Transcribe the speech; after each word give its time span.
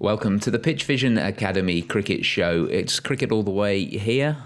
Welcome 0.00 0.38
to 0.40 0.52
the 0.52 0.60
PitchVision 0.60 1.26
Academy 1.26 1.82
Cricket 1.82 2.24
Show. 2.24 2.66
It's 2.66 3.00
cricket 3.00 3.32
all 3.32 3.42
the 3.42 3.50
way 3.50 3.84
here 3.84 4.36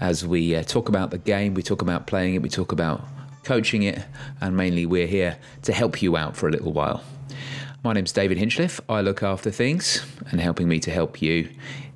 as 0.00 0.26
we 0.26 0.56
uh, 0.56 0.64
talk 0.64 0.88
about 0.88 1.12
the 1.12 1.18
game, 1.18 1.54
we 1.54 1.62
talk 1.62 1.80
about 1.80 2.08
playing 2.08 2.34
it, 2.34 2.42
we 2.42 2.48
talk 2.48 2.72
about 2.72 3.04
coaching 3.44 3.84
it, 3.84 4.04
and 4.40 4.56
mainly 4.56 4.86
we're 4.86 5.06
here 5.06 5.38
to 5.62 5.72
help 5.72 6.02
you 6.02 6.16
out 6.16 6.36
for 6.36 6.48
a 6.48 6.50
little 6.50 6.72
while. 6.72 7.04
My 7.84 7.92
name's 7.92 8.10
David 8.10 8.38
Hinchliffe. 8.38 8.80
I 8.88 9.00
look 9.00 9.22
after 9.22 9.52
things, 9.52 10.04
and 10.32 10.40
helping 10.40 10.66
me 10.66 10.80
to 10.80 10.90
help 10.90 11.22
you 11.22 11.48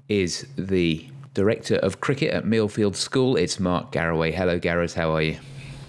is 0.09 0.47
the 0.57 1.05
Director 1.35 1.75
of 1.75 2.01
Cricket 2.01 2.33
at 2.33 2.45
Millfield 2.45 2.95
School. 2.95 3.35
It's 3.35 3.59
Mark 3.59 3.91
Garaway. 3.91 4.33
Hello, 4.33 4.61
Garras. 4.61 4.95
How 4.95 5.11
are 5.11 5.23
you? 5.23 5.39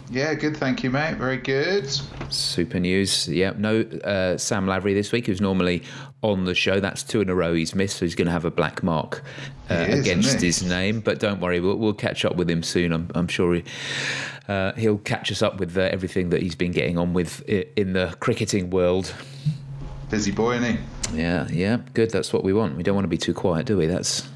Yeah, 0.09 0.33
good. 0.35 0.55
Thank 0.55 0.83
you, 0.83 0.91
mate. 0.91 1.15
Very 1.15 1.37
good. 1.37 1.89
Super 2.29 2.79
news. 2.79 3.27
Yeah, 3.27 3.53
no 3.57 3.81
uh, 3.81 4.37
Sam 4.37 4.67
Lavery 4.67 4.93
this 4.93 5.11
week, 5.11 5.25
who's 5.25 5.41
normally 5.41 5.83
on 6.21 6.45
the 6.45 6.53
show. 6.53 6.79
That's 6.79 7.01
two 7.01 7.21
in 7.21 7.29
a 7.29 7.35
row 7.35 7.53
he's 7.53 7.73
missed, 7.73 7.97
so 7.97 8.05
he's 8.05 8.15
going 8.15 8.27
to 8.27 8.31
have 8.31 8.45
a 8.45 8.51
black 8.51 8.83
mark 8.83 9.23
uh, 9.69 9.75
is, 9.75 10.01
against 10.01 10.41
his 10.41 10.61
name. 10.63 10.99
But 10.99 11.19
don't 11.19 11.41
worry, 11.41 11.59
we'll, 11.59 11.77
we'll, 11.77 11.93
catch 11.93 12.23
up 12.23 12.35
with 12.35 12.49
him 12.49 12.61
soon. 12.61 12.91
I'm, 12.91 13.09
I'm 13.15 13.27
sure 13.27 13.55
he, 13.55 13.63
uh, 14.47 14.73
he'll 14.73 14.99
catch 14.99 15.31
us 15.31 15.41
up 15.41 15.59
with 15.59 15.75
uh, 15.75 15.81
everything 15.81 16.29
that 16.29 16.41
he's 16.41 16.55
been 16.55 16.71
getting 16.71 16.97
on 16.97 17.13
with 17.13 17.41
in 17.49 17.93
the 17.93 18.15
cricketing 18.19 18.69
world. 18.69 19.13
Busy 20.11 20.31
boy, 20.31 20.57
isn't 20.57 20.77
he? 20.77 21.21
Yeah, 21.21 21.47
yeah. 21.49 21.77
Good. 21.93 22.11
That's 22.11 22.31
what 22.31 22.43
we 22.43 22.53
want. 22.53 22.77
We 22.77 22.83
don't 22.83 22.95
want 22.95 23.05
to 23.05 23.09
be 23.09 23.17
too 23.17 23.33
quiet, 23.33 23.65
do 23.65 23.77
we? 23.77 23.87
That's. 23.87 24.27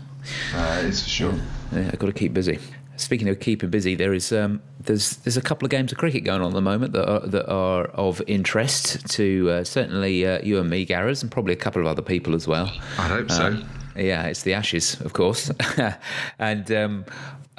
Uh, 0.53 0.83
it's 0.85 1.03
for 1.03 1.09
sure. 1.09 1.33
Yeah, 1.71 1.79
yeah, 1.79 1.89
I've 1.93 1.99
got 1.99 2.07
to 2.07 2.13
keep 2.13 2.33
busy. 2.33 2.59
Speaking 2.99 3.29
of 3.29 3.39
keeping 3.39 3.69
busy, 3.69 3.95
there 3.95 4.13
is 4.13 4.33
um, 4.33 4.61
there's 4.77 5.15
there's 5.17 5.37
a 5.37 5.41
couple 5.41 5.65
of 5.65 5.71
games 5.71 5.93
of 5.93 5.97
cricket 5.97 6.25
going 6.25 6.41
on 6.41 6.47
at 6.47 6.53
the 6.53 6.61
moment 6.61 6.91
that 6.91 7.09
are, 7.09 7.25
that 7.27 7.49
are 7.49 7.85
of 7.85 8.21
interest 8.27 9.07
to 9.11 9.49
uh, 9.49 9.63
certainly 9.63 10.25
uh, 10.25 10.41
you 10.43 10.59
and 10.59 10.69
me, 10.69 10.85
Garras, 10.85 11.21
and 11.21 11.31
probably 11.31 11.53
a 11.53 11.57
couple 11.57 11.81
of 11.81 11.87
other 11.87 12.01
people 12.01 12.35
as 12.35 12.45
well. 12.45 12.69
I 12.97 13.07
hope 13.07 13.31
so. 13.31 13.57
Yeah, 13.95 14.27
it's 14.27 14.43
the 14.43 14.53
Ashes, 14.53 14.99
of 15.01 15.13
course, 15.13 15.51
and 16.39 16.71
um, 16.71 17.05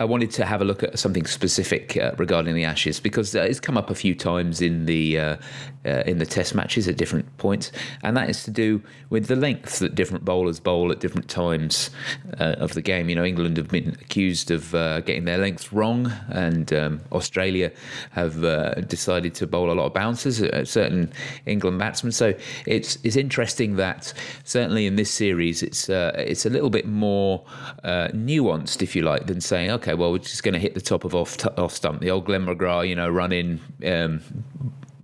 I 0.01 0.05
wanted 0.05 0.31
to 0.33 0.47
have 0.47 0.63
a 0.63 0.65
look 0.65 0.83
at 0.83 0.99
something 0.99 1.27
specific 1.27 1.95
uh, 1.99 2.13
regarding 2.17 2.55
the 2.55 2.65
Ashes 2.65 2.99
because 2.99 3.37
uh, 3.37 3.43
it's 3.43 3.61
come 3.61 3.77
up 3.77 3.91
a 3.91 3.95
few 3.95 4.15
times 4.15 4.63
in 4.63 4.87
the 4.87 5.19
uh, 5.19 5.37
uh, 5.85 6.03
in 6.07 6.17
the 6.17 6.25
Test 6.25 6.55
matches 6.55 6.89
at 6.89 6.97
different 6.97 7.37
points, 7.37 7.71
and 8.03 8.17
that 8.17 8.31
is 8.31 8.43
to 8.45 8.51
do 8.51 8.83
with 9.11 9.27
the 9.27 9.37
lengths 9.37 9.79
that 9.79 9.95
different 9.95 10.25
bowlers 10.25 10.59
bowl 10.59 10.91
at 10.91 11.01
different 11.01 11.29
times 11.29 11.91
uh, 12.39 12.55
of 12.59 12.73
the 12.73 12.81
game. 12.81 13.11
You 13.11 13.15
know, 13.15 13.25
England 13.25 13.59
have 13.59 13.69
been 13.69 13.91
accused 14.01 14.51
of 14.51 14.75
uh, 14.75 15.01
getting 15.01 15.27
their 15.27 15.37
lengths 15.37 15.71
wrong, 15.71 16.11
and 16.31 16.73
um, 16.73 17.01
Australia 17.13 17.71
have 18.13 18.41
decided 18.89 19.35
to 19.35 19.47
bowl 19.47 19.71
a 19.71 19.75
lot 19.75 19.85
of 19.85 19.93
bouncers 19.93 20.41
at 20.41 20.67
certain 20.67 21.13
England 21.45 21.79
batsmen. 21.79 22.13
So 22.13 22.33
it's 22.67 22.97
it's 23.03 23.17
interesting 23.17 23.77
that 23.77 24.15
certainly 24.45 24.87
in 24.87 24.97
this 24.97 25.11
series 25.11 25.63
it's 25.63 25.91
it's 26.27 26.47
a 26.47 26.51
little 26.51 26.71
bit 26.71 26.87
more 26.87 27.45
nuanced, 27.85 28.83
if 28.83 28.95
you 28.95 29.03
like, 29.03 29.27
than 29.27 29.41
saying 29.41 29.71
okay 29.71 29.95
well, 29.95 30.13
we're 30.13 30.19
just 30.19 30.43
going 30.43 30.55
to 30.55 30.61
hit 30.61 30.75
the 30.75 30.81
top 30.81 31.05
of 31.05 31.15
off, 31.15 31.37
off 31.59 31.73
stump. 31.73 32.01
The 32.01 32.11
old 32.11 32.27
Glenn 32.27 32.47
McGrath, 32.47 32.89
you 32.89 32.97
know, 32.97 33.09
running. 33.09 33.61
in, 33.81 33.93
um, 33.93 34.23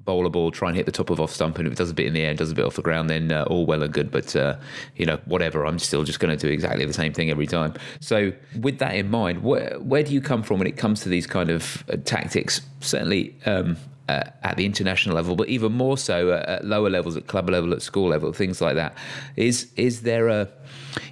bowl 0.07 0.25
a 0.25 0.31
ball, 0.31 0.51
try 0.51 0.69
and 0.69 0.77
hit 0.77 0.87
the 0.87 0.93
top 0.93 1.11
of 1.11 1.21
off 1.21 1.31
stump, 1.31 1.59
and 1.59 1.67
if 1.67 1.73
it 1.73 1.77
does 1.77 1.91
a 1.91 1.95
bit 1.95 2.07
in 2.07 2.15
the 2.15 2.23
air, 2.23 2.33
does 2.33 2.51
a 2.51 2.55
bit 2.55 2.65
off 2.65 2.77
the 2.77 2.83
ground, 2.83 3.11
then 3.11 3.31
uh, 3.31 3.45
all 3.49 3.67
well 3.67 3.83
and 3.83 3.93
good. 3.93 4.11
But 4.11 4.35
uh, 4.35 4.57
you 4.95 5.05
know, 5.05 5.19
whatever, 5.27 5.67
I'm 5.67 5.79
still 5.79 6.05
just 6.05 6.21
going 6.21 6.37
to 6.37 6.47
do 6.47 6.51
exactly 6.51 6.87
the 6.87 6.95
same 6.95 7.13
thing 7.13 7.29
every 7.29 7.47
time. 7.47 7.75
So, 8.01 8.33
with 8.59 8.79
that 8.79 8.95
in 8.95 9.11
mind, 9.11 9.43
where 9.43 9.79
where 9.81 10.03
do 10.03 10.15
you 10.15 10.23
come 10.23 10.43
from 10.43 10.59
when 10.59 10.69
it 10.69 10.79
comes 10.79 11.01
to 11.03 11.11
these 11.11 11.27
kind 11.27 11.51
of 11.51 11.85
uh, 11.93 11.97
tactics? 12.05 12.63
Certainly. 12.81 13.35
Um, 13.45 13.77
uh, 14.09 14.25
at 14.43 14.57
the 14.57 14.65
international 14.65 15.15
level, 15.15 15.37
but 15.37 15.49
even 15.49 15.73
more 15.73 15.99
so 15.99 16.33
at, 16.33 16.49
at 16.49 16.65
lower 16.65 16.91
levels, 16.91 17.17
at 17.17 17.27
club 17.27 17.51
level, 17.51 17.73
at 17.73 17.83
school 17.83 18.09
level, 18.09 18.33
things 18.33 18.61
like 18.61 18.75
that. 18.77 18.97
Is 19.37 19.73
is 19.77 20.03
there 20.03 20.29
a 20.29 20.49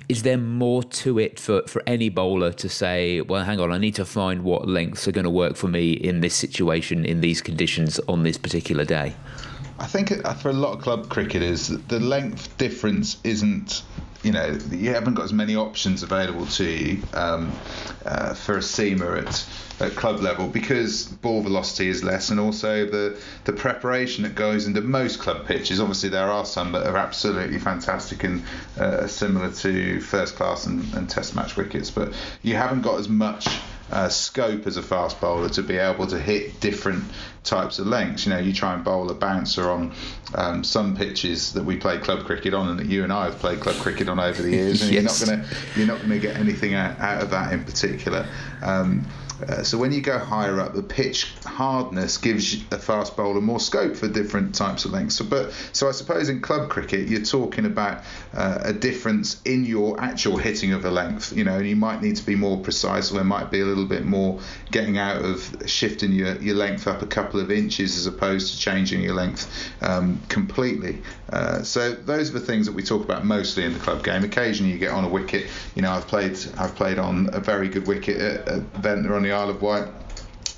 is 0.09 0.23
there 0.23 0.39
more 0.39 0.83
to 0.83 1.19
it 1.19 1.41
for, 1.41 1.63
for 1.67 1.83
any 1.87 2.09
bowler 2.09 2.53
to 2.53 2.69
say, 2.69 3.21
well, 3.23 3.45
hang 3.45 3.61
on, 3.61 3.73
I 3.73 3.79
need 3.79 3.95
to 3.97 4.05
find 4.05 4.45
what 4.45 4.69
lengths 4.69 5.09
are 5.09 5.13
going 5.13 5.25
to 5.25 5.31
work 5.31 5.57
for 5.57 5.69
me 5.69 5.93
in 5.93 6.21
this 6.21 6.35
situation, 6.35 7.05
in 7.05 7.21
these 7.21 7.41
conditions, 7.41 7.99
on 8.09 8.23
this 8.23 8.37
particular 8.37 8.85
day? 8.85 9.15
I 9.79 9.87
think 9.87 10.11
for 10.39 10.51
a 10.51 10.53
lot 10.53 10.77
of 10.77 10.83
club 10.83 11.09
cricketers, 11.09 11.69
the 11.69 12.01
length 12.01 12.57
difference 12.59 13.19
isn't 13.25 13.83
you 14.25 14.33
know 14.33 14.59
you 14.71 14.95
haven't 14.95 15.15
got 15.15 15.25
as 15.25 15.33
many 15.33 15.55
options 15.55 16.03
available 16.03 16.47
to 16.47 16.65
you 16.65 17.03
um, 17.13 17.53
uh, 18.07 18.33
for 18.35 18.57
a 18.57 18.61
seamer 18.61 19.19
at 19.19 19.47
at 19.81 19.95
club 19.97 20.21
level 20.21 20.47
because 20.49 21.07
ball 21.07 21.43
velocity 21.43 21.89
is 21.89 22.03
less 22.03 22.31
and 22.31 22.41
also 22.41 22.87
the 22.87 23.21
the 23.45 23.53
preparation 23.53 24.23
that 24.23 24.35
goes 24.35 24.67
into 24.67 24.81
most 24.81 25.19
club 25.19 25.47
pitches. 25.47 25.81
Obviously 25.81 26.09
there 26.09 26.29
are 26.29 26.47
some 26.47 26.73
that 26.73 26.87
are 26.87 26.97
absolutely 26.97 27.59
fantastic 27.59 28.25
and 28.25 28.43
uh, 28.79 29.07
similar 29.07 29.51
to 29.53 30.01
first 30.01 30.37
class 30.37 30.67
and, 30.67 30.93
and 30.95 31.11
test 31.11 31.37
match 31.37 31.57
wickets 31.57 31.91
but 31.91 32.13
you 32.43 32.55
haven't 32.55 32.83
got 32.83 32.99
as 32.99 33.09
much 33.09 33.47
uh, 33.91 34.09
scope 34.09 34.67
as 34.67 34.77
a 34.77 34.83
fast 34.83 35.21
bowler 35.21 35.49
to 35.51 35.63
be 35.63 35.77
able 35.77 36.07
to 36.07 36.19
hit 36.19 36.59
different 36.61 37.05
types 37.43 37.79
of 37.79 37.87
lengths. 37.87 38.27
You 38.27 38.33
know, 38.33 38.39
you 38.39 38.53
try 38.53 38.75
and 38.75 38.85
bowl 38.85 39.11
a 39.11 39.15
bouncer 39.15 39.71
on 39.71 39.93
um, 40.35 40.65
some 40.65 40.97
pitches 40.97 41.53
that 41.53 41.65
we 41.65 41.77
play 41.77 41.99
club 41.99 42.25
cricket 42.25 42.55
on, 42.55 42.69
and 42.69 42.79
that 42.79 42.87
you 42.87 43.05
and 43.05 43.13
I 43.13 43.27
have 43.27 43.39
played 43.39 43.61
club 43.61 43.77
cricket 43.77 44.09
on 44.09 44.19
over 44.19 44.43
the 44.43 44.51
years, 44.51 44.83
and 44.83 44.93
yes. 44.93 45.21
you're 45.21 45.37
not 45.37 45.47
going 45.47 45.49
to 45.49 45.79
you're 45.79 45.87
not 45.87 45.99
going 45.99 46.11
to 46.11 46.19
get 46.19 46.37
anything 46.37 46.75
out, 46.75 46.99
out, 46.99 47.23
of 47.23 47.31
that 47.31 47.53
in 47.53 47.65
particular. 47.65 48.27
Um, 48.63 49.07
uh, 49.49 49.63
so 49.63 49.79
when 49.79 49.93
you 49.93 50.01
go 50.01 50.19
higher 50.19 50.61
up, 50.61 50.75
the 50.75 50.83
pitch 50.83 51.33
hardness 51.45 52.19
gives 52.19 52.63
a 52.73 52.79
fast 52.79 53.17
bowler 53.17 53.41
more 53.41 53.61
scope 53.61 53.97
for 53.97 54.09
different 54.09 54.55
types 54.55 54.85
of 54.85 54.93
lengths. 54.93 55.17
So, 55.17 55.25
but 55.25 55.53
so 55.73 55.89
I 55.89 55.93
suppose 55.93 56.29
in 56.29 56.41
club 56.41 56.71
cricket, 56.71 57.09
you're 57.09 57.23
talking 57.23 57.67
about 57.67 58.03
uh, 58.33 58.59
a 58.63 58.73
difference 58.73 59.41
in 59.43 59.65
your 59.65 60.01
actual 60.01 60.37
hitting 60.37 60.73
of 60.73 60.85
a 60.85 60.91
length. 60.91 61.37
You 61.37 61.45
know, 61.45 61.57
and 61.57 61.69
you 61.69 61.77
might 61.77 62.03
need 62.03 62.17
to 62.17 62.27
be 62.27 62.35
more 62.35 62.59
precise, 62.59 63.11
or 63.11 63.15
there 63.15 63.25
might 63.25 63.51
be 63.51 63.61
a 63.61 63.65
little 63.65 63.87
bit 63.87 64.05
more 64.05 64.41
getting 64.71 64.99
out 64.99 65.23
of 65.23 65.63
shifting 65.67 66.13
your, 66.13 66.37
your 66.41 66.57
length 66.57 66.87
up 66.87 67.03
a 67.03 67.07
couple 67.07 67.41
of 67.41 67.51
inches 67.51 67.97
as 67.97 68.07
opposed 68.07 68.55
to 68.55 68.59
changing 68.59 69.03
your 69.03 69.15
length 69.15 69.73
um, 69.83 70.21
completely. 70.29 71.03
Uh, 71.31 71.63
so 71.63 71.93
those 71.93 72.31
are 72.31 72.35
the 72.35 72.41
things 72.41 72.67
that 72.67 72.73
we 72.73 72.83
talk 72.83 73.03
about 73.03 73.25
mostly 73.25 73.65
in 73.65 73.73
the 73.73 73.79
club 73.79 74.05
game. 74.05 74.25
Occasionally 74.25 74.73
you 74.73 74.79
get 74.79 74.91
on 74.91 75.05
a 75.05 75.09
wicket. 75.09 75.47
You 75.75 75.83
know, 75.83 75.91
I've 75.91 76.07
played 76.07 76.39
I've 76.59 76.75
played 76.75 76.99
on 76.99 77.31
a 77.33 77.41
very 77.41 77.69
good 77.69 77.87
wicket 77.87 78.21
at, 78.21 78.49
at 78.49 78.63
Ventnor 78.77 79.15
on 79.15 79.23
the 79.23 79.33
Isle 79.35 79.51
of 79.51 79.63
Wight 79.63 79.89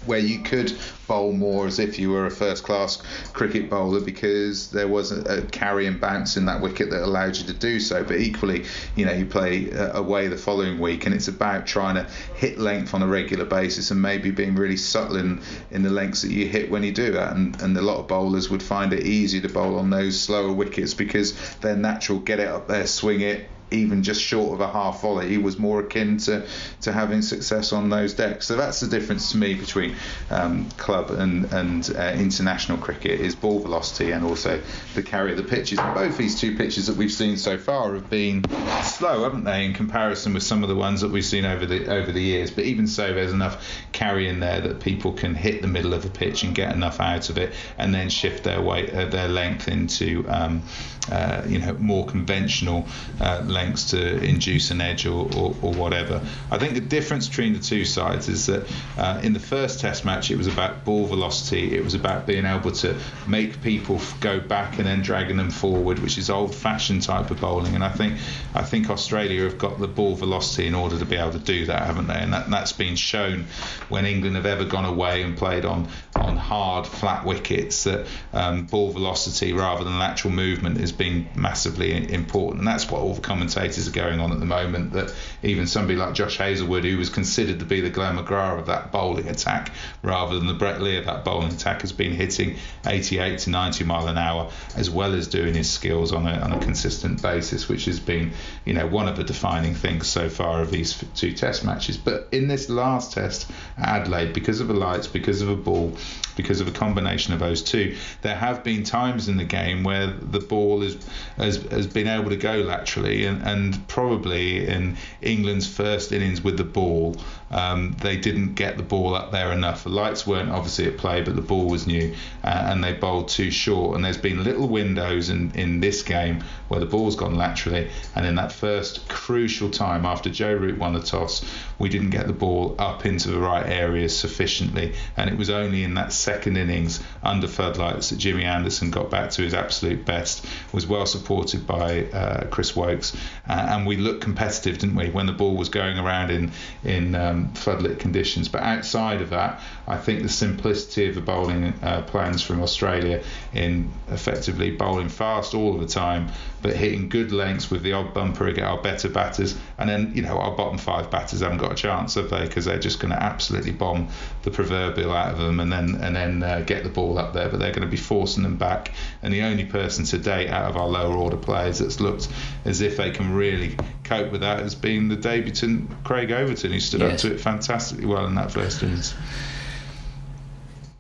where 0.07 0.19
you 0.19 0.39
could 0.39 0.73
bowl 1.07 1.33
more 1.33 1.67
as 1.67 1.79
if 1.79 1.99
you 1.99 2.11
were 2.11 2.27
a 2.27 2.31
first 2.31 2.65
class 2.65 3.03
cricket 3.33 3.69
bowler 3.69 4.01
because 4.01 4.71
there 4.71 4.89
was 4.89 5.13
a, 5.13 5.39
a, 5.39 5.43
carry 5.43 5.87
and 5.87 6.01
bounce 6.01 6.37
in 6.37 6.47
that 6.47 6.61
wicket 6.61 6.91
that 6.91 7.05
allowed 7.05 7.37
you 7.37 7.45
to 7.45 7.53
do 7.53 7.79
so. 7.79 8.03
But 8.03 8.19
equally, 8.19 8.65
you 8.95 9.05
know, 9.05 9.13
you 9.13 9.27
play 9.27 9.73
uh, 9.73 9.99
away 9.99 10.29
the 10.29 10.37
following 10.37 10.79
week 10.79 11.07
and 11.07 11.15
it's 11.15 11.29
about 11.29 11.67
trying 11.67 11.97
to 11.97 12.09
hit 12.35 12.59
length 12.59 12.95
on 12.95 13.03
a 13.03 13.07
regular 13.07 13.45
basis 13.45 13.91
and 13.91 14.01
maybe 14.01 14.31
being 14.31 14.55
really 14.55 14.77
subtle 14.77 15.17
in, 15.17 15.43
in 15.71 15.83
the 15.83 15.91
lengths 15.91 16.23
that 16.23 16.31
you 16.31 16.49
hit 16.49 16.71
when 16.71 16.83
you 16.83 16.93
do 16.93 17.13
that. 17.13 17.35
And, 17.35 17.61
and 17.63 17.77
a 17.77 17.83
lot 17.83 17.99
of 17.99 18.09
bowlers 18.09 18.49
would 18.51 18.63
find 18.63 18.93
it 18.93 19.05
easier 19.05 19.41
to 19.43 19.49
bowl 19.49 19.79
on 19.79 19.91
those 19.91 20.21
slower 20.21 20.53
wickets 20.53 20.95
because 20.95 21.57
they're 21.57 21.77
natural, 21.77 22.19
get 22.19 22.41
it 22.41 22.49
up 22.49 22.69
there, 22.69 22.87
swing 22.87 23.21
it, 23.21 23.49
even 23.71 24.03
just 24.03 24.23
short 24.23 24.53
of 24.53 24.61
a 24.61 24.69
half 24.69 25.03
volley, 25.03 25.29
he 25.29 25.39
was 25.39 25.59
more 25.59 25.81
akin 25.81 26.19
to, 26.19 26.47
to 26.83 26.93
having 26.93 27.23
success 27.23 27.73
on 27.73 27.89
those 27.89 28.15
decks. 28.15 28.47
So 28.47 28.57
that's 28.57 28.81
the 28.81 28.87
difference 28.87 29.33
to 29.33 29.39
me 29.39 29.55
between 29.55 29.97
um, 30.31 30.69
club 30.77 31.11
and, 31.11 31.53
and 31.53 31.91
uh, 31.97 32.13
international 32.17 32.79
cricket 32.79 33.21
is 33.21 33.35
ball 33.35 33.59
velocity 33.59 34.13
and 34.13 34.25
also 34.25 34.61
the 34.95 35.03
carry 35.03 35.33
of 35.33 35.37
the 35.37 35.43
pitches. 35.43 35.79
Both 35.79 36.17
these 36.17 36.39
two 36.39 36.57
pitches 36.57 36.87
that 36.87 36.97
we've 36.97 37.13
seen 37.13 37.37
so 37.37 37.59
far 37.59 37.95
have 37.95 38.09
been 38.09 38.45
slow, 38.83 39.25
haven't 39.25 39.45
they, 39.45 39.65
in 39.65 39.75
comparison 39.75 40.35
with 40.35 40.43
some 40.43 40.63
of 40.63 40.69
the 40.69 40.77
ones 40.77 41.01
that 41.01 41.11
we've 41.11 41.25
seen 41.25 41.45
over 41.45 41.67
the 41.67 41.87
over 41.89 42.13
the 42.13 42.23
years. 42.23 42.51
But 42.51 42.65
even 42.65 42.87
so, 42.87 43.13
there's 43.13 43.33
enough 43.33 43.85
carry 43.93 44.29
in 44.29 44.41
there 44.41 44.61
that 44.61 44.81
people 44.81 45.13
can 45.13 45.35
hit 45.35 45.63
the 45.63 45.69
middle 45.69 45.95
of 45.95 46.03
the 46.03 46.11
pitch 46.11 46.43
and 46.43 46.55
get 46.55 46.75
enough 46.75 47.01
out 47.01 47.31
of 47.31 47.39
it, 47.39 47.53
and 47.79 47.95
then 47.95 48.09
shift 48.09 48.45
their 48.45 48.61
weight, 48.61 48.93
uh, 48.93 49.07
their 49.07 49.29
length 49.29 49.69
into 49.69 50.25
um, 50.29 50.63
uh, 51.11 51.43
you 51.47 51.59
know 51.59 51.75
more 51.75 52.07
conventional 52.07 52.87
uh, 53.21 53.43
lengths 53.57 53.91
to 53.91 54.01
induce 54.23 54.71
an 54.71 54.81
edge 54.81 55.07
or, 55.07 55.23
or, 55.37 55.55
or, 55.63 55.73
whatever. 55.73 56.21
I 56.51 56.59
think 56.59 56.75
the 56.75 56.89
difference 56.97 57.29
between 57.29 57.53
the 57.55 57.59
two 57.59 57.85
sides 57.85 58.29
is 58.29 58.47
that 58.47 58.63
uh, 58.99 59.21
in 59.23 59.33
the 59.33 59.41
first 59.41 59.81
Test 59.81 60.05
match 60.05 60.31
it 60.31 60.37
was 60.37 60.47
about 60.47 60.85
ball 60.85 61.07
velocity, 61.07 61.75
it 61.77 61.83
was 61.83 61.95
about 61.95 62.27
being 62.27 62.45
able 62.45 62.73
to 62.73 62.95
make 63.27 63.63
people 63.63 64.01
go 64.21 64.41
back 64.41 64.79
and 64.79 64.87
then 64.87 65.01
dragging 65.03 65.39
them 65.39 65.51
forward, 65.51 65.99
which 65.99 66.19
is 66.19 66.29
old-fashioned 66.29 67.03
type 67.03 67.31
of 67.31 67.41
bowling. 67.41 67.75
And 67.75 67.85
I 67.85 67.89
think 67.91 68.19
I 68.55 68.63
think 68.63 68.91
Australia 68.91 69.45
have 69.45 69.59
got 69.59 69.79
the 69.79 69.89
ball 69.89 70.15
velocity 70.15 70.67
in 70.67 70.75
order 70.75 70.99
to 70.99 71.07
be 71.07 71.17
able 71.17 71.33
to 71.33 71.39
do 71.39 71.67
that, 71.67 71.83
haven't 71.87 72.09
they? 72.09 72.21
And 72.25 72.33
that, 72.33 72.51
that's 72.51 72.73
been 72.73 72.97
shown 72.97 73.47
when 73.89 74.05
England 74.05 74.37
have 74.37 74.47
ever 74.47 74.65
gone 74.65 74.85
away 74.85 75.23
and 75.23 75.37
played 75.37 75.65
on 75.65 75.89
on 76.21 76.37
hard, 76.37 76.87
flat 76.87 77.25
wickets 77.25 77.85
that 77.85 78.07
um, 78.33 78.67
ball 78.67 78.91
velocity 78.91 79.53
rather 79.53 79.85
than 79.85 79.99
lateral 79.99 80.33
movement 80.33 80.79
is 80.79 80.93
being 80.93 81.29
massively 81.35 82.13
important. 82.13 82.59
And 82.61 82.67
that's 82.67 82.91
what 82.91 83.01
all 83.01 83.15
the 83.15 83.21
commentators 83.21 83.89
are 83.89 83.93
going 83.93 84.21
on 84.21 84.33
at 84.33 84.41
the 84.41 84.47
moment. 84.47 84.93
That 84.93 85.15
even 85.43 85.67
somebody 85.67 85.99
like 85.99 86.15
Josh 86.15 86.39
Hazlewood, 86.39 86.85
who 86.85 86.97
was 86.99 87.11
considered 87.11 87.61
to 87.61 87.65
be 87.65 87.81
the 87.81 87.91
Glenn 87.91 88.17
McGrath 88.17 88.61
of 88.61 88.67
that 88.67 88.93
bowling 88.93 89.29
attack 89.29 89.73
rather 90.03 90.39
than 90.39 90.47
the 90.47 90.55
Brett 90.55 90.81
Lee 90.81 90.97
of 90.97 91.07
that 91.07 91.25
bowling 91.25 91.53
attack, 91.53 91.83
has 91.83 91.93
been 91.93 92.13
hitting 92.13 92.57
88 92.87 93.39
to 93.41 93.51
90 93.51 93.85
mile 93.85 94.09
an 94.09 94.19
hour 94.19 94.51
as 94.77 94.91
well 94.91 95.15
as 95.15 95.29
doing 95.29 95.55
his 95.55 95.71
skills 95.71 96.13
on 96.13 96.27
a, 96.27 96.33
on 96.39 96.53
a 96.53 96.59
consistent 96.61 97.23
basis, 97.23 97.69
which 97.69 97.85
has 97.87 98.01
been, 98.01 98.33
you 98.65 98.75
know, 98.75 98.87
one 98.87 99.09
of 99.09 99.17
the 99.17 99.25
defining 99.25 99.75
things 99.75 100.07
so 100.07 100.29
far 100.29 100.63
of 100.63 100.71
these 100.71 101.03
two 101.15 101.33
test 101.33 101.65
matches. 101.65 101.97
But 101.97 102.29
in 102.33 102.49
this 102.49 102.69
last 102.69 103.13
test 103.13 103.51
Adelaide, 103.79 104.33
because 104.33 104.61
of 104.61 104.69
the 104.69 104.75
lights, 104.75 105.07
because 105.07 105.43
of 105.43 105.49
a 105.49 105.57
ball, 105.57 105.93
because 106.37 106.61
of 106.61 106.69
a 106.69 106.71
combination 106.71 107.33
of 107.33 107.41
those 107.41 107.63
two, 107.63 107.97
there 108.23 108.37
have 108.37 108.63
been 108.63 108.85
times 108.85 109.29
in 109.29 109.37
the 109.37 109.45
game 109.45 109.83
where 109.83 110.07
the 110.07 110.39
ball 110.39 110.83
is, 110.83 110.97
has, 111.37 111.57
has 111.71 111.87
been 111.87 112.07
able 112.07 112.29
to 112.31 112.37
go 112.37 112.57
laterally, 112.59 113.25
and, 113.25 113.43
and 113.43 113.89
probably 113.89 114.67
in 114.67 114.97
England's 115.23 115.67
first 115.67 116.13
innings 116.13 116.43
with 116.43 116.57
the 116.59 116.65
ball, 116.65 117.17
um, 117.51 117.97
they 118.03 118.17
didn't 118.17 118.55
get 118.55 118.77
the 118.77 118.83
ball 118.83 119.15
up 119.15 119.33
there 119.33 119.53
enough. 119.53 119.85
The 119.85 119.91
lights 119.91 120.27
weren't 120.27 120.51
obviously 120.51 120.87
at 120.87 120.99
play, 120.99 121.23
but 121.23 121.37
the 121.37 121.43
ball 121.43 121.67
was 121.69 121.87
new, 121.87 122.15
uh, 122.45 122.67
and 122.67 122.85
they 122.85 122.93
bowled 122.93 123.29
too 123.29 123.51
short. 123.51 123.97
And 123.97 124.05
there's 124.05 124.17
been 124.19 124.45
little 124.45 124.69
windows 124.69 125.31
in, 125.31 125.53
in 125.53 125.81
this 125.81 126.03
game 126.03 126.45
where 126.69 126.81
the 126.81 126.87
ball's 126.87 127.17
gone 127.17 127.37
laterally, 127.37 127.89
and 128.15 128.27
in 128.27 128.35
that 128.35 128.53
first 128.53 129.09
crucial 129.09 129.71
time 129.71 130.05
after 130.05 130.29
Joe 130.29 130.55
Root 130.55 130.79
won 130.79 130.93
the 130.93 131.01
toss, 131.01 131.45
we 131.79 131.89
didn't 131.89 132.11
get 132.11 132.27
the 132.27 132.33
ball 132.33 132.75
up 132.79 133.07
into 133.07 133.31
the 133.31 133.39
right 133.39 133.65
areas 133.65 134.17
sufficiently, 134.17 134.95
and 135.17 135.31
it 135.31 135.37
was 135.39 135.49
only 135.49 135.85
in 135.85 135.95
that 135.97 136.13
second 136.13 136.57
innings 136.57 137.03
under 137.23 137.49
floodlights 137.49 138.11
that 138.11 138.19
Jimmy 138.19 138.45
Anderson 138.45 138.91
got 138.91 139.11
back 139.11 139.31
to 139.31 139.43
his 139.43 139.55
absolute 139.55 140.05
best. 140.05 140.45
Was 140.73 140.87
well 140.87 141.07
supported 141.07 141.67
by 141.67 142.05
uh, 142.07 142.47
Chris 142.49 142.77
Woakes, 142.77 143.17
uh, 143.49 143.53
and 143.71 143.87
we 143.87 143.97
looked 143.97 144.21
competitive, 144.21 144.79
didn't 144.79 144.97
we, 144.97 145.11
when 145.11 145.27
the 145.27 145.33
ball 145.33 145.57
was 145.57 145.69
going 145.69 145.99
around 145.99 146.31
in 146.31 146.51
in 146.85 147.15
um, 147.15 147.49
floodlit 147.55 147.99
conditions. 147.99 148.49
But 148.49 148.63
outside 148.63 149.23
of 149.23 149.31
that, 149.31 149.61
I 149.87 149.97
think 149.97 150.23
the 150.23 150.29
simplicity 150.29 151.09
of 151.09 151.15
the 151.15 151.21
bowling 151.21 151.73
uh, 151.83 152.03
plans 152.03 152.43
from 152.43 152.63
Australia 152.63 153.23
in 153.55 153.91
effectively 154.09 154.71
bowling 154.71 155.09
fast 155.09 155.55
all 155.55 155.79
the 155.79 155.87
time, 155.87 156.29
but 156.63 156.77
hitting 156.77 157.09
good 157.09 157.33
lengths 157.33 157.71
with 157.71 157.83
the 157.83 157.93
odd 157.93 158.13
bumper 158.13 158.47
against 158.47 158.67
our 158.67 158.81
better 158.83 159.09
batters, 159.09 159.57
and 159.79 159.89
then 159.89 160.13
you 160.15 160.23
know 160.23 160.39
our 160.39 160.55
bottom 160.57 160.79
five 160.79 161.11
batters 161.11 161.41
haven't 161.41 161.59
got 161.59 161.73
a 161.73 161.75
chance, 161.75 162.15
have 162.15 162.31
they? 162.31 162.47
Because 162.47 162.65
they're 162.65 162.79
just 162.79 163.01
going 163.01 163.13
to 163.13 163.23
absolutely 163.23 163.73
bomb 163.73 164.09
the 164.43 164.51
proverbial 164.51 165.13
out 165.13 165.33
of 165.33 165.39
them, 165.39 165.61
and 165.61 165.73
then 165.73 165.86
and 165.95 166.17
then 166.17 166.43
uh, 166.43 166.61
get 166.61 166.83
the 166.83 166.91
ball 166.91 167.19
up 167.19 167.33
there. 167.33 167.49
But 167.49 167.61
they're 167.61 167.73
going 167.73 167.83
to 167.83 167.91
be 167.91 167.97
forcing 167.97 168.43
them 168.43 168.57
back. 168.57 168.93
And 169.23 169.33
the 169.33 169.43
only 169.43 169.65
person 169.65 170.05
to 170.07 170.19
date 170.19 170.49
out 170.51 170.69
of 170.69 170.77
our 170.77 170.89
lower 170.89 171.15
order 171.15 171.37
players 171.37 171.79
that's 171.79 172.01
looked 172.01 172.29
as 172.65 172.81
if 172.81 172.97
they 172.97 173.11
can 173.11 173.33
really 173.33 173.77
cope 174.05 174.33
with 174.33 174.41
that 174.41 174.61
has 174.61 174.75
been 174.75 175.09
the 175.09 175.17
debutant 175.17 175.91
Craig 176.05 176.33
Overton, 176.33 176.73
who 176.73 176.81
stood 176.81 177.01
yes. 177.01 177.13
up 177.13 177.19
to 177.21 177.35
it 177.35 177.41
fantastically 177.41 178.07
well 178.07 178.27
in 178.27 178.35
that 178.35 178.51
first 178.51 178.83
innings. 178.83 179.15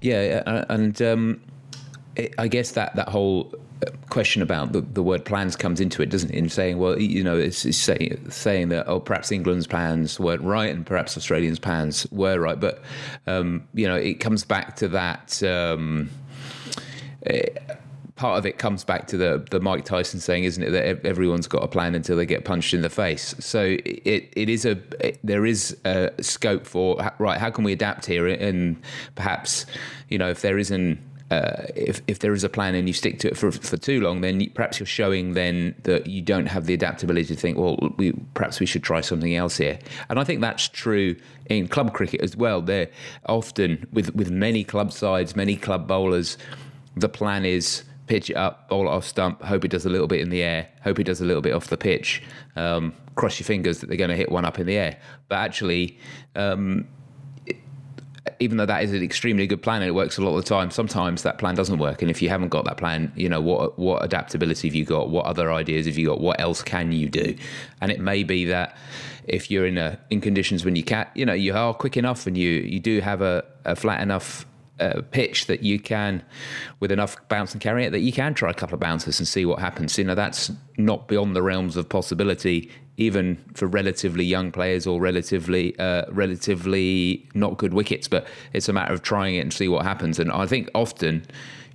Yeah, 0.00 0.64
and 0.68 1.00
um, 1.02 1.42
it, 2.14 2.34
I 2.38 2.48
guess 2.48 2.72
that 2.72 2.96
that 2.96 3.08
whole 3.08 3.52
question 4.10 4.42
about 4.42 4.72
the, 4.72 4.80
the 4.80 5.02
word 5.02 5.24
plans 5.24 5.56
comes 5.56 5.80
into 5.80 6.02
it, 6.02 6.10
doesn't 6.10 6.30
it? 6.30 6.36
In 6.36 6.48
saying, 6.48 6.78
well, 6.78 6.98
you 7.00 7.22
know, 7.22 7.36
it's, 7.36 7.64
it's 7.64 7.76
say, 7.76 8.16
saying 8.28 8.70
that, 8.70 8.88
oh, 8.88 9.00
perhaps 9.00 9.30
England's 9.30 9.66
plans 9.66 10.18
weren't 10.18 10.42
right 10.42 10.70
and 10.70 10.86
perhaps 10.86 11.16
Australians' 11.16 11.58
plans 11.58 12.06
were 12.10 12.38
right. 12.38 12.58
But, 12.58 12.82
um, 13.26 13.66
you 13.74 13.86
know, 13.86 13.96
it 13.96 14.14
comes 14.14 14.44
back 14.44 14.76
to 14.76 14.88
that. 14.88 15.42
Um, 15.42 16.10
it, 17.22 17.62
eh, 17.68 17.74
part 18.16 18.38
of 18.38 18.46
it 18.46 18.56
comes 18.56 18.82
back 18.82 19.06
to 19.06 19.18
the 19.18 19.46
the 19.50 19.60
Mike 19.60 19.84
Tyson 19.84 20.20
saying, 20.20 20.44
isn't 20.44 20.62
it, 20.62 20.70
that 20.70 21.06
everyone's 21.06 21.46
got 21.46 21.62
a 21.62 21.68
plan 21.68 21.94
until 21.94 22.16
they 22.16 22.24
get 22.26 22.44
punched 22.44 22.72
in 22.74 22.80
the 22.80 22.88
face. 22.88 23.34
So 23.38 23.76
it 23.84 24.32
it 24.34 24.48
is 24.48 24.64
a 24.64 24.78
it, 25.00 25.20
there 25.22 25.44
is 25.44 25.76
a 25.84 26.10
scope 26.20 26.66
for 26.66 27.12
right. 27.18 27.38
How 27.38 27.50
can 27.50 27.62
we 27.62 27.72
adapt 27.72 28.06
here? 28.06 28.26
And 28.26 28.80
perhaps 29.14 29.66
you 30.08 30.18
know 30.18 30.30
if 30.30 30.40
there 30.40 30.58
isn't 30.58 30.98
uh, 31.30 31.64
if 31.74 32.02
if 32.06 32.20
there 32.20 32.32
is 32.32 32.44
a 32.44 32.48
plan 32.48 32.74
and 32.74 32.86
you 32.86 32.94
stick 32.94 33.18
to 33.18 33.28
it 33.28 33.36
for 33.36 33.50
for 33.50 33.76
too 33.76 34.00
long, 34.00 34.20
then 34.20 34.40
you, 34.40 34.50
perhaps 34.50 34.78
you're 34.78 34.86
showing 34.86 35.34
then 35.34 35.74
that 35.82 36.06
you 36.06 36.22
don't 36.22 36.46
have 36.46 36.66
the 36.66 36.74
adaptability 36.74 37.34
to 37.34 37.40
think, 37.40 37.58
well, 37.58 37.76
we 37.96 38.12
perhaps 38.34 38.60
we 38.60 38.66
should 38.66 38.84
try 38.84 39.00
something 39.00 39.34
else 39.34 39.56
here. 39.56 39.78
And 40.08 40.20
I 40.20 40.24
think 40.24 40.40
that's 40.40 40.68
true 40.68 41.16
in 41.46 41.66
club 41.66 41.92
cricket 41.94 42.20
as 42.20 42.36
well. 42.36 42.60
There 42.62 42.88
often 43.26 43.86
with 43.92 44.14
with 44.14 44.30
many 44.30 44.62
club 44.62 44.92
sides, 44.92 45.34
many 45.34 45.56
club 45.56 45.88
bowlers, 45.88 46.38
the 46.96 47.08
plan 47.08 47.44
is 47.44 47.82
pitch 48.06 48.30
it 48.30 48.36
up, 48.36 48.68
bowl 48.68 48.86
it 48.86 48.90
off 48.90 49.04
stump, 49.04 49.42
hope 49.42 49.64
it 49.64 49.70
does 49.70 49.84
a 49.84 49.88
little 49.88 50.06
bit 50.06 50.20
in 50.20 50.30
the 50.30 50.42
air, 50.42 50.68
hope 50.84 51.00
it 51.00 51.04
does 51.04 51.20
a 51.20 51.24
little 51.24 51.42
bit 51.42 51.52
off 51.52 51.66
the 51.66 51.76
pitch. 51.76 52.22
Um, 52.54 52.94
cross 53.16 53.40
your 53.40 53.46
fingers 53.46 53.80
that 53.80 53.88
they're 53.88 53.96
going 53.96 54.10
to 54.10 54.16
hit 54.16 54.30
one 54.30 54.44
up 54.44 54.58
in 54.58 54.66
the 54.66 54.76
air. 54.76 54.98
But 55.28 55.36
actually, 55.36 55.98
um, 56.36 56.86
even 58.40 58.56
though 58.56 58.66
that 58.66 58.82
is 58.82 58.92
an 58.92 59.02
extremely 59.02 59.46
good 59.46 59.62
plan 59.62 59.82
and 59.82 59.88
it 59.88 59.92
works 59.94 60.18
a 60.18 60.22
lot 60.22 60.36
of 60.36 60.44
the 60.44 60.48
time, 60.48 60.70
sometimes 60.70 61.22
that 61.22 61.38
plan 61.38 61.54
doesn't 61.54 61.78
work. 61.78 62.02
And 62.02 62.10
if 62.10 62.20
you 62.20 62.28
haven't 62.28 62.48
got 62.48 62.64
that 62.64 62.76
plan, 62.76 63.12
you 63.16 63.28
know 63.28 63.40
what 63.40 63.78
what 63.78 64.04
adaptability 64.04 64.68
have 64.68 64.74
you 64.74 64.84
got? 64.84 65.10
What 65.10 65.26
other 65.26 65.52
ideas 65.52 65.86
have 65.86 65.98
you 65.98 66.06
got? 66.06 66.20
What 66.20 66.40
else 66.40 66.62
can 66.62 66.92
you 66.92 67.08
do? 67.08 67.36
And 67.80 67.90
it 67.90 68.00
may 68.00 68.22
be 68.22 68.44
that 68.46 68.76
if 69.26 69.50
you're 69.50 69.66
in 69.66 69.78
a 69.78 69.98
in 70.10 70.20
conditions 70.20 70.64
when 70.64 70.76
you 70.76 70.84
can, 70.84 71.06
you 71.14 71.26
know, 71.26 71.34
you 71.34 71.54
are 71.54 71.74
quick 71.74 71.96
enough 71.96 72.26
and 72.26 72.36
you 72.36 72.50
you 72.50 72.80
do 72.80 73.00
have 73.00 73.22
a, 73.22 73.44
a 73.64 73.76
flat 73.76 74.00
enough 74.00 74.46
uh, 74.80 75.02
pitch 75.10 75.46
that 75.46 75.62
you 75.62 75.80
can, 75.80 76.22
with 76.80 76.92
enough 76.92 77.16
bounce 77.28 77.52
and 77.52 77.60
carry 77.60 77.84
it, 77.86 77.90
that 77.90 78.00
you 78.00 78.12
can 78.12 78.34
try 78.34 78.50
a 78.50 78.54
couple 78.54 78.74
of 78.74 78.80
bounces 78.80 79.18
and 79.18 79.26
see 79.26 79.46
what 79.46 79.58
happens. 79.58 79.96
You 79.98 80.04
know, 80.04 80.14
that's 80.14 80.50
not 80.76 81.08
beyond 81.08 81.34
the 81.34 81.42
realms 81.42 81.76
of 81.76 81.88
possibility, 81.88 82.70
even 82.96 83.36
for 83.54 83.66
relatively 83.66 84.24
young 84.24 84.50
players 84.52 84.86
or 84.86 85.00
relatively, 85.00 85.78
uh, 85.78 86.04
relatively 86.10 87.28
not 87.34 87.58
good 87.58 87.74
wickets. 87.74 88.08
But 88.08 88.26
it's 88.52 88.68
a 88.68 88.72
matter 88.72 88.94
of 88.94 89.02
trying 89.02 89.36
it 89.36 89.40
and 89.40 89.52
see 89.52 89.68
what 89.68 89.84
happens. 89.84 90.18
And 90.18 90.32
I 90.32 90.46
think 90.46 90.70
often 90.74 91.26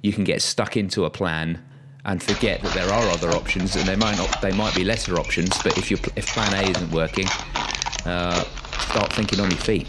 you 0.01 0.13
can 0.13 0.23
get 0.23 0.41
stuck 0.41 0.75
into 0.75 1.05
a 1.05 1.09
plan 1.09 1.63
and 2.05 2.21
forget 2.21 2.61
that 2.61 2.73
there 2.73 2.89
are 2.89 3.09
other 3.09 3.29
options, 3.29 3.75
and 3.75 3.87
they 3.87 3.95
might 3.95 4.17
not, 4.17 4.41
they 4.41 4.51
might 4.51 4.73
be 4.73 4.83
lesser 4.83 5.19
options. 5.19 5.61
But 5.61 5.77
if 5.77 5.91
you 5.91 5.97
if 6.15 6.25
Plan 6.27 6.53
A 6.53 6.69
isn't 6.69 6.91
working, 6.91 7.27
uh, 8.05 8.43
start 8.89 9.13
thinking 9.13 9.39
on 9.39 9.51
your 9.51 9.59
feet. 9.59 9.87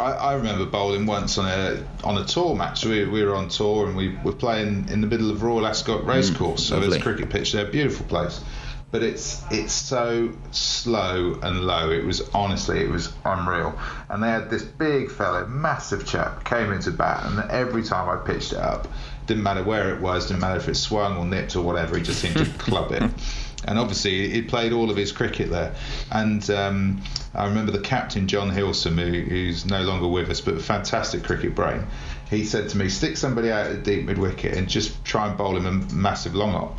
I, 0.00 0.12
I, 0.12 0.34
remember 0.34 0.64
bowling 0.64 1.04
once 1.04 1.36
on 1.36 1.46
a 1.46 1.86
on 2.04 2.16
a 2.16 2.24
tour 2.24 2.56
match. 2.56 2.86
We, 2.86 3.04
we 3.04 3.22
were 3.22 3.34
on 3.34 3.50
tour 3.50 3.86
and 3.86 3.94
we 3.94 4.16
were 4.24 4.32
playing 4.32 4.88
in 4.88 5.02
the 5.02 5.06
middle 5.06 5.30
of 5.30 5.42
Royal 5.42 5.66
Ascot 5.66 6.06
Racecourse. 6.06 6.64
Mm, 6.64 6.68
so 6.68 6.80
there's 6.80 6.94
a 6.94 7.00
cricket 7.00 7.28
pitch 7.28 7.52
there, 7.52 7.66
beautiful 7.66 8.06
place. 8.06 8.42
But 8.90 9.02
it's 9.04 9.42
it's 9.50 9.72
so 9.72 10.32
slow 10.50 11.38
and 11.42 11.60
low. 11.60 11.90
It 11.90 12.04
was 12.04 12.28
honestly 12.30 12.80
it 12.80 12.90
was 12.90 13.12
unreal. 13.24 13.78
And 14.08 14.22
they 14.22 14.28
had 14.28 14.50
this 14.50 14.62
big 14.62 15.10
fellow, 15.10 15.46
massive 15.46 16.06
chap, 16.06 16.44
came 16.44 16.72
into 16.72 16.90
bat, 16.90 17.24
and 17.24 17.50
every 17.50 17.84
time 17.84 18.08
I 18.08 18.16
pitched 18.16 18.52
it 18.52 18.58
up, 18.58 18.88
didn't 19.26 19.44
matter 19.44 19.62
where 19.62 19.94
it 19.94 20.00
was, 20.00 20.26
didn't 20.26 20.40
matter 20.40 20.58
if 20.58 20.68
it 20.68 20.74
swung 20.74 21.16
or 21.16 21.24
nipped 21.24 21.54
or 21.54 21.62
whatever, 21.62 21.96
he 21.96 22.02
just 22.02 22.20
seemed 22.20 22.36
to 22.36 22.44
club 22.58 22.90
it. 22.90 23.02
and 23.64 23.78
obviously 23.78 24.28
he 24.28 24.42
played 24.42 24.72
all 24.72 24.90
of 24.90 24.96
his 24.96 25.12
cricket 25.12 25.50
there. 25.50 25.74
And 26.10 26.48
um, 26.50 27.02
I 27.34 27.46
remember 27.46 27.70
the 27.70 27.80
captain 27.80 28.26
John 28.26 28.50
Hilsom, 28.50 28.98
who, 28.98 29.20
who's 29.20 29.66
no 29.66 29.82
longer 29.82 30.08
with 30.08 30.30
us, 30.30 30.40
but 30.40 30.54
a 30.54 30.58
fantastic 30.58 31.22
cricket 31.22 31.54
brain. 31.54 31.86
He 32.28 32.44
said 32.44 32.68
to 32.70 32.78
me, 32.78 32.88
"Stick 32.88 33.16
somebody 33.16 33.52
out 33.52 33.66
at 33.66 33.84
deep 33.84 34.04
mid 34.04 34.18
wicket 34.18 34.56
and 34.56 34.68
just 34.68 35.04
try 35.04 35.28
and 35.28 35.36
bowl 35.36 35.56
him 35.56 35.66
a 35.66 35.72
massive 35.94 36.34
long 36.34 36.52
hop." 36.52 36.78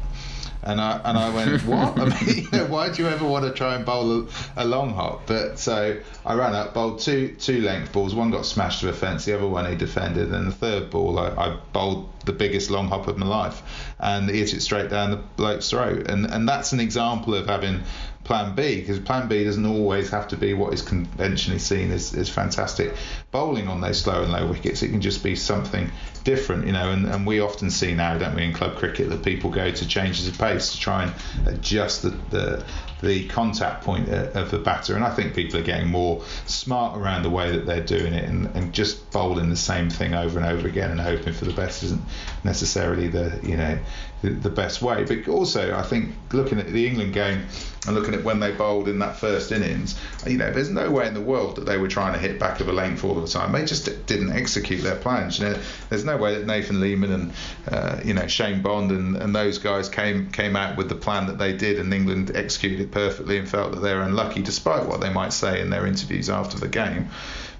And 0.64 0.80
I 0.80 1.02
and 1.04 1.18
I 1.18 1.34
went, 1.34 1.62
what? 1.66 2.00
I 2.00 2.06
mean, 2.06 2.48
you 2.52 2.52
know, 2.58 2.66
why 2.68 2.92
do 2.92 3.02
you 3.02 3.10
ever 3.10 3.26
want 3.26 3.46
to 3.46 3.52
try 3.52 3.76
and 3.76 3.86
bowl 3.86 4.22
a, 4.22 4.28
a, 4.58 4.66
long 4.66 4.94
hop? 4.94 5.26
But 5.26 5.58
so 5.58 5.98
I 6.26 6.34
ran 6.34 6.54
up, 6.54 6.74
bowled 6.74 7.00
two 7.00 7.36
two 7.40 7.62
length 7.62 7.92
balls. 7.92 8.14
One 8.14 8.32
got 8.32 8.46
smashed 8.46 8.82
to 8.82 8.88
the 8.88 8.94
fence, 8.94 9.26
the 9.26 9.36
other 9.36 9.48
one 9.48 9.70
he 9.70 9.76
defended, 9.76 10.32
and 10.32 10.48
the 10.48 10.52
third 10.52 10.90
ball 10.90 11.18
I, 11.18 11.30
I 11.30 11.58
bowled 11.74 12.10
the 12.26 12.34
biggest 12.34 12.70
long 12.70 12.88
hop 12.88 13.08
of 13.08 13.18
my 13.18 13.26
life 13.26 13.64
and 14.00 14.30
he 14.30 14.40
hit 14.40 14.54
it 14.54 14.62
straight 14.62 14.90
down 14.90 15.12
the 15.12 15.18
bloke's 15.18 15.70
throat. 15.70 16.08
And 16.08 16.26
and 16.26 16.48
that's 16.48 16.74
an 16.74 16.80
example 16.80 17.34
of 17.34 17.48
having 17.48 17.84
plan 18.32 18.56
B 18.56 18.80
because 18.80 18.98
plan 18.98 19.28
B 19.28 19.44
doesn't 19.44 19.66
always 19.66 20.10
have 20.12 20.30
to 20.30 20.38
be 20.38 20.54
what 20.54 20.74
is 20.74 20.82
conventionally 20.82 21.60
seen 21.60 21.92
as, 21.92 22.14
as 22.14 22.30
fantastic 22.30 22.94
bowling 23.30 23.68
on 23.68 23.82
those 23.82 24.00
slow 24.00 24.24
and 24.24 24.32
low 24.32 24.48
wickets. 24.48 24.82
It 24.84 24.88
can 24.90 25.02
just 25.02 25.22
be 25.22 25.36
something 25.36 25.92
different, 26.24 26.66
you 26.66 26.72
know. 26.72 26.92
And, 26.92 27.06
and 27.08 27.28
we 27.28 27.42
often 27.42 27.70
see 27.70 27.94
now, 27.94 28.18
don't 28.18 28.34
we, 28.34 28.44
in 28.44 28.54
club 28.54 28.78
cricket, 28.78 29.10
that 29.10 29.26
people 29.26 29.50
go 29.50 29.70
to 29.70 29.86
changes 29.86 30.30
of 30.30 30.38
pace 30.38 30.72
to 30.72 30.80
try 30.80 31.04
and 31.04 31.14
adjust 31.46 32.04
the, 32.04 32.12
the 32.30 32.66
the 33.02 33.28
contact 33.30 33.84
point 33.84 34.08
uh, 34.10 34.30
of 34.36 34.52
the 34.52 34.60
batter. 34.60 34.96
And 34.96 35.04
I 35.04 35.14
think 35.14 35.34
people 35.34 35.60
are 35.60 35.64
getting 35.64 35.88
more 35.88 36.24
smart 36.46 36.98
around 36.98 37.24
the 37.24 37.32
way 37.32 37.52
that 37.52 37.66
they're 37.66 37.84
doing 37.84 38.14
it 38.14 38.26
and, 38.26 38.46
and 38.56 38.72
just 38.74 39.10
bowling 39.12 39.50
the 39.50 39.56
same 39.56 39.90
thing 39.90 40.14
over 40.14 40.38
and 40.38 40.48
over 40.48 40.68
again 40.68 40.92
and 40.92 41.02
hoping 41.02 41.34
for 41.34 41.46
the 41.46 41.54
best 41.54 41.82
isn't 41.82 42.02
necessarily 42.44 43.08
the 43.08 43.40
you 43.42 43.58
know 43.58 43.80
the, 44.22 44.50
best 44.50 44.82
way. 44.82 45.04
But 45.04 45.28
also, 45.28 45.76
I 45.76 45.82
think 45.82 46.14
looking 46.32 46.60
at 46.60 46.68
the 46.68 46.88
England 46.88 47.14
game, 47.14 47.46
and 47.88 47.96
looking 47.96 48.14
at 48.14 48.24
when 48.24 48.40
they 48.40 48.52
bowled 48.52 48.88
in 48.88 49.00
that 49.00 49.18
first 49.18 49.52
innings, 49.52 50.00
you 50.28 50.38
know, 50.38 50.52
there's 50.52 50.70
no 50.70 50.92
way 50.92 51.08
in 51.08 51.16
the 51.16 51.22
world 51.22 51.56
that 51.56 51.66
they 51.66 51.78
were 51.78 51.88
trying 51.88 52.14
to 52.14 52.20
hit 52.20 52.40
back 52.40 52.60
of 52.60 52.68
a 52.68 52.72
length 52.72 53.04
all 53.04 53.16
the 53.16 53.28
time. 53.28 53.52
They 53.52 53.66
just 53.66 54.06
didn't 54.06 54.34
execute 54.34 54.84
their 54.84 54.98
plans. 54.98 55.40
You 55.40 55.46
know, 55.46 55.60
there's 55.90 56.06
no 56.06 56.18
way 56.18 56.36
that 56.36 56.46
Nathan 56.46 56.78
Leamon 56.78 57.14
and 57.14 57.34
uh, 57.68 58.00
you 58.04 58.14
know 58.14 58.28
Shane 58.28 58.62
Bond 58.62 58.92
and, 58.92 59.18
and 59.18 59.36
those 59.36 59.58
guys 59.58 59.90
came 59.90 60.32
came 60.32 60.56
out 60.56 60.78
with 60.78 60.90
the 60.90 60.96
plan 60.96 61.26
that 61.28 61.40
they 61.40 61.54
did, 61.54 61.80
and 61.80 61.92
England 61.92 62.32
executed 62.36 62.82
it 62.82 62.92
perfectly 62.92 63.38
and 63.38 63.50
felt 63.50 63.72
that 63.72 63.80
they 63.80 63.96
were 63.96 64.02
unlucky, 64.02 64.44
despite 64.44 64.86
what 64.86 65.02
they 65.02 65.12
might 65.12 65.34
say 65.34 65.60
in 65.60 65.72
their 65.72 65.88
interviews 65.88 66.30
after 66.30 66.60
the 66.60 66.68
game 66.68 67.10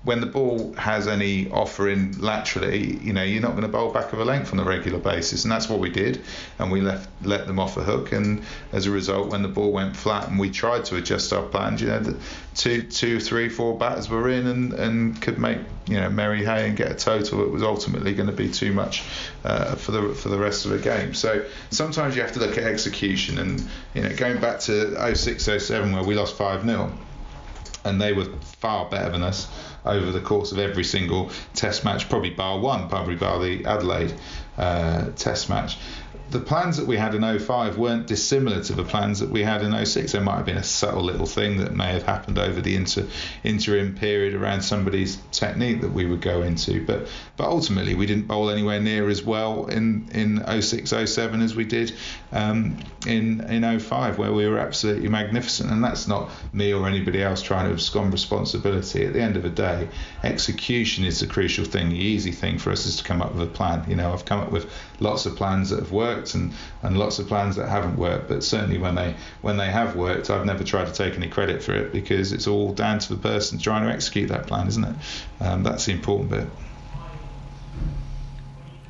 when 0.04 0.20
the 0.20 0.26
ball 0.26 0.74
has 0.74 1.08
any 1.08 1.48
offering 1.52 2.20
laterally, 2.20 2.98
you 2.98 3.14
know, 3.14 3.22
you're 3.22 3.42
not 3.42 3.52
going 3.52 3.62
to 3.62 3.68
bowl 3.68 3.92
back 3.92 4.14
of 4.14 4.20
a 4.20 4.26
length 4.26 4.52
on 4.52 4.60
a 4.60 4.64
regular 4.64 4.98
basis, 4.98 5.44
and 5.44 5.52
that's 5.52 5.70
what 5.70 5.80
we 5.80 5.92
did, 5.92 6.24
and 6.58 6.72
we 6.72 6.82
left 6.82 7.08
let 7.22 7.46
them 7.46 7.60
off 7.60 7.78
a 7.78 7.84
hook, 7.84 8.12
and 8.12 8.42
as 8.72 8.88
a 8.88 8.92
result, 8.92 9.30
when 9.30 9.44
the 9.44 9.48
ball 9.48 9.72
went 9.72 9.96
flat 9.96 10.28
and 10.28 10.40
we 10.40 10.50
tried 10.50 10.86
to 10.86 10.96
adjust 10.96 11.32
our 11.32 11.44
plans, 11.44 11.82
you 11.82 11.88
know, 11.88 12.00
the 12.00 12.18
two, 12.56 12.82
two, 12.82 13.20
three, 13.20 13.48
four 13.48 13.78
batters 13.78 14.10
were 14.10 14.28
in 14.28 14.48
and, 14.48 14.74
and 14.74 15.22
could 15.22 15.38
make 15.38 15.60
you 15.88 16.00
know 16.00 16.10
merry 16.10 16.44
hay 16.44 16.68
and 16.68 16.78
get 16.78 16.92
a 16.92 16.96
total 16.96 17.40
that 17.40 17.52
was 17.52 17.62
ultimately 17.62 18.14
going 18.16 18.30
to 18.30 18.36
be 18.36 18.50
too 18.50 18.74
much 18.74 19.04
uh, 19.44 19.76
for 19.76 19.92
the 19.92 20.16
for 20.16 20.30
the 20.30 20.38
rest 20.38 20.66
of 20.66 20.72
the 20.72 20.80
game. 20.80 21.14
So 21.14 21.46
sometimes 21.70 22.16
you 22.16 22.24
have 22.24 22.32
to 22.32 22.40
look 22.40 22.58
at 22.58 22.64
execution, 22.64 23.38
and 23.38 23.70
you 23.94 24.02
know, 24.02 24.16
going 24.16 24.42
back 24.42 24.62
to 24.62 25.16
06, 25.16 25.44
07 25.44 25.92
where 25.92 26.04
we 26.04 26.16
lost 26.16 26.36
five 26.36 26.64
0 26.64 26.92
and 27.84 28.00
they 28.00 28.14
were 28.14 28.26
far 28.60 28.88
better 28.90 29.10
than 29.10 29.24
us 29.24 29.48
over 29.86 30.12
the 30.12 30.22
course 30.22 30.52
of 30.52 30.60
every 30.60 30.84
single 30.84 31.32
test 31.54 31.84
match, 31.84 32.10
probably 32.10 32.30
bar 32.30 32.60
one, 32.60 32.90
probably 32.90 33.16
bar 33.16 33.40
the 33.40 33.66
Adelaide 33.66 34.14
uh, 34.58 35.10
test 35.16 35.50
match 35.50 35.78
the 36.32 36.40
plans 36.40 36.78
that 36.78 36.88
we 36.88 36.96
had 36.96 37.14
in 37.14 37.40
05 37.40 37.78
weren't 37.78 38.08
dissimilar 38.08 38.64
to 38.64 38.74
the 38.74 38.84
plans 38.84 39.20
that 39.20 39.30
we 39.30 39.44
had 39.44 39.62
in 39.62 39.86
06. 39.86 40.14
There 40.14 40.22
might 40.22 40.38
have 40.38 40.46
been 40.46 40.58
a 40.58 40.64
subtle 40.64 41.04
little 41.04 41.26
thing 41.26 41.58
that 41.58 41.76
may 41.76 41.92
have 41.92 42.04
happened 42.04 42.40
over 42.40 42.62
the 42.62 42.76
inter, 42.76 43.06
interim 43.44 43.96
period 43.96 44.34
around 44.34 44.62
somebody's 44.62 45.18
technique 45.32 45.82
that 45.82 45.92
we 45.92 46.06
would 46.06 46.22
go 46.22 46.42
into, 46.42 46.86
but 46.86 47.08
but 47.36 47.48
ultimately 47.48 47.96
we 47.96 48.06
didn't 48.06 48.28
bowl 48.28 48.50
anywhere 48.50 48.80
near 48.80 49.10
as 49.10 49.24
well 49.24 49.66
in 49.66 50.08
in 50.14 50.62
06 50.62 50.90
07 50.90 51.42
as 51.42 51.56
we 51.56 51.66
did 51.66 51.94
um, 52.32 52.78
in 53.06 53.42
in 53.50 53.80
05 53.80 54.18
where 54.18 54.32
we 54.32 54.48
were 54.48 54.58
absolutely 54.60 55.10
magnificent. 55.10 55.70
And 55.70 55.84
that's 55.84 56.08
not 56.08 56.30
me 56.54 56.74
or 56.74 56.88
anybody 56.88 57.22
else 57.22 57.42
trying 57.42 57.68
to 57.68 57.74
abscond 57.74 58.14
responsibility. 58.14 59.06
At 59.06 59.14
the 59.14 59.22
end 59.22 59.36
of 59.36 59.44
the 59.44 59.50
day, 59.50 59.90
execution 60.24 61.04
is 61.04 61.20
the 61.20 61.28
crucial 61.28 61.66
thing. 61.66 61.90
The 61.90 61.98
easy 61.98 62.32
thing 62.32 62.58
for 62.58 62.72
us 62.72 62.86
is 62.86 62.98
to 62.98 63.04
come 63.04 63.22
up 63.22 63.34
with 63.34 63.44
a 63.44 63.52
plan. 63.52 63.84
You 63.90 63.96
know, 63.98 64.14
I've 64.14 64.26
come 64.26 64.40
up 64.40 64.52
with 64.52 64.72
lots 65.02 65.26
of 65.26 65.36
plans 65.36 65.72
that 65.72 65.80
have 65.80 65.92
worked 65.92 66.21
worked 66.22 66.36
and, 66.36 66.54
and 66.84 66.98
lots 66.98 67.20
of 67.20 67.28
plans 67.28 67.56
that 67.56 67.68
haven't 67.68 67.98
worked. 67.98 68.28
But 68.28 68.44
certainly 68.44 68.78
when 68.78 68.96
they 68.96 69.16
when 69.42 69.58
they 69.58 69.68
have 69.68 69.96
worked, 69.96 70.30
I've 70.30 70.46
never 70.46 70.64
tried 70.64 70.88
to 70.88 70.94
take 70.94 71.16
any 71.16 71.28
credit 71.28 71.64
for 71.64 71.74
it 71.74 71.92
because 71.92 72.32
it's 72.32 72.48
all 72.48 72.74
down 72.74 73.00
to 73.00 73.16
the 73.16 73.22
person 73.22 73.58
trying 73.58 73.88
to 73.88 73.94
execute 73.94 74.30
that 74.30 74.48
plan, 74.48 74.68
isn't 74.68 74.84
it? 74.84 74.96
Um, 75.40 75.64
that's 75.64 75.86
the 75.86 75.94
important 75.94 76.30
bit. 76.30 76.48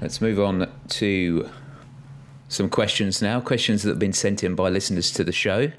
Let's 0.01 0.19
move 0.19 0.39
on 0.39 0.71
to 0.89 1.49
some 2.47 2.69
questions 2.69 3.21
now. 3.21 3.39
Questions 3.39 3.83
that 3.83 3.89
have 3.89 3.99
been 3.99 4.13
sent 4.13 4.43
in 4.43 4.55
by 4.55 4.69
listeners 4.69 5.11
to 5.11 5.23
the 5.23 5.31
show, 5.31 5.71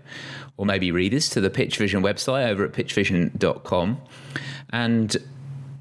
or 0.57 0.65
maybe 0.65 0.91
readers 0.93 1.29
to 1.31 1.41
the 1.41 1.51
PitchVision 1.51 2.03
website 2.03 2.49
over 2.49 2.65
at 2.65 2.73
pitchvision.com. 2.73 4.01
And 4.71 5.17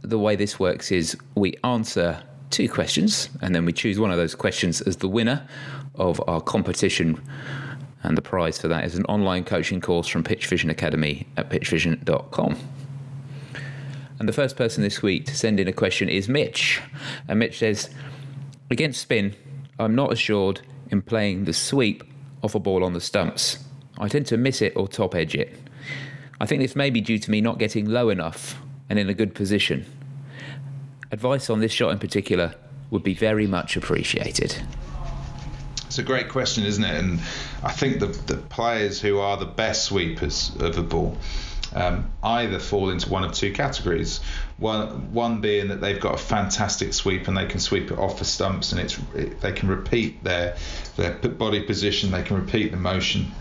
the 0.01 0.17
way 0.17 0.35
this 0.35 0.59
works 0.59 0.91
is 0.91 1.15
we 1.35 1.55
answer 1.63 2.23
two 2.51 2.69
questions, 2.69 3.29
and 3.41 3.55
then 3.55 3.65
we 3.65 3.73
choose 3.73 3.99
one 3.99 4.11
of 4.11 4.17
those 4.17 4.35
questions 4.35 4.81
as 4.81 4.97
the 4.97 5.07
winner 5.07 5.47
of 5.95 6.21
our 6.27 6.41
competition. 6.41 7.21
And 8.03 8.17
the 8.17 8.21
prize 8.21 8.59
for 8.59 8.67
that 8.67 8.85
is 8.85 8.95
an 8.95 9.05
online 9.05 9.43
coaching 9.43 9.81
course 9.81 10.07
from 10.07 10.23
PitchVision 10.23 10.69
Academy 10.69 11.27
at 11.37 11.49
pitchvision.com. 11.49 12.57
And 14.19 14.29
the 14.29 14.33
first 14.33 14.55
person 14.55 14.83
this 14.83 15.01
week 15.01 15.25
to 15.25 15.35
send 15.35 15.59
in 15.59 15.67
a 15.67 15.73
question 15.73 16.07
is 16.09 16.29
Mitch. 16.29 16.79
And 17.27 17.39
Mitch 17.39 17.59
says, 17.59 17.89
Against 18.69 19.01
spin, 19.01 19.35
I'm 19.79 19.95
not 19.95 20.13
assured 20.13 20.61
in 20.91 21.01
playing 21.01 21.45
the 21.45 21.53
sweep 21.53 22.03
off 22.43 22.55
a 22.55 22.59
ball 22.59 22.83
on 22.83 22.93
the 22.93 23.01
stumps. 23.01 23.59
I 23.97 24.07
tend 24.07 24.27
to 24.27 24.37
miss 24.37 24.61
it 24.61 24.73
or 24.75 24.87
top 24.87 25.15
edge 25.15 25.35
it. 25.35 25.55
I 26.39 26.45
think 26.45 26.61
this 26.61 26.75
may 26.75 26.89
be 26.89 27.01
due 27.01 27.19
to 27.19 27.31
me 27.31 27.41
not 27.41 27.59
getting 27.59 27.85
low 27.85 28.09
enough 28.09 28.59
and 28.89 28.97
in 28.97 29.09
a 29.09 29.13
good 29.13 29.35
position. 29.35 29.85
Advice 31.11 31.49
on 31.49 31.59
this 31.59 31.71
shot 31.71 31.91
in 31.91 31.99
particular 31.99 32.55
would 32.89 33.03
be 33.03 33.13
very 33.13 33.47
much 33.47 33.75
appreciated. 33.75 34.55
It's 35.85 35.97
a 35.97 36.03
great 36.03 36.29
question, 36.29 36.63
isn't 36.63 36.83
it? 36.83 36.95
And 36.95 37.19
I 37.63 37.71
think 37.73 37.99
the, 37.99 38.07
the 38.07 38.37
players 38.37 39.01
who 39.01 39.19
are 39.19 39.35
the 39.35 39.45
best 39.45 39.83
sweepers 39.83 40.51
of 40.59 40.77
a 40.77 40.83
ball 40.83 41.17
um, 41.73 42.09
either 42.23 42.59
fall 42.59 42.89
into 42.89 43.09
one 43.09 43.23
of 43.23 43.33
two 43.33 43.51
categories. 43.53 44.19
One, 44.57 45.13
one 45.13 45.41
being 45.41 45.69
that 45.69 45.81
they've 45.81 45.99
got 45.99 46.15
a 46.15 46.17
fantastic 46.17 46.93
sweep 46.93 47.27
and 47.27 47.35
they 47.35 47.45
can 47.45 47.59
sweep 47.59 47.91
it 47.91 47.97
off 47.97 48.19
the 48.19 48.25
stumps 48.25 48.71
and 48.71 48.81
it's 48.81 48.99
it, 49.15 49.41
they 49.41 49.51
can 49.51 49.69
repeat 49.69 50.23
their 50.23 50.55
their 50.97 51.13
body 51.13 51.63
position, 51.63 52.11
they 52.11 52.23
can 52.23 52.37
repeat 52.37 52.71
the 52.71 52.77
motion 52.77 53.31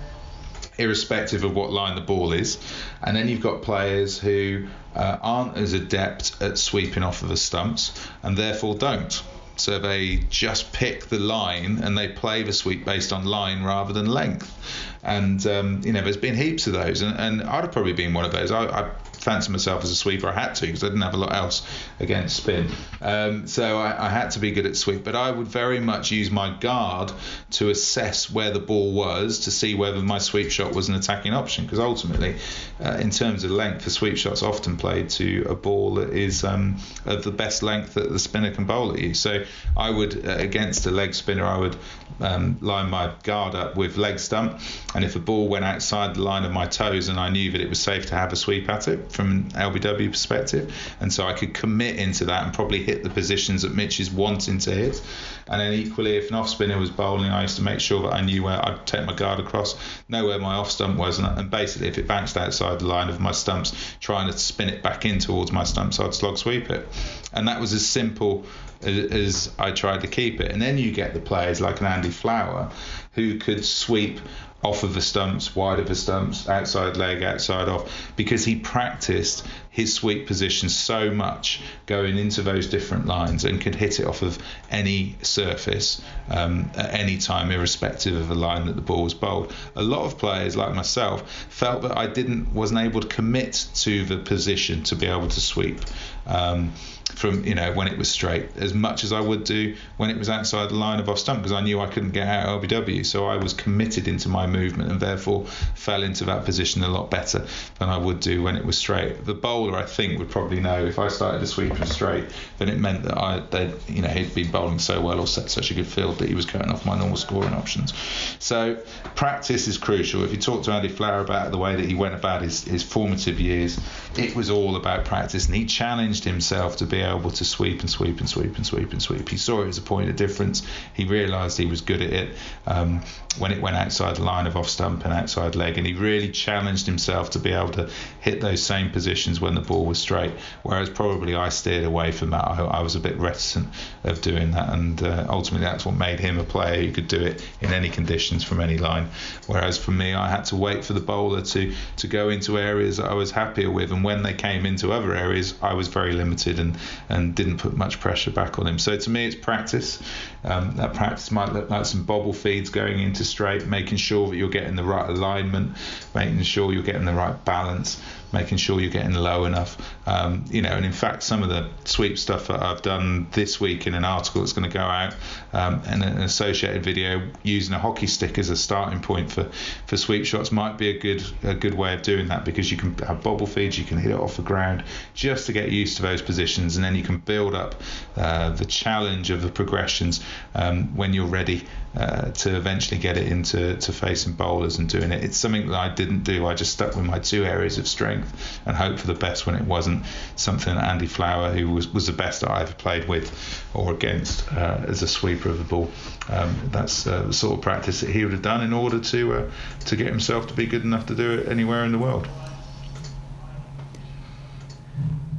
irrespective 0.81 1.45
of 1.45 1.55
what 1.55 1.71
line 1.71 1.95
the 1.95 2.01
ball 2.01 2.33
is. 2.33 2.59
And 3.03 3.17
then 3.17 3.29
you've 3.29 3.43
got 3.43 3.63
players 3.63 4.19
who 4.19 4.67
uh, 4.95 5.19
aren't 5.21 5.57
as 5.57 5.73
adept 5.73 6.41
at 6.41 6.59
sweeping 6.59 7.03
off 7.03 7.23
of 7.23 7.29
the 7.29 7.37
stumps 7.37 8.09
and 8.23 8.37
therefore 8.37 8.75
don't. 8.75 9.23
So 9.57 9.79
they 9.79 10.25
just 10.31 10.73
pick 10.73 11.07
the 11.07 11.19
line 11.19 11.83
and 11.83 11.97
they 11.97 12.09
play 12.09 12.43
the 12.43 12.53
sweep 12.53 12.85
based 12.85 13.13
on 13.13 13.25
line 13.27 13.63
rather 13.63 13.93
than 13.93 14.07
length. 14.07 14.57
And 15.03 15.47
um, 15.47 15.83
you 15.85 15.93
know, 15.93 16.03
there's 16.03 16.17
been 16.17 16.35
heaps 16.35 16.67
of 16.67 16.73
those, 16.73 17.03
and, 17.03 17.19
and 17.19 17.43
I'd 17.43 17.65
have 17.65 17.73
probably 17.73 17.93
been 17.93 18.13
one 18.13 18.25
of 18.25 18.33
those. 18.33 18.51
I, 18.51 18.65
I 18.65 18.91
fancy 19.21 19.53
myself 19.53 19.85
as 19.85 19.91
a 19.91 19.95
sweeper. 19.95 20.29
I 20.29 20.33
had 20.33 20.55
to 20.57 20.67
because 20.67 20.83
I 20.83 20.89
didn't 20.89 21.03
have 21.03 21.15
a 21.15 21.19
lot 21.19 21.35
else 21.35 21.67
against 22.01 22.37
spin. 22.37 22.69
Um, 23.01 23.47
so 23.47 23.79
I, 23.79 24.07
I, 24.07 24.09
had 24.09 24.31
to 24.33 24.39
be 24.39 24.51
good 24.51 24.67
at 24.67 24.77
sweep. 24.77 25.05
But 25.05 25.15
I 25.15 25.31
would 25.31 25.47
very 25.47 25.79
much 25.79 26.11
use 26.11 26.31
my 26.31 26.57
guard 26.59 27.13
to 27.53 27.69
assess 27.69 28.31
where 28.31 28.51
the 28.51 28.61
ball 28.61 28.93
was 28.93 29.41
to 29.41 29.51
see 29.51 29.75
whether 29.75 30.01
my 30.01 30.19
sweep 30.19 30.51
shot 30.51 30.75
was 30.75 30.89
an 30.89 30.95
attacking 30.95 31.35
option. 31.35 31.65
Because 31.65 31.79
ultimately, 31.79 32.37
uh, 32.83 32.99
in 33.01 33.11
terms 33.11 33.45
of 33.45 33.51
length, 33.51 33.85
the 33.85 33.91
sweep 33.91 34.17
shot's 34.17 34.43
often 34.43 34.77
played 34.77 35.11
to 35.11 35.47
a 35.49 35.55
ball 35.55 35.95
that 35.97 36.11
is 36.11 36.43
um, 36.43 36.79
of 37.05 37.23
the 37.23 37.31
best 37.31 37.63
length 37.63 37.95
that 37.95 38.11
the 38.11 38.19
spinner 38.19 38.53
can 38.53 38.65
bowl 38.65 38.93
at 38.93 38.99
you. 38.99 39.13
So 39.13 39.45
I 39.77 39.91
would, 39.91 40.27
uh, 40.27 40.37
against 40.39 40.87
a 40.87 40.91
leg 40.91 41.15
spinner, 41.15 41.45
I 41.45 41.59
would 41.59 41.77
um, 42.21 42.59
line 42.61 42.91
my 42.91 43.13
guard 43.23 43.55
up 43.55 43.77
with 43.77 43.97
leg 43.97 44.19
stump. 44.19 44.61
And 44.95 45.05
if 45.05 45.17
a 45.17 45.21
ball 45.21 45.49
went 45.49 45.65
outside 45.65 46.17
the 46.17 46.23
line 46.23 46.45
of 46.45 46.53
my 46.53 46.67
toes 46.67 47.09
and 47.09 47.21
I 47.21 47.29
knew 47.29 47.53
that 47.53 47.61
it 47.61 47.69
was 47.69 47.81
safe 47.81 48.07
to 48.07 48.15
have 48.15 48.33
a 48.33 48.37
sweep 48.37 48.69
at 48.69 48.89
it, 48.89 49.10
from 49.11 49.31
an 49.31 49.45
LBW 49.51 50.11
perspective, 50.11 50.75
and 51.01 51.13
so 51.13 51.27
I 51.27 51.33
could 51.33 51.55
commit 51.55 51.97
into 51.97 52.25
that 52.27 52.45
and 52.45 52.55
probably 52.55 52.83
hit 52.83 53.03
the 53.03 53.11
positions 53.11 53.63
that 53.63 53.75
Mitch 53.75 54.01
is 54.01 54.11
wanting 54.11 54.59
to 54.59 54.71
hit. 54.73 55.03
And 55.49 55.61
then 55.61 55.73
equally, 55.73 56.17
if 56.17 56.29
an 56.31 56.37
off 56.37 56.49
spinner 56.49 56.79
was 56.79 56.91
bowling, 56.91 57.31
I 57.31 57.43
used 57.43 57.57
to 57.57 57.63
make 57.63 57.81
sure 57.81 58.03
that 58.03 58.15
I 58.15 58.21
knew 58.21 58.45
where 58.45 58.65
I'd 58.65 58.87
take 58.87 59.05
my 59.05 59.15
guard 59.15 59.41
across, 59.41 59.77
know 60.09 60.27
where 60.27 60.39
my 60.39 60.55
off 60.55 60.71
stump 60.71 60.97
was, 60.97 61.19
and, 61.19 61.27
and 61.27 61.51
basically, 61.51 61.89
if 61.89 61.99
it 61.99 62.07
bounced 62.07 62.37
outside 62.37 62.81
the 62.81 62.87
line 62.87 63.09
of 63.09 63.21
my 63.21 63.33
stumps, 63.33 63.75
trying 64.01 64.31
to 64.31 64.39
spin 64.39 64.69
it 64.69 64.83
back 64.83 65.05
in 65.05 65.19
towards 65.19 65.51
my 65.51 65.65
stumps, 65.65 65.99
I'd 65.99 66.15
slog 66.15 66.39
sweep 66.39 66.71
it. 66.71 66.87
And 67.33 67.49
that 67.49 67.61
was 67.61 67.73
as 67.73 67.87
simple 67.87 68.45
as, 68.83 69.13
as 69.13 69.53
I 69.59 69.73
tried 69.73 70.03
to 70.03 70.07
keep 70.07 70.41
it. 70.41 70.53
And 70.53 70.61
then 70.61 70.79
you 70.79 70.93
get 70.93 71.15
the 71.15 71.21
players 71.21 71.61
like 71.61 71.81
an 71.81 71.87
Andy 71.87 72.11
Flower 72.11 72.71
who 73.13 73.39
could 73.39 73.65
sweep 73.65 74.21
off 74.63 74.83
of 74.83 74.93
the 74.93 75.01
stumps, 75.01 75.57
wide 75.57 75.79
of 75.79 75.89
the 75.89 75.95
stumps, 75.95 76.49
outside 76.49 76.97
leg, 76.97 77.23
outside 77.23 77.69
off, 77.69 78.13
because 78.17 78.45
he 78.45 78.57
practiced 78.57 79.47
his 79.71 79.95
sweep 79.95 80.27
position 80.27 80.69
so 80.69 81.11
much 81.11 81.63
going 81.87 82.19
into 82.19 82.43
those 82.43 82.67
different 82.67 83.07
lines 83.07 83.45
and 83.45 83.61
could 83.61 83.75
hit 83.75 84.01
it 84.01 84.07
off 84.07 84.21
of 84.21 84.39
any 84.71 85.17
surface 85.23 86.03
um, 86.29 86.71
at 86.77 86.93
any 86.93 87.17
time, 87.17 87.51
irrespective 87.51 88.15
of 88.15 88.29
the 88.29 88.35
line 88.35 88.67
that 88.67 88.77
the 88.77 88.83
ball 88.83 89.05
was 89.05 89.15
bowled. 89.15 89.55
A 89.77 89.83
lot 89.83 90.05
of 90.05 90.19
players, 90.19 90.57
like 90.57 90.75
myself, 90.75 91.31
felt 91.49 91.83
that 91.83 91.97
I 91.97 92.07
didn't 92.07 92.53
wasn't 92.53 92.81
able 92.81 93.01
to 93.01 93.09
commit 93.09 93.67
to 93.77 94.05
the 94.05 94.19
position 94.19 94.83
to 94.85 94.97
be 94.97 95.07
able 95.07 95.29
to 95.29 95.41
sweep. 95.41 95.81
Um, 96.27 96.73
from 97.15 97.45
you 97.45 97.55
know 97.55 97.73
when 97.73 97.89
it 97.89 97.97
was 97.97 98.11
straight 98.11 98.57
as 98.57 98.75
much 98.75 99.05
as 99.05 99.13
I 99.13 99.21
would 99.21 99.45
do 99.45 99.77
when 99.97 100.11
it 100.11 100.19
was 100.19 100.29
outside 100.29 100.71
the 100.71 100.77
line 100.77 101.01
of 101.01 101.09
off 101.09 101.19
stump 101.19 101.41
because 101.41 101.53
I 101.53 101.61
knew 101.61 101.81
I 101.81 101.87
couldn't 101.87 102.11
get 102.11 102.27
out 102.27 102.63
LBW 102.63 103.05
so 103.05 103.27
I 103.27 103.37
was 103.37 103.53
committed 103.53 104.09
into 104.09 104.29
my 104.29 104.47
movement 104.47 104.91
and 104.91 105.01
therefore 105.01 105.47
fell 105.75 106.03
into 106.03 106.25
that 106.25 106.45
position 106.45 106.83
a 106.83 106.89
lot 106.89 107.11
better 107.11 107.47
than 107.79 107.89
I 107.89 107.97
would 107.97 108.21
do 108.21 108.43
when 108.43 108.57
it 108.57 108.65
was 108.65 108.79
straight 108.79 109.11
the 109.25 109.35
bowler, 109.35 109.77
I 109.77 109.85
think, 109.85 110.19
would 110.19 110.31
probably 110.31 110.61
know 110.61 110.85
if 110.85 110.99
I 110.99 111.09
started 111.09 111.41
to 111.41 111.47
sweep 111.47 111.73
him 111.73 111.87
straight, 111.87 112.25
then 112.59 112.69
it 112.69 112.79
meant 112.79 113.05
that 113.05 113.17
I, 113.17 113.41
that 113.51 113.89
you 113.89 114.03
know, 114.03 114.09
he'd 114.09 114.35
been 114.35 114.51
bowling 114.51 114.79
so 114.79 115.01
well 115.01 115.21
or 115.21 115.27
set 115.27 115.51
such 115.51 115.71
a 115.71 115.75
good 115.75 115.87
field 115.87 116.19
that 116.19 116.29
he 116.29 116.35
was 116.35 116.47
cutting 116.47 116.71
off 116.71 116.87
my 116.87 116.99
normal 116.99 117.17
scoring 117.17 117.55
options. 117.55 117.93
So 118.39 118.77
practice 119.15 119.69
is 119.69 119.79
crucial. 119.79 120.25
If 120.25 120.33
you 120.33 120.39
talk 120.39 120.65
to 120.65 120.73
Andy 120.73 120.89
Flower 120.89 121.21
about 121.21 121.51
the 121.51 121.59
way 121.59 121.77
that 121.77 121.85
he 121.85 121.95
went 121.95 122.15
about 122.15 122.43
his, 122.43 122.65
his 122.65 122.83
formative 122.83 123.41
years, 123.41 123.79
it 124.17 124.35
was 124.35 124.51
all 124.51 124.77
about 124.77 125.05
practice, 125.05 125.47
and 125.47 125.55
he 125.55 125.67
challenged 125.67 126.25
himself 126.25 126.77
to 126.79 126.87
be 126.87 127.00
able 127.01 127.31
to 127.31 127.45
sweep 127.45 127.81
and 127.81 127.91
sweep 127.91 128.21
and 128.21 128.29
sweep 128.29 128.57
and 128.57 128.67
sweep 128.67 128.93
and 128.93 129.03
sweep. 129.03 129.29
He 129.29 129.37
saw 129.37 129.63
it 129.63 129.69
as 129.69 129.79
a 129.79 129.83
point 129.83 130.09
of 130.09 130.17
difference. 130.17 130.67
He 130.95 131.05
realised 131.05 131.59
he 131.59 131.67
was 131.67 131.81
good 131.81 132.03
at 132.03 132.13
it 132.13 132.37
um, 132.67 133.03
when 133.39 133.53
it 133.53 133.61
went 133.61 133.77
outside 133.77 134.17
the 134.17 134.25
line 134.25 134.47
of 134.47 134.57
off 134.57 134.69
stump 134.69 135.05
and 135.05 135.13
outside 135.13 135.55
leg, 135.55 135.79
and 135.79 135.87
he 135.87 135.95
really 135.95 136.31
challenged 136.31 136.87
himself 136.87 137.31
to 137.31 137.39
be 137.39 137.53
able 137.53 137.71
to 137.71 137.89
hit 138.21 138.41
those 138.41 138.63
same 138.63 138.91
positions 138.91 139.41
when 139.41 139.55
the 139.55 139.61
ball 139.61 139.87
was 139.87 139.99
straight. 139.99 140.33
Whereas 140.63 140.91
probably 140.91 141.35
I 141.35 141.49
steered 141.49 141.85
away 141.85 142.13
from 142.13 142.31
that. 142.31 142.45
I, 142.47 142.65
I 142.65 142.83
was 142.83 142.95
a 142.95 143.01
bit 143.01 143.17
reticent 143.19 143.69
of 144.05 144.21
doing 144.21 144.53
that, 144.53 144.71
and 144.71 145.03
uh, 145.03 145.27
ultimately 145.29 145.67
that's 145.67 145.87
what 145.87 145.97
made 145.97 146.21
him 146.21 146.39
a 146.39 146.45
player 146.45 146.83
who 146.83 146.93
could 146.93 147.09
do 147.09 147.21
it 147.21 147.47
in 147.61 147.73
any 147.73 147.89
conditions 147.89 148.45
from 148.45 148.61
any 148.61 148.79
line. 148.79 149.09
Whereas 149.47 149.79
for 149.79 149.91
me, 149.93 150.15
I 150.15 150.29
had 150.29 150.45
to 150.47 150.57
wait 150.57 150.85
for 150.85 150.93
the 150.93 151.01
bowler 151.01 151.43
to 151.43 151.75
to 151.97 152.07
go 152.07 152.29
into 152.29 152.59
areas 152.59 152.97
that 152.97 153.11
I 153.11 153.15
was 153.15 153.31
happier 153.31 153.71
with, 153.71 153.93
and 153.93 154.05
when 154.05 154.23
they 154.23 154.35
came 154.35 154.67
into 154.67 154.93
other 154.93 155.15
areas, 155.15 155.55
I 155.63 155.75
was 155.75 155.89
very 155.89 156.13
limited 156.13 156.59
and 156.59 156.77
and 157.09 157.35
didn't 157.35 157.59
put 157.59 157.77
much 157.77 158.01
pressure 158.01 158.31
back 158.31 158.59
on 158.59 158.67
him. 158.67 158.79
So 158.79 158.97
to 158.97 159.11
me, 159.11 159.27
it's 159.27 159.37
practice. 159.37 160.03
Um, 160.45 160.77
that 160.77 160.95
practice 160.95 161.31
might 161.31 161.53
look 161.53 161.71
like 161.71 161.85
some 161.85 162.05
bobble 162.05 162.33
feeds 162.33 162.71
going 162.71 162.99
into 162.99 163.25
straight, 163.25 163.67
making 163.67 163.99
sure 163.99 164.29
that 164.29 164.37
you're 164.37 164.49
getting 164.49 164.77
the 164.77 164.85
right 164.85 165.09
alignment, 165.09 165.77
making 166.15 166.43
sure 166.43 166.73
you're 166.73 166.83
getting 166.83 167.05
the 167.05 167.13
right 167.13 167.45
balance, 167.45 168.01
making 168.33 168.59
sure 168.59 168.81
you're 168.81 168.91
getting 168.91 169.15
low 169.15 169.45
enough. 169.45 169.77
Um, 170.07 170.45
you 170.51 170.63
know, 170.63 170.71
and 170.71 170.85
in 170.85 170.93
fact, 170.93 171.23
some 171.23 171.43
of 171.43 171.49
the 171.49 171.69
sweep 171.85 172.19
stuff 172.19 172.47
that 172.49 172.63
I've 172.63 172.83
done 172.83 173.27
this 173.33 173.61
week 173.61 173.87
in 173.87 173.95
an 173.95 174.05
article 174.05 174.41
that's 174.41 174.53
going 174.53 174.69
to 174.69 174.75
go 174.75 174.85
out 174.85 175.15
um, 175.53 175.83
and 175.87 176.03
an 176.03 176.19
associated 176.19 176.83
video 176.83 177.29
using 177.43 177.75
a 177.75 177.79
hockey 177.79 178.07
stick 178.07 178.39
as 178.39 178.51
a 178.51 178.57
starting 178.57 179.01
point 179.01 179.31
for, 179.33 179.51
for 179.87 179.97
sweep 179.97 180.25
shots 180.25 180.53
might 180.53 180.79
be 180.79 180.91
a 180.91 180.99
good 180.99 181.23
a 181.43 181.55
good 181.55 181.75
way 181.75 181.95
of 181.95 182.03
doing 182.03 182.29
that 182.29 182.45
because 182.45 182.71
you 182.71 182.77
can 182.77 182.97
have 182.99 183.23
bobble 183.23 183.47
feeds, 183.47 183.79
you 183.79 183.85
can 183.85 183.99
hit 183.99 184.11
it 184.11 184.19
off 184.19 184.37
the 184.37 184.43
ground 184.43 184.85
just 185.15 185.47
to 185.47 185.53
get 185.53 185.71
used 185.71 185.97
to 185.97 186.03
those 186.03 186.23
positions, 186.23 186.77
and 186.81 186.85
then 186.87 186.97
you 186.97 187.05
can 187.05 187.19
build 187.19 187.55
up 187.55 187.75
uh, 188.17 188.49
the 188.51 188.65
challenge 188.65 189.29
of 189.29 189.43
the 189.43 189.51
progressions 189.51 190.25
um, 190.55 190.97
when 190.97 191.13
you're 191.13 191.27
ready 191.27 191.67
uh, 191.95 192.31
to 192.31 192.57
eventually 192.57 192.99
get 192.99 193.19
it 193.19 193.31
into 193.31 193.77
to 193.77 193.93
facing 193.93 194.33
bowlers 194.33 194.79
and 194.79 194.89
doing 194.89 195.13
it. 195.13 195.23
It's 195.23 195.37
something 195.37 195.67
that 195.69 195.77
I 195.77 195.95
didn't 195.95 196.25
do. 196.25 196.47
I 196.47 196.55
just 196.55 196.73
stuck 196.73 196.97
with 196.97 197.05
my 197.05 197.19
two 197.19 197.45
areas 197.45 197.77
of 197.77 197.87
strength 197.87 198.61
and 198.65 198.75
hoped 198.75 199.01
for 199.01 199.09
the 199.09 199.15
best 199.15 199.47
when 199.47 199.57
it 199.57 199.65
wasn't 199.65 200.07
something 200.37 200.75
that 200.75 200.85
Andy 200.85 201.07
Flower, 201.07 201.51
who 201.51 201.69
was, 201.69 201.87
was 201.89 202.07
the 202.07 202.15
best 202.15 202.41
that 202.41 202.51
I 202.51 202.63
ever 202.63 202.73
played 202.73 203.07
with 203.07 203.31
or 203.75 203.93
against 203.93 204.51
uh, 204.55 204.81
as 204.89 205.03
a 205.03 205.09
sweeper 205.09 205.51
of 205.51 205.59
the 205.59 205.65
ball. 205.65 205.91
Um, 206.31 206.57
that's 206.73 207.07
uh, 207.07 207.25
the 207.25 207.33
sort 207.35 207.59
of 207.59 207.63
practice 207.63 208.01
that 208.01 208.09
he 208.09 208.25
would 208.25 208.33
have 208.33 208.43
done 208.43 208.63
in 208.63 208.73
order 208.73 209.01
to 209.01 209.35
uh, 209.35 209.51
to 209.87 209.97
get 209.97 210.07
himself 210.07 210.47
to 210.47 210.55
be 210.55 210.65
good 210.65 210.85
enough 210.85 211.07
to 211.07 211.15
do 211.15 211.33
it 211.33 211.49
anywhere 211.49 211.85
in 211.85 211.93
the 211.93 211.99
world 211.99 212.27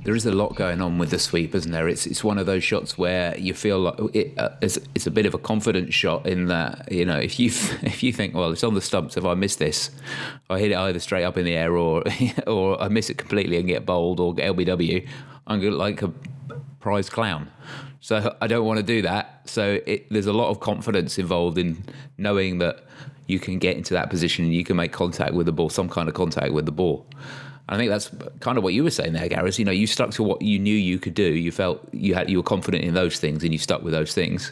there 0.04 0.16
is 0.16 0.26
a 0.26 0.32
lot 0.32 0.56
going 0.56 0.82
on 0.82 0.98
with 0.98 1.12
the 1.12 1.20
sweep, 1.20 1.54
isn't 1.54 1.72
there? 1.72 1.88
It's 1.88 2.08
it's 2.08 2.24
one 2.24 2.38
of 2.38 2.46
those 2.46 2.64
shots 2.64 2.98
where 2.98 3.38
you 3.38 3.54
feel 3.54 3.80
like 3.80 4.00
it, 4.16 4.38
uh, 4.38 4.50
it's, 4.62 4.80
it's 4.96 5.06
a 5.06 5.12
bit 5.12 5.26
of 5.26 5.34
a 5.34 5.38
confidence 5.38 5.94
shot 5.94 6.26
in 6.26 6.48
that 6.48 6.92
you 6.92 7.06
know 7.06 7.18
if 7.18 7.40
you 7.40 7.48
if 7.84 8.02
you 8.02 8.12
think 8.12 8.34
well 8.34 8.52
it's 8.52 8.64
on 8.64 8.74
the 8.74 8.82
stumps 8.82 9.18
if 9.18 9.26
I 9.26 9.36
miss 9.36 9.58
this, 9.58 9.92
I 10.50 10.60
hit 10.60 10.72
it 10.72 10.78
either 10.78 11.00
straight 11.00 11.24
up 11.24 11.38
in 11.38 11.46
the 11.46 11.56
air 11.56 11.78
or 11.78 12.04
or 12.48 12.82
I 12.82 12.88
miss 12.88 13.10
it 13.10 13.18
completely 13.18 13.58
and 13.58 13.68
get 13.68 13.86
bowled 13.86 14.20
or 14.20 14.34
get 14.34 14.56
LBW, 14.56 15.08
I'm 15.48 15.62
to 15.62 15.72
like 15.72 16.02
a 16.02 16.12
prize 16.80 17.10
clown. 17.10 17.52
So 18.00 18.36
I 18.42 18.48
don't 18.48 18.66
want 18.66 18.78
to 18.78 18.84
do 18.84 19.04
that. 19.04 19.42
So 19.46 19.80
it, 19.86 20.10
there's 20.10 20.26
a 20.26 20.34
lot 20.34 20.50
of 20.50 20.60
confidence 20.60 21.20
involved 21.20 21.60
in 21.60 21.84
knowing 22.18 22.58
that 22.58 22.84
you 23.28 23.40
can 23.40 23.60
get 23.60 23.78
into 23.78 23.94
that 23.94 24.10
position 24.10 24.46
and 24.46 24.54
you 24.54 24.64
can 24.64 24.76
make 24.76 24.92
contact 24.92 25.36
with 25.36 25.46
the 25.46 25.52
ball, 25.52 25.70
some 25.70 25.88
kind 25.88 26.10
of 26.10 26.16
contact 26.16 26.52
with 26.52 26.66
the 26.66 26.72
ball. 26.72 27.06
I 27.70 27.78
think 27.78 27.90
that's 27.90 28.12
kind 28.40 28.58
of 28.58 28.64
what 28.64 28.74
you 28.74 28.84
were 28.84 28.92
saying 28.92 29.14
there, 29.14 29.30
Garras. 29.30 29.58
You 29.58 29.66
know, 29.66 29.72
you 29.72 29.88
stuck 29.88 30.12
to 30.12 30.24
what 30.24 30.42
you 30.42 30.60
knew 30.60 30.76
you 30.76 31.00
could 31.00 31.14
do. 31.14 31.24
You 31.24 31.52
felt 31.52 31.88
you 31.94 32.14
had 32.14 32.30
you 32.30 32.38
were 32.38 32.44
confident 32.44 32.84
in 32.84 32.94
those 32.94 33.20
things, 33.20 33.44
and 33.44 33.54
you 33.54 33.60
stuck 33.60 33.82
with 33.82 33.94
those 33.94 34.14
things. 34.14 34.52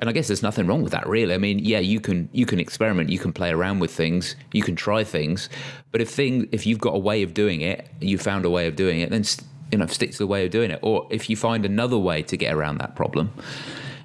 And 0.00 0.10
I 0.10 0.12
guess 0.12 0.26
there's 0.26 0.42
nothing 0.42 0.66
wrong 0.66 0.82
with 0.82 0.92
that, 0.92 1.08
really. 1.08 1.34
I 1.34 1.38
mean, 1.38 1.60
yeah, 1.60 1.78
you 1.78 2.00
can 2.00 2.28
you 2.32 2.46
can 2.46 2.58
experiment, 2.58 3.10
you 3.10 3.18
can 3.18 3.32
play 3.32 3.50
around 3.50 3.78
with 3.78 3.92
things, 3.92 4.36
you 4.52 4.62
can 4.62 4.74
try 4.76 5.04
things, 5.04 5.48
but 5.92 6.00
if 6.00 6.10
thing 6.10 6.48
if 6.52 6.66
you've 6.66 6.80
got 6.80 6.94
a 6.94 6.98
way 6.98 7.22
of 7.22 7.32
doing 7.32 7.60
it, 7.60 7.88
you 8.00 8.18
found 8.18 8.44
a 8.44 8.50
way 8.50 8.66
of 8.66 8.76
doing 8.76 9.00
it, 9.00 9.10
then 9.10 9.24
you 9.70 9.78
know 9.78 9.86
stick 9.86 10.10
to 10.12 10.18
the 10.18 10.26
way 10.26 10.44
of 10.44 10.50
doing 10.50 10.70
it. 10.70 10.80
Or 10.82 11.06
if 11.10 11.30
you 11.30 11.36
find 11.36 11.64
another 11.64 11.96
way 11.96 12.22
to 12.24 12.36
get 12.36 12.52
around 12.52 12.78
that 12.78 12.96
problem, 12.96 13.32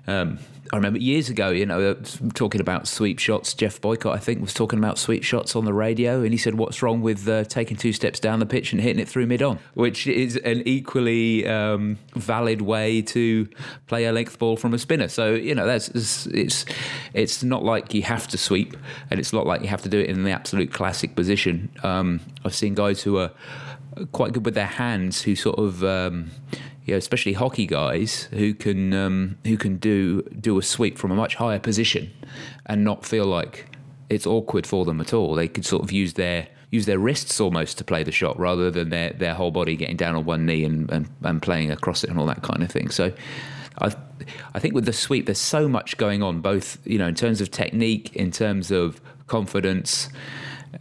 um, 0.07 0.39
I 0.71 0.75
remember 0.75 0.99
years 0.99 1.29
ago, 1.29 1.49
you 1.49 1.65
know, 1.65 1.95
talking 2.35 2.61
about 2.61 2.87
sweep 2.87 3.17
shots. 3.17 3.53
Geoff 3.53 3.81
Boycott, 3.81 4.15
I 4.15 4.19
think, 4.19 4.41
was 4.41 4.53
talking 4.53 4.77
about 4.77 4.99
sweep 4.99 5.23
shots 5.23 5.55
on 5.55 5.65
the 5.65 5.73
radio, 5.73 6.21
and 6.21 6.31
he 6.31 6.37
said, 6.37 6.55
"What's 6.55 6.83
wrong 6.83 7.01
with 7.01 7.27
uh, 7.27 7.43
taking 7.45 7.75
two 7.75 7.91
steps 7.91 8.19
down 8.19 8.39
the 8.39 8.45
pitch 8.45 8.71
and 8.71 8.79
hitting 8.79 8.99
it 8.99 9.07
through 9.07 9.25
mid 9.25 9.41
on?" 9.41 9.59
Which 9.73 10.05
is 10.05 10.37
an 10.37 10.61
equally 10.67 11.47
um, 11.47 11.97
valid 12.15 12.61
way 12.61 13.01
to 13.03 13.47
play 13.87 14.05
a 14.05 14.11
length 14.11 14.37
ball 14.37 14.57
from 14.57 14.73
a 14.73 14.77
spinner. 14.77 15.07
So 15.07 15.33
you 15.33 15.55
know, 15.55 15.65
that's 15.65 15.89
it's, 15.89 16.27
it's 16.27 16.65
it's 17.13 17.43
not 17.43 17.63
like 17.63 17.93
you 17.93 18.03
have 18.03 18.27
to 18.27 18.37
sweep, 18.37 18.77
and 19.09 19.19
it's 19.19 19.33
not 19.33 19.47
like 19.47 19.61
you 19.61 19.67
have 19.69 19.81
to 19.83 19.89
do 19.89 19.99
it 19.99 20.09
in 20.09 20.23
the 20.23 20.31
absolute 20.31 20.71
classic 20.71 21.15
position. 21.15 21.71
Um, 21.81 22.19
I've 22.45 22.55
seen 22.55 22.75
guys 22.75 23.01
who 23.01 23.17
are 23.17 23.31
quite 24.11 24.33
good 24.33 24.45
with 24.45 24.53
their 24.53 24.65
hands 24.65 25.21
who 25.23 25.35
sort 25.35 25.57
of 25.57 25.83
um, 25.83 26.31
you 26.89 26.95
know, 26.95 26.97
especially 26.97 27.33
hockey 27.33 27.67
guys 27.67 28.23
who 28.31 28.55
can 28.55 28.93
um, 28.93 29.37
who 29.45 29.57
can 29.57 29.77
do 29.77 30.23
do 30.39 30.57
a 30.57 30.63
sweep 30.63 30.97
from 30.97 31.11
a 31.11 31.15
much 31.15 31.35
higher 31.35 31.59
position 31.59 32.11
and 32.65 32.83
not 32.83 33.05
feel 33.05 33.25
like 33.25 33.77
it's 34.09 34.25
awkward 34.25 34.65
for 34.65 34.85
them 34.85 34.99
at 34.99 35.13
all. 35.13 35.35
They 35.35 35.47
could 35.47 35.65
sort 35.65 35.83
of 35.83 35.91
use 35.91 36.13
their 36.13 36.47
use 36.71 36.87
their 36.87 36.97
wrists 36.97 37.39
almost 37.39 37.77
to 37.77 37.83
play 37.83 38.03
the 38.03 38.11
shot 38.11 38.39
rather 38.39 38.71
than 38.71 38.89
their, 38.89 39.11
their 39.11 39.35
whole 39.35 39.51
body 39.51 39.75
getting 39.75 39.97
down 39.97 40.15
on 40.15 40.25
one 40.25 40.45
knee 40.47 40.63
and, 40.63 40.89
and, 40.91 41.09
and 41.23 41.41
playing 41.41 41.71
across 41.71 42.03
it 42.03 42.09
and 42.09 42.19
all 42.19 42.27
that 42.27 42.41
kind 42.41 42.63
of 42.63 42.71
thing. 42.71 42.89
So 42.89 43.11
I 43.79 43.93
I 44.55 44.59
think 44.59 44.73
with 44.73 44.85
the 44.85 44.93
sweep 44.93 45.27
there's 45.27 45.37
so 45.37 45.67
much 45.67 45.95
going 45.97 46.23
on 46.23 46.41
both 46.41 46.79
you 46.87 46.97
know 46.97 47.07
in 47.07 47.15
terms 47.15 47.39
of 47.39 47.51
technique 47.51 48.15
in 48.15 48.31
terms 48.31 48.71
of 48.71 48.99
confidence 49.27 50.09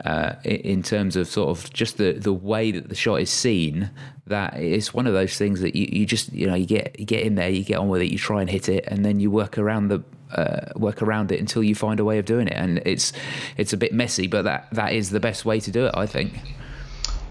uh, 0.05 0.35
in 0.45 0.83
terms 0.83 1.17
of 1.17 1.27
sort 1.27 1.51
of 1.51 1.73
just 1.73 1.97
the, 1.97 2.13
the 2.13 2.33
way 2.33 2.71
that 2.71 2.89
the 2.89 2.95
shot 2.95 3.21
is 3.21 3.31
seen, 3.31 3.91
that 4.27 4.55
it's 4.55 4.93
one 4.93 5.07
of 5.07 5.13
those 5.13 5.37
things 5.37 5.61
that 5.61 5.75
you, 5.75 5.89
you 5.91 6.07
just 6.07 6.33
you 6.33 6.47
know 6.47 6.55
you 6.55 6.67
get 6.67 6.99
you 6.99 7.07
get 7.07 7.23
in 7.23 7.35
there, 7.35 7.49
you 7.49 7.65
get 7.65 7.79
on 7.79 7.89
with 7.89 8.03
it, 8.03 8.11
you 8.11 8.19
try 8.19 8.41
and 8.41 8.51
hit 8.51 8.69
it, 8.69 8.85
and 8.87 9.05
then 9.05 9.21
you 9.21 9.31
work 9.31 9.59
around 9.59 9.89
the 9.89 10.03
uh, 10.33 10.73
work 10.77 11.03
around 11.03 11.33
it 11.33 11.41
until 11.41 11.63
you 11.63 11.75
find 11.75 12.01
a 12.01 12.05
way 12.05 12.19
of 12.19 12.25
doing 12.25 12.49
it. 12.49 12.55
And 12.55 12.79
it's 12.85 13.13
it's 13.57 13.73
a 13.73 13.77
bit 13.77 13.93
messy, 13.93 14.27
but 14.27 14.43
that 14.43 14.69
that 14.73 14.93
is 14.93 15.11
the 15.11 15.21
best 15.21 15.45
way 15.45 15.61
to 15.61 15.71
do 15.71 15.87
it, 15.87 15.95
I 15.95 16.07
think. 16.07 16.39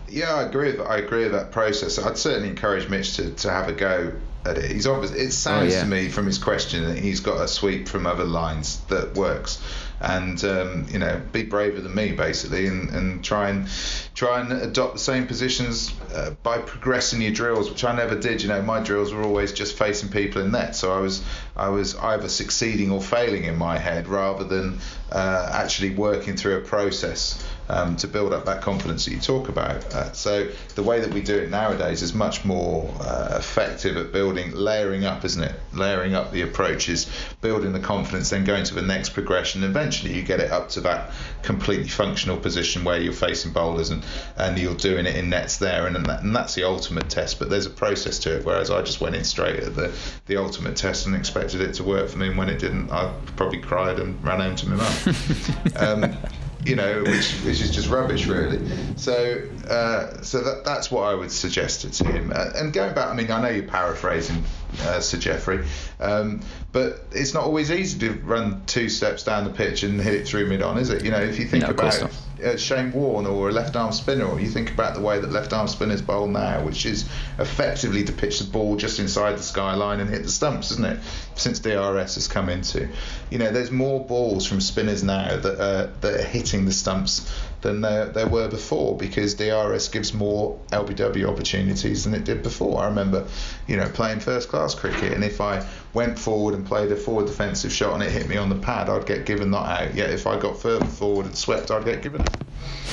Yeah, 0.10 0.34
I 0.34 0.44
agree. 0.44 0.72
With, 0.72 0.82
I 0.82 0.98
agree 0.98 1.24
with 1.24 1.34
that 1.34 1.52
process. 1.52 2.00
I'd 2.00 2.18
certainly 2.18 2.50
encourage 2.50 2.90
Mitch 2.90 3.18
to, 3.18 3.32
to 3.32 3.52
have 3.52 3.68
a 3.68 3.74
go 3.74 4.14
at 4.46 4.58
it. 4.58 4.72
He's 4.72 4.88
obviously. 4.88 5.20
It 5.20 5.32
sounds 5.32 5.74
oh, 5.74 5.78
yeah. 5.78 5.84
to 5.84 5.88
me 5.88 6.10
from 6.10 6.26
his 6.26 6.38
question 6.38 6.84
that 6.86 6.98
he's 6.98 7.20
got 7.20 7.42
a 7.42 7.48
sweep 7.48 7.88
from 7.88 8.08
other 8.08 8.26
lines 8.26 8.80
that 8.86 9.16
works 9.16 9.62
and 10.00 10.44
um, 10.44 10.86
you 10.90 11.00
know 11.00 11.22
be 11.32 11.44
braver 11.44 11.82
than 11.82 11.94
me 11.96 12.12
basically 12.12 12.68
and, 12.68 12.90
and 12.92 13.24
try 13.24 13.50
and 13.50 13.68
try 14.14 14.40
and 14.40 14.52
adopt 14.52 14.94
the 14.94 15.00
same 15.00 15.26
positions 15.26 15.94
uh, 16.14 16.32
by 16.44 16.60
progressing 16.60 17.22
your 17.22 17.32
drills 17.32 17.70
which 17.70 17.84
I 17.84 17.96
never 17.96 18.18
did. 18.18 18.42
You 18.42 18.50
know 18.50 18.62
my 18.62 18.82
drills 18.82 19.14
were 19.14 19.24
always 19.24 19.52
just 19.52 19.78
facing 19.78 20.10
people 20.10 20.42
in 20.42 20.52
net. 20.52 20.76
So 20.76 20.94
I 20.94 21.00
was 21.00 21.24
I 21.56 21.70
was 21.70 21.96
either 21.96 22.30
succeeding 22.30 22.92
or 22.92 23.02
failing 23.02 23.46
in 23.46 23.58
my 23.58 23.78
head 23.78 24.08
rather 24.08 24.44
than 24.44 24.80
uh, 25.12 25.50
actually 25.54 25.92
working 25.92 26.36
through 26.36 26.58
a 26.58 26.62
process 26.62 27.44
um, 27.70 27.96
to 27.98 28.08
build 28.08 28.34
up 28.34 28.46
that 28.46 28.62
confidence 28.62 29.06
that 29.06 29.12
you 29.12 29.20
talk 29.20 29.50
about. 29.50 29.84
Uh, 29.94 30.12
so 30.14 30.48
the 30.76 30.84
way 30.84 31.00
that 31.00 31.14
we 31.14 31.22
do 31.22 31.38
it 31.38 31.50
nowadays 31.50 32.02
is 32.02 32.14
much 32.14 32.46
more 32.46 32.94
uh, 33.02 33.36
effective 33.38 33.98
at 33.98 34.12
building, 34.12 34.52
layering 34.54 35.06
up, 35.06 35.26
isn't 35.26 35.44
it? 35.44 35.56
Layering 35.74 36.14
up 36.14 36.32
the 36.32 36.42
approaches, 36.42 37.10
building 37.42 37.74
the 37.74 37.80
confidence, 37.80 38.30
then 38.30 38.46
going 38.46 38.64
to 38.66 38.74
the 38.74 38.82
next 38.82 39.10
progression. 39.10 39.64
Eventually, 39.64 40.14
you 40.14 40.24
get 40.24 40.40
it 40.40 40.52
up 40.52 40.70
to 40.70 40.82
that 40.82 41.12
completely 41.44 41.90
functional 41.90 42.38
position 42.38 42.84
where 42.84 43.00
you're 43.00 43.14
facing 43.14 43.52
bowlers 43.52 43.90
and, 43.90 44.04
and 44.38 44.58
you're 44.58 44.76
doing 44.76 45.06
it 45.06 45.16
in 45.16 45.30
nets 45.30 45.58
there, 45.58 45.88
and, 45.88 45.96
that, 46.06 46.24
and 46.24 46.36
that's 46.36 46.56
the 46.56 46.64
ultimate 46.64 47.10
test. 47.10 47.40
But 47.40 47.50
there's 47.50 47.66
a 47.66 47.72
process 47.72 48.20
to 48.20 48.38
it. 48.38 48.46
Whereas 48.46 48.72
I 48.72 48.82
just 48.82 49.02
went 49.02 49.16
in 49.16 49.24
straight 49.24 49.62
at 49.64 49.76
the 49.76 49.94
the 50.28 50.38
ultimate 50.38 50.76
test 50.76 51.06
and 51.08 51.16
expected 51.16 51.62
it 51.62 51.74
to 51.76 51.84
work 51.84 52.10
for 52.10 52.18
me, 52.18 52.28
and 52.28 52.38
when 52.38 52.50
it 52.50 52.60
didn't, 52.60 52.92
I 52.92 53.14
probably 53.36 53.60
cried 53.60 54.00
and 54.00 54.22
ran 54.24 54.40
home 54.40 54.56
to 54.56 54.70
my 54.70 54.76
mum. 54.76 56.18
you 56.68 56.76
know, 56.76 57.04
which 57.04 57.34
which 57.46 57.62
is 57.62 57.72
just 57.72 57.90
rubbish, 57.90 58.28
really. 58.28 58.60
So 58.98 59.42
uh, 59.70 60.22
so 60.22 60.44
that 60.44 60.66
that's 60.66 60.92
what 60.92 61.04
I 61.04 61.14
would 61.14 61.32
suggest 61.32 61.92
to 61.94 62.06
him. 62.06 62.32
Uh, 62.36 62.52
and 62.56 62.74
going 62.74 62.94
back, 62.94 63.08
I 63.08 63.14
mean, 63.14 63.32
I 63.32 63.42
know 63.42 63.50
you're 63.50 63.64
paraphrasing 63.64 64.44
uh, 64.82 65.00
Sir 65.00 65.18
Geoffrey. 65.18 65.66
Um, 66.00 66.42
but 66.72 67.06
it's 67.12 67.34
not 67.34 67.44
always 67.44 67.72
easy 67.72 68.00
to 68.00 68.14
run 68.14 68.64
two 68.66 68.90
steps 68.90 69.24
down 69.24 69.46
the 69.46 69.50
pitch 69.50 69.84
and 69.84 70.00
hit 70.00 70.14
it 70.14 70.28
through 70.28 70.48
mid 70.48 70.62
on, 70.62 70.78
is 70.78 70.90
it? 70.90 71.04
You 71.04 71.12
know, 71.12 71.22
if 71.22 71.40
you 71.40 71.46
think 71.46 71.64
No, 71.64 71.72
about 71.72 72.10
uh, 72.44 72.56
Shane 72.58 72.92
Warne 72.92 73.26
or 73.26 73.50
a 73.50 73.52
left 73.52 73.76
arm 73.76 73.92
spinner, 73.92 74.26
or 74.26 74.40
you 74.40 74.48
think 74.48 74.72
about 74.72 74.94
the 74.94 75.02
way 75.02 75.20
that 75.20 75.32
left 75.32 75.54
arm 75.54 75.68
spinners 75.68 76.02
bowl 76.02 76.28
now, 76.28 76.64
which 76.64 76.86
is 76.86 77.10
effectively 77.40 78.04
to 78.04 78.12
pitch 78.12 78.40
the 78.40 78.46
ball 78.46 78.76
just 78.76 79.00
inside 79.00 79.38
the 79.38 79.44
skyline 79.44 80.00
and 80.00 80.10
hit 80.10 80.24
the 80.24 80.30
stumps, 80.30 80.72
isn't 80.72 80.86
it? 80.86 81.00
Since 81.36 81.60
DRS 81.60 82.16
has 82.16 82.28
come 82.28 82.50
into, 82.50 82.90
you 83.30 83.38
know, 83.40 83.52
there's 83.52 83.72
more 83.72 84.06
balls 84.06 84.46
from 84.46 84.62
spinners 84.62 85.04
now 85.04 85.38
that 85.38 85.60
are, 85.60 85.88
that 86.02 86.20
are 86.20 86.24
hitting 86.24 86.66
the 86.66 86.72
stumps 86.72 87.32
than 87.62 87.82
there, 87.82 88.06
there 88.06 88.28
were 88.28 88.48
before 88.48 88.96
because 88.98 89.34
DRS 89.34 89.88
gives 89.90 90.14
more 90.14 90.60
LBW 90.72 91.28
opportunities 91.28 92.04
than 92.04 92.14
it 92.14 92.24
did 92.24 92.44
before. 92.44 92.82
I 92.82 92.88
remember, 92.88 93.28
you 93.68 93.78
know, 93.78 93.90
playing 93.90 94.20
first 94.20 94.50
class 94.50 94.76
cricket, 94.76 95.14
and 95.14 95.24
if 95.24 95.42
I 95.42 95.66
went 95.94 96.20
forward 96.20 96.54
and 96.54 96.66
played 96.66 96.92
a 96.92 96.96
forward 96.96 97.26
defensive 97.26 97.72
shot 97.72 97.94
and 97.96 98.04
it 98.04 98.12
hit 98.12 98.28
me 98.28 98.38
on 98.38 98.50
the 98.50 98.56
pad, 98.56 98.90
I'd 98.90 99.06
get 99.06 99.26
given 99.26 99.52
that 99.52 99.82
out. 99.82 99.96
Yet 99.96 100.12
if 100.12 100.28
I 100.28 100.40
got 100.40 100.60
further 100.60 100.86
forward 100.86 101.26
and 101.26 101.36
swept, 101.36 101.72
I'd 101.72 101.86
get 101.86 102.04
given 102.04 102.22
it. 102.22 102.30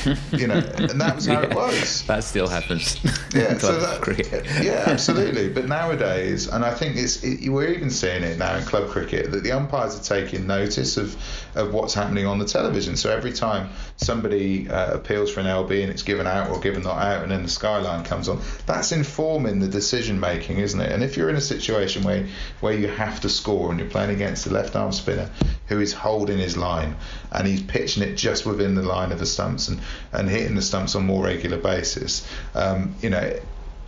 you 0.33 0.47
know, 0.47 0.55
and 0.77 1.01
that 1.01 1.17
was 1.17 1.27
how 1.27 1.43
it 1.43 1.55
was. 1.55 2.05
That 2.07 2.25
still 2.25 2.49
happens. 2.49 2.99
Yeah, 3.35 3.59
so 3.59 3.81
that, 3.81 4.01
cricket. 4.01 4.47
yeah, 4.63 4.85
absolutely. 4.87 5.49
But 5.49 5.67
nowadays, 5.67 6.47
and 6.47 6.65
I 6.65 6.73
think 6.73 6.97
it's 6.97 7.25
it, 7.25 7.49
we're 7.49 7.73
even 7.73 7.91
seeing 7.91 8.23
it 8.23 8.39
now 8.39 8.55
in 8.55 8.65
club 8.65 8.91
cricket 8.91 9.33
that 9.33 9.43
the 9.43 9.51
umpires 9.51 9.99
are 9.99 10.03
taking 10.03 10.47
notice 10.47 10.97
of 10.97 11.17
of 11.57 11.75
what's 11.75 11.95
happening 11.95 12.27
on 12.27 12.39
the 12.39 12.45
television. 12.45 12.97
So 12.97 13.11
every 13.11 13.33
time 13.33 13.71
somebody 13.97 14.54
uh, 14.69 14.95
appeals 14.95 15.33
for 15.33 15.41
an 15.41 15.47
LB 15.47 15.83
and 15.83 15.91
it's 15.91 16.03
given 16.03 16.27
out 16.27 16.51
or 16.51 16.61
given 16.61 16.83
not 16.83 16.99
out, 16.99 17.23
and 17.23 17.31
then 17.31 17.43
the 17.43 17.49
skyline 17.49 18.05
comes 18.05 18.29
on, 18.29 18.41
that's 18.67 18.93
informing 18.93 19.61
the 19.61 19.69
decision 19.69 20.19
making, 20.19 20.59
isn't 20.59 20.81
it? 20.81 20.93
And 20.93 21.03
if 21.03 21.17
you're 21.17 21.31
in 21.31 21.37
a 21.37 21.41
situation 21.41 22.03
where 22.03 22.27
where 22.61 22.75
you 22.75 22.89
have 22.89 23.21
to 23.21 23.29
score 23.29 23.71
and 23.71 23.81
you're 23.81 23.91
playing 23.91 24.11
against 24.11 24.47
a 24.47 24.51
left 24.51 24.77
arm 24.77 24.93
spinner 24.93 25.31
who 25.69 25.81
is 25.81 25.93
holding 25.93 26.39
his 26.39 26.57
line 26.57 26.97
and 27.33 27.47
he's 27.47 27.63
pitching 27.63 28.03
it 28.03 28.15
just 28.17 28.47
within 28.47 28.75
the 28.75 28.83
line 28.83 29.13
of 29.13 29.19
the 29.19 29.27
stumps 29.27 29.69
and, 29.69 29.81
and 30.13 30.29
hitting 30.29 30.55
the 30.55 30.63
stumps 30.63 30.95
on 30.95 31.07
more 31.07 31.25
regular 31.25 31.59
basis, 31.59 32.27
um, 32.55 32.95
you 33.01 33.11
know, 33.11 33.39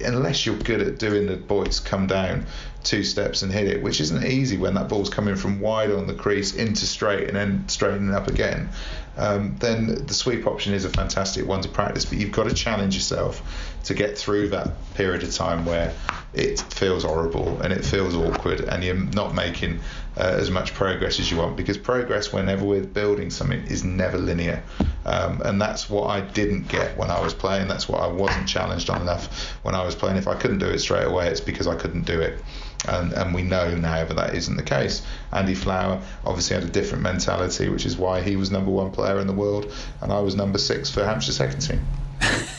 unless 0.01 0.45
you're 0.45 0.59
good 0.59 0.81
at 0.83 0.99
doing 0.99 1.27
the 1.27 1.37
boys 1.37 1.81
come 1.81 2.07
down 2.07 2.47
two 2.87 3.03
steps 3.03 3.43
and 3.43 3.53
hit 3.53 3.67
it, 3.67 3.83
which 3.83 4.01
isn't 4.01 4.25
easy 4.25 4.57
when 4.57 4.75
that 4.75 4.89
ball's 4.89 5.11
coming 5.11 5.35
from 5.35 5.61
wide 5.61 5.91
on 5.91 6.07
the 6.07 6.15
crease 6.15 6.55
into 6.55 6.87
straight 6.87 7.27
and 7.29 7.37
then 7.37 7.69
straightening 7.69 8.15
up 8.15 8.29
again, 8.29 8.69
um, 9.17 9.57
then 9.59 10.07
the 10.07 10.15
sweep 10.15 10.47
option 10.47 10.75
is 10.75 10.85
a 10.85 10.91
fantastic 10.91 11.47
one 11.47 11.63
to 11.63 11.69
practice. 11.69 12.05
But 12.05 12.19
you've 12.19 12.33
got 12.33 12.45
to 12.49 12.55
challenge 12.55 12.95
yourself 12.95 13.75
to 13.85 13.95
get 13.95 14.19
through 14.19 14.49
that 14.49 14.71
period 14.95 15.23
of 15.23 15.33
time 15.33 15.65
where 15.65 15.95
it 16.35 16.61
feels 16.61 17.05
horrible 17.05 17.63
and 17.63 17.73
it 17.73 17.85
feels 17.85 18.15
awkward 18.15 18.61
and 18.61 18.85
you're 18.85 18.95
not 18.95 19.35
making 19.35 19.81
uh, 20.19 20.35
as 20.39 20.51
much 20.51 20.75
progress 20.75 21.19
as 21.19 21.31
you 21.31 21.39
want. 21.39 21.57
Because 21.57 21.79
progress 21.79 22.33
whenever 22.33 22.65
we're 22.65 22.83
building 22.83 23.31
something 23.31 23.63
is 23.67 23.85
never 23.85 24.19
linear. 24.19 24.63
Um, 25.05 25.41
and 25.43 25.61
that's 25.61 25.89
what 25.89 26.09
I 26.09 26.21
didn't 26.21 26.69
get 26.69 26.97
when 26.99 27.11
I 27.11 27.21
was 27.21 27.33
playing. 27.33 27.69
That's 27.69 27.89
what 27.89 28.03
I 28.03 28.09
wasn't 28.09 28.49
challenged 28.49 28.91
on 28.91 29.01
enough 29.01 29.55
when 29.63 29.75
I 29.75 29.85
was 29.85 29.95
playing. 29.95 30.17
If 30.17 30.29
I 30.29 30.35
couldn't 30.35 30.59
do 30.59 30.67
it 30.67 30.79
straight 30.79 31.07
away 31.07 31.29
it's 31.29 31.41
because 31.41 31.67
I 31.67 31.75
couldn't 31.75 32.05
do 32.07 32.21
it 32.21 32.43
and, 32.89 33.13
and 33.13 33.35
we 33.35 33.43
know 33.43 33.75
now 33.77 34.05
that 34.05 34.15
that 34.15 34.35
isn't 34.35 34.57
the 34.57 34.63
case. 34.63 35.03
Andy 35.33 35.55
Flower 35.55 36.01
obviously 36.25 36.55
had 36.55 36.65
a 36.65 36.71
different 36.71 37.03
mentality, 37.03 37.69
which 37.69 37.87
is 37.87 37.97
why 37.97 38.21
he 38.21 38.37
was 38.37 38.51
number 38.51 38.71
one 38.71 38.91
player 38.91 39.19
in 39.21 39.27
the 39.27 39.33
world, 39.33 39.73
and 40.01 40.13
I 40.13 40.21
was 40.21 40.35
number 40.35 40.59
six 40.59 40.91
for 40.91 41.05
Hampshire 41.05 41.33
second 41.33 41.61
team. 41.61 41.87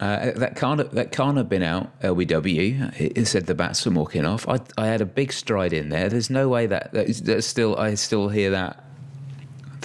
Uh, 0.01 0.31
that 0.37 0.55
can't 0.55 0.93
that 0.93 1.11
can't 1.11 1.37
have 1.37 1.49
been 1.49 1.65
out 1.65 2.01
LBW. 2.03 3.01
It, 3.01 3.19
it 3.19 3.27
said 3.27 3.47
the 3.47 3.55
bats 3.55 3.85
were 3.85 3.91
walking 3.91 4.25
off. 4.25 4.49
I, 4.49 4.61
I 4.77 4.87
had 4.87 5.01
a 5.01 5.05
big 5.05 5.33
stride 5.33 5.73
in 5.73 5.89
there. 5.89 6.09
There's 6.09 6.31
no 6.31 6.49
way 6.49 6.67
that, 6.67 6.93
that 6.93 7.09
is, 7.09 7.21
that's 7.23 7.49
still 7.49 7.77
I 7.77 7.95
still 7.95 8.29
hear 8.29 8.51
that 8.51 8.85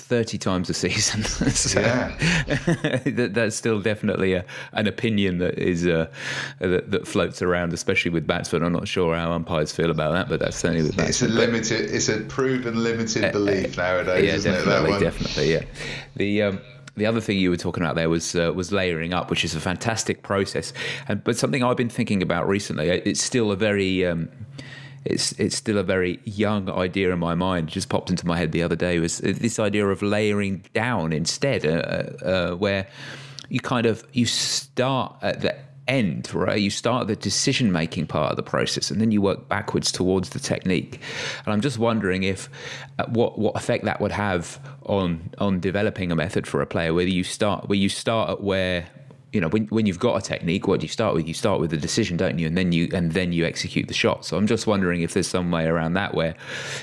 thirty 0.04 0.38
times 0.38 0.70
a 0.70 0.74
season. 0.74 1.24
so 1.50 1.80
Yeah. 1.80 2.16
that, 3.06 3.32
that's 3.34 3.56
still 3.56 3.82
definitely 3.82 4.34
a, 4.34 4.46
an 4.74 4.88
opinion 4.88 5.38
that 5.40 5.58
is 5.58 5.88
uh, 5.88 6.08
that, 6.60 6.92
that 6.92 7.08
floats 7.08 7.42
around, 7.42 7.74
especially 7.74 8.12
with 8.12 8.28
batsmen. 8.28 8.64
I'm 8.64 8.74
not 8.74 8.88
sure 8.88 9.16
how 9.16 9.32
umpires 9.32 9.72
feel 9.72 9.90
about 9.90 10.12
that, 10.14 10.30
but 10.30 10.40
that's 10.40 10.58
certainly 10.58 10.84
with 10.84 10.98
batsmen. 10.98 11.10
It's 11.10 11.22
a 11.22 11.28
limited, 11.28 11.92
it's 11.92 12.10
a 12.10 12.20
proven 12.22 12.84
limited 12.84 13.32
belief 13.32 13.78
nowadays, 13.78 14.26
yeah, 14.26 14.34
isn't 14.36 14.54
definitely, 14.54 15.00
definitely, 15.00 15.54
yeah. 15.54 15.64
The 16.16 16.42
um, 16.44 16.62
the 16.96 17.06
other 17.06 17.22
thing 17.22 17.38
you 17.40 17.50
were 17.50 17.58
talking 17.58 17.84
about 17.84 17.96
there 17.96 18.10
was 18.10 18.36
uh, 18.36 18.52
was 18.54 18.72
layering 18.72 19.14
up, 19.14 19.30
which 19.30 19.44
is 19.44 19.56
a 19.56 19.60
fantastic 19.60 20.22
process, 20.22 20.74
and 21.08 21.24
but 21.24 21.38
something 21.38 21.64
I've 21.64 21.78
been 21.78 21.90
thinking 21.90 22.22
about 22.22 22.48
recently. 22.48 22.92
uh, 22.92 23.02
It's 23.06 23.22
still 23.22 23.52
a 23.52 23.56
very 23.56 24.06
um, 24.06 24.30
it's 25.06 25.34
it's 25.34 25.56
still 25.56 25.78
a 25.78 25.84
very 25.84 26.20
young 26.24 26.70
idea 26.70 27.12
in 27.12 27.20
my 27.20 27.36
mind. 27.36 27.70
It 27.70 27.72
just 27.72 27.90
popped 27.90 28.10
into 28.10 28.26
my 28.26 28.38
head 28.38 28.52
the 28.52 28.64
other 28.64 28.76
day 28.76 29.00
was 29.00 29.18
this 29.20 29.60
idea 29.60 29.88
of 29.88 30.02
layering 30.02 30.64
down 30.74 31.14
instead, 31.14 31.66
uh, 31.66 32.26
uh, 32.26 32.56
where 32.56 32.88
you 33.50 33.60
kind 33.60 33.86
of 33.86 34.06
you 34.14 34.26
start 34.26 35.16
at 35.22 35.42
the 35.42 35.56
end 35.86 36.34
right 36.34 36.62
you 36.62 36.70
start 36.70 37.08
the 37.08 37.16
decision 37.16 37.72
making 37.72 38.08
part 38.08 38.32
of 38.32 38.38
the 38.38 38.44
process 38.44 38.90
and 38.90 39.02
then 39.02 39.12
you 39.12 39.22
work 39.22 39.50
backwards 39.50 39.92
towards 39.92 40.30
the 40.30 40.40
technique 40.40 41.02
and 41.46 41.54
i'm 41.54 41.60
just 41.60 41.78
wondering 41.78 42.24
if 42.24 42.50
uh, 43.00 43.06
what 43.08 43.38
what 43.38 43.54
effect 43.58 43.84
that 43.84 44.00
would 44.00 44.12
have 44.12 44.62
on 44.86 45.30
on 45.40 45.60
developing 45.60 46.10
a 46.10 46.16
method 46.16 46.48
for 46.48 46.62
a 46.62 46.66
player 46.66 46.94
whether 46.94 47.10
you 47.10 47.24
start 47.24 47.68
where 47.68 47.78
you 47.78 47.90
start 47.90 48.30
at 48.30 48.42
where 48.42 48.88
you 49.34 49.42
know 49.42 49.50
when, 49.50 49.66
when 49.68 49.86
you've 49.86 50.00
got 50.00 50.16
a 50.16 50.22
technique 50.22 50.68
what 50.68 50.80
do 50.80 50.86
you 50.86 50.90
start 50.90 51.14
with? 51.14 51.28
You 51.28 51.34
start 51.34 51.60
with 51.60 51.72
the 51.72 51.78
decision 51.78 52.16
don't 52.18 52.40
you? 52.40 52.48
And 52.48 52.58
then 52.58 52.72
you 52.72 52.88
and 52.94 53.12
then 53.12 53.34
you 53.34 53.46
execute 53.46 53.88
the 53.88 53.94
shot. 53.94 54.26
So 54.26 54.38
i'm 54.38 54.48
just 54.48 54.68
wondering 54.68 55.02
if 55.02 55.14
there's 55.14 55.28
some 55.28 55.52
way 55.52 55.66
around 55.66 55.94
that 55.94 56.14
where 56.14 56.36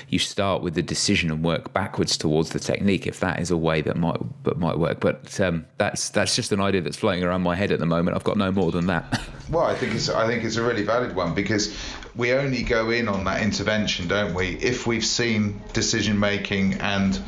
you 0.09 0.19
start 0.19 0.61
with 0.61 0.75
the 0.75 0.83
decision 0.83 1.31
and 1.31 1.43
work 1.43 1.73
backwards 1.73 2.17
towards 2.17 2.49
the 2.51 2.59
technique 2.59 3.07
if 3.07 3.19
that 3.21 3.39
is 3.39 3.49
a 3.49 3.57
way 3.57 3.81
that 3.81 3.97
might 3.97 4.19
that 4.43 4.57
might 4.57 4.77
work. 4.77 4.99
But 4.99 5.39
um, 5.39 5.65
that's 5.77 6.09
that's 6.09 6.35
just 6.35 6.51
an 6.51 6.59
idea 6.59 6.81
that's 6.81 6.97
floating 6.97 7.23
around 7.23 7.41
my 7.41 7.55
head 7.55 7.71
at 7.71 7.79
the 7.79 7.85
moment. 7.85 8.15
I've 8.15 8.23
got 8.23 8.37
no 8.37 8.51
more 8.51 8.71
than 8.71 8.87
that. 8.87 9.21
Well, 9.51 9.65
I 9.65 9.75
think 9.75 9.93
it's 9.93 10.07
I 10.07 10.25
think 10.27 10.45
it's 10.45 10.55
a 10.55 10.63
really 10.63 10.83
valid 10.83 11.13
one 11.13 11.33
because 11.33 11.75
we 12.15 12.31
only 12.31 12.63
go 12.63 12.89
in 12.89 13.09
on 13.09 13.25
that 13.25 13.41
intervention, 13.41 14.07
don't 14.07 14.33
we, 14.33 14.57
if 14.57 14.87
we've 14.87 15.05
seen 15.05 15.61
decision 15.73 16.19
making 16.19 16.75
and 16.75 17.19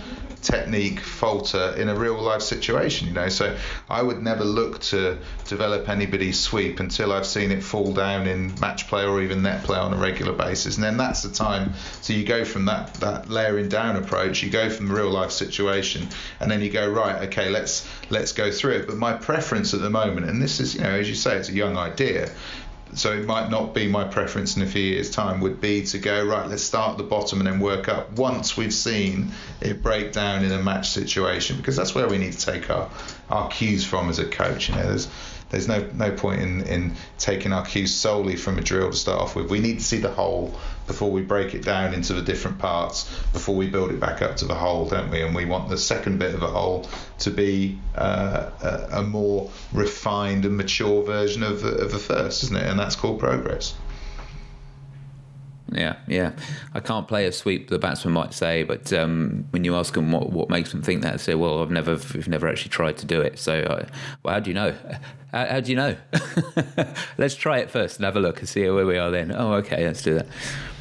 technique 0.43 0.99
falter 0.99 1.73
in 1.77 1.89
a 1.89 1.95
real 1.95 2.21
life 2.21 2.41
situation, 2.41 3.07
you 3.07 3.13
know. 3.13 3.29
So 3.29 3.57
I 3.89 4.01
would 4.01 4.21
never 4.21 4.43
look 4.43 4.79
to 4.81 5.17
develop 5.47 5.89
anybody's 5.89 6.39
sweep 6.39 6.79
until 6.79 7.11
I've 7.11 7.25
seen 7.25 7.51
it 7.51 7.63
fall 7.63 7.93
down 7.93 8.27
in 8.27 8.53
match 8.59 8.87
play 8.87 9.05
or 9.05 9.21
even 9.21 9.41
net 9.41 9.63
play 9.63 9.77
on 9.77 9.93
a 9.93 9.97
regular 9.97 10.33
basis. 10.33 10.75
And 10.75 10.83
then 10.83 10.97
that's 10.97 11.23
the 11.23 11.31
time 11.31 11.73
so 12.01 12.13
you 12.13 12.25
go 12.25 12.45
from 12.45 12.65
that, 12.65 12.93
that 12.95 13.29
layering 13.29 13.69
down 13.69 13.95
approach, 13.95 14.43
you 14.43 14.49
go 14.49 14.69
from 14.69 14.87
the 14.87 14.93
real 14.93 15.09
life 15.09 15.31
situation 15.31 16.07
and 16.39 16.51
then 16.51 16.61
you 16.61 16.69
go, 16.69 16.87
right, 16.87 17.23
okay, 17.27 17.49
let's 17.49 17.87
let's 18.09 18.33
go 18.33 18.51
through 18.51 18.73
it. 18.73 18.87
But 18.87 18.97
my 18.97 19.13
preference 19.13 19.73
at 19.73 19.81
the 19.81 19.89
moment, 19.89 20.29
and 20.29 20.41
this 20.41 20.59
is, 20.59 20.75
you 20.75 20.81
know, 20.81 20.89
as 20.89 21.09
you 21.09 21.15
say, 21.15 21.37
it's 21.37 21.49
a 21.49 21.53
young 21.53 21.77
idea, 21.77 22.29
so 22.95 23.13
it 23.13 23.25
might 23.25 23.49
not 23.49 23.73
be 23.73 23.87
my 23.87 24.03
preference 24.03 24.55
in 24.55 24.61
a 24.61 24.65
few 24.65 24.81
years' 24.81 25.09
time 25.09 25.41
would 25.41 25.59
be 25.59 25.83
to 25.83 25.97
go 25.97 26.25
right 26.25 26.47
let's 26.47 26.63
start 26.63 26.91
at 26.91 26.97
the 26.97 27.03
bottom 27.03 27.39
and 27.39 27.47
then 27.47 27.59
work 27.59 27.87
up. 27.87 28.11
Once 28.13 28.55
we've 28.57 28.73
seen 28.73 29.31
it 29.61 29.81
break 29.81 30.11
down 30.11 30.43
in 30.43 30.51
a 30.51 30.61
match 30.61 30.89
situation 30.89 31.57
because 31.57 31.75
that's 31.75 31.95
where 31.95 32.07
we 32.07 32.17
need 32.17 32.33
to 32.33 32.45
take 32.45 32.69
our 32.69 32.89
our 33.29 33.49
cues 33.49 33.85
from 33.85 34.09
as 34.09 34.19
a 34.19 34.25
coach 34.25 34.69
you 34.69 34.75
know 34.75 34.83
there's 34.83 35.07
there's 35.53 35.67
no 35.67 35.87
no 35.93 36.11
point 36.11 36.41
in 36.41 36.61
in 36.63 36.95
taking 37.19 37.53
our 37.53 37.63
cues 37.63 37.93
solely 37.93 38.35
from 38.35 38.57
a 38.57 38.61
drill 38.61 38.89
to 38.89 38.97
start 38.97 39.21
off 39.21 39.35
with. 39.35 39.51
We 39.51 39.59
need 39.59 39.77
to 39.77 39.83
see 39.83 39.99
the 39.99 40.09
whole 40.09 40.59
before 40.87 41.11
we 41.11 41.21
break 41.21 41.53
it 41.53 41.63
down 41.63 41.93
into 41.93 42.13
the 42.13 42.23
different 42.23 42.57
parts 42.57 43.03
before 43.31 43.55
we 43.55 43.69
build 43.69 43.91
it 43.91 43.99
back 43.99 44.21
up 44.23 44.35
to 44.37 44.45
the 44.45 44.55
whole 44.55 44.89
don't 44.89 45.11
we? 45.11 45.21
And 45.21 45.35
we 45.35 45.45
want 45.45 45.69
the 45.69 45.77
second 45.77 46.17
bit 46.17 46.33
of 46.33 46.41
a 46.41 46.47
whole 46.47 46.89
to 47.19 47.29
be 47.29 47.77
uh, 47.95 48.49
a, 48.61 48.99
a 48.99 49.03
more 49.03 49.51
refined 49.71 50.43
and 50.45 50.57
mature 50.57 51.03
version 51.03 51.43
of 51.43 51.63
of 51.63 51.91
the 51.91 51.99
first 51.99 52.43
isn't 52.43 52.57
it? 52.57 52.65
And 52.65 52.79
that's 52.79 52.95
called 52.95 53.19
progress 53.19 53.75
Yeah, 55.75 55.95
yeah. 56.07 56.33
I 56.73 56.79
can't 56.79 57.07
play 57.07 57.25
a 57.25 57.31
sweep. 57.31 57.69
The 57.69 57.79
batsman 57.79 58.13
might 58.13 58.33
say, 58.33 58.63
but 58.63 58.91
um, 58.93 59.45
when 59.51 59.63
you 59.63 59.75
ask 59.75 59.93
them 59.93 60.11
what, 60.11 60.31
what 60.31 60.49
makes 60.49 60.71
them 60.71 60.81
think 60.81 61.01
that, 61.01 61.13
they 61.13 61.17
say, 61.17 61.35
"Well, 61.35 61.61
I've 61.61 61.71
never, 61.71 61.93
we've 62.13 62.27
never 62.27 62.47
actually 62.47 62.69
tried 62.69 62.97
to 62.97 63.05
do 63.05 63.21
it." 63.21 63.39
So, 63.39 63.59
uh, 63.59 63.85
well, 64.23 64.33
how 64.33 64.39
do 64.39 64.49
you 64.49 64.55
know? 64.55 64.75
How, 65.33 65.47
how 65.47 65.59
do 65.61 65.71
you 65.71 65.77
know? 65.77 65.95
let's 67.17 67.33
try 67.33 67.57
it 67.57 67.71
first 67.71 67.95
and 67.95 68.05
have 68.05 68.15
a 68.15 68.19
look 68.19 68.37
and 68.37 68.47
see 68.47 68.69
where 68.69 68.85
we 68.85 68.99
are. 68.99 69.09
Then, 69.09 69.31
oh, 69.35 69.53
okay, 69.53 69.83
let's 69.83 70.03
do 70.03 70.13
that. 70.13 70.27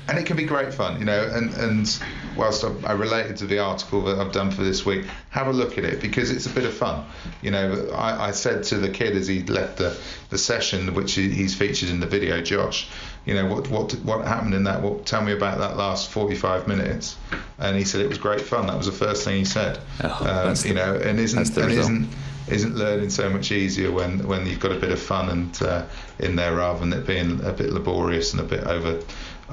and 0.09 0.19
it 0.19 0.27
can 0.27 0.37
be 0.37 0.45
great 0.45 0.75
fun, 0.75 0.99
you 0.99 1.07
know. 1.07 1.25
And 1.33 1.55
and 1.55 2.03
whilst 2.37 2.63
I, 2.63 2.71
I 2.85 2.93
related 2.93 3.37
to 3.39 3.47
the 3.47 3.61
article 3.61 4.03
that 4.03 4.19
I've 4.19 4.33
done 4.33 4.51
for 4.51 4.63
this 4.63 4.85
week, 4.85 5.07
have 5.31 5.47
a 5.47 5.53
look 5.53 5.79
at 5.79 5.85
it 5.85 6.03
because 6.03 6.31
it's 6.31 6.45
a 6.47 6.51
bit 6.51 6.65
of 6.65 6.75
fun. 6.75 7.07
You 7.41 7.51
know, 7.53 7.91
I, 7.95 8.29
I 8.29 8.31
said 8.33 8.65
to 8.65 8.77
the 8.77 8.91
kid 8.91 9.17
as 9.17 9.27
he 9.27 9.43
left 9.45 9.79
the, 9.79 9.97
the 10.31 10.39
session, 10.39 10.93
which 10.95 11.15
he's 11.15 11.55
featured 11.55 11.89
in 11.89 12.01
the 12.01 12.07
video, 12.07 12.43
Josh. 12.43 12.89
You 13.25 13.35
know 13.35 13.47
what 13.47 13.71
what 13.71 13.93
what 14.05 14.27
happened 14.27 14.55
in 14.55 14.65
that? 14.65 14.83
What 14.83 15.07
tell 15.07 15.23
me 15.23 15.33
about 15.33 15.59
that 15.59 15.77
last 15.77 16.11
45 16.11 16.67
minutes? 16.67 17.17
And 17.59 17.77
he 17.77 17.85
said 17.85 18.01
it 18.01 18.09
was 18.09 18.19
great 18.19 18.41
fun. 18.41 18.67
That 18.67 18.77
was 18.77 18.87
the 18.87 18.93
first 18.93 19.25
thing 19.25 19.37
he 19.37 19.45
said. 19.45 19.79
Oh, 20.03 20.09
um, 20.09 20.49
you 20.49 20.55
the- 20.55 20.75
know, 20.75 20.95
and 20.97 21.21
isn't 21.21 21.57
and 21.57 21.73
isn't 21.73 22.09
isn't 22.49 22.75
learning 22.75 23.11
so 23.11 23.31
much 23.31 23.53
easier 23.53 23.93
when 23.93 24.27
when 24.27 24.47
you've 24.47 24.59
got 24.59 24.73
a 24.73 24.79
bit 24.79 24.91
of 24.91 25.01
fun 25.01 25.29
and 25.29 25.63
uh, 25.63 25.85
in 26.19 26.35
there 26.35 26.57
rather 26.57 26.81
than 26.81 26.93
it 26.93 27.07
being 27.07 27.41
a 27.45 27.53
bit 27.53 27.71
laborious 27.71 28.33
and 28.33 28.41
a 28.41 28.45
bit 28.45 28.65
over 28.65 29.01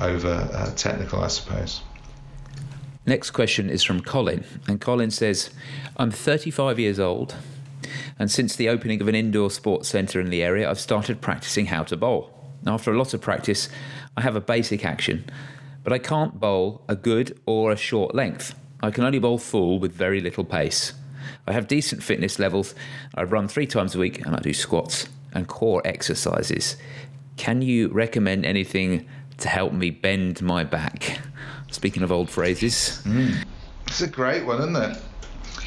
over 0.01 0.49
uh, 0.53 0.71
technical, 0.75 1.21
I 1.21 1.27
suppose. 1.27 1.81
Next 3.05 3.31
question 3.31 3.69
is 3.69 3.83
from 3.83 4.01
Colin, 4.01 4.45
and 4.67 4.81
Colin 4.81 5.11
says, 5.11 5.51
"I'm 5.97 6.09
35 6.11 6.79
years 6.79 6.99
old." 6.99 7.35
And 8.17 8.29
since 8.29 8.55
the 8.55 8.67
opening 8.67 8.99
of 9.01 9.07
an 9.07 9.15
indoor 9.15 9.49
sports 9.49 9.87
centre 9.89 10.19
in 10.19 10.29
the 10.29 10.43
area, 10.43 10.69
I've 10.69 10.79
started 10.79 11.21
practicing 11.21 11.67
how 11.67 11.83
to 11.83 11.95
bowl. 11.95 12.38
After 12.67 12.91
a 12.91 12.97
lot 12.97 13.13
of 13.13 13.21
practice, 13.21 13.69
I 14.17 14.21
have 14.21 14.35
a 14.35 14.41
basic 14.41 14.85
action, 14.85 15.25
but 15.83 15.93
I 15.93 15.99
can't 15.99 16.39
bowl 16.39 16.83
a 16.87 16.95
good 16.95 17.39
or 17.45 17.71
a 17.71 17.77
short 17.77 18.13
length. 18.13 18.55
I 18.81 18.91
can 18.91 19.03
only 19.03 19.19
bowl 19.19 19.37
full 19.37 19.79
with 19.79 19.93
very 19.93 20.21
little 20.21 20.43
pace. 20.43 20.93
I 21.47 21.53
have 21.53 21.67
decent 21.67 22.03
fitness 22.03 22.39
levels. 22.39 22.75
I 23.15 23.23
run 23.23 23.47
three 23.47 23.67
times 23.67 23.95
a 23.95 23.99
week 23.99 24.25
and 24.25 24.35
I 24.35 24.39
do 24.39 24.53
squats 24.53 25.07
and 25.33 25.47
core 25.47 25.81
exercises. 25.85 26.75
Can 27.37 27.61
you 27.61 27.87
recommend 27.89 28.45
anything 28.45 29.07
to 29.37 29.47
help 29.47 29.73
me 29.73 29.89
bend 29.89 30.41
my 30.41 30.63
back? 30.63 31.19
Speaking 31.71 32.03
of 32.03 32.11
old 32.11 32.29
phrases. 32.29 33.01
Mm. 33.05 33.45
It's 33.87 34.01
a 34.01 34.07
great 34.07 34.45
one, 34.45 34.59
isn't 34.59 34.75
it? 34.75 34.97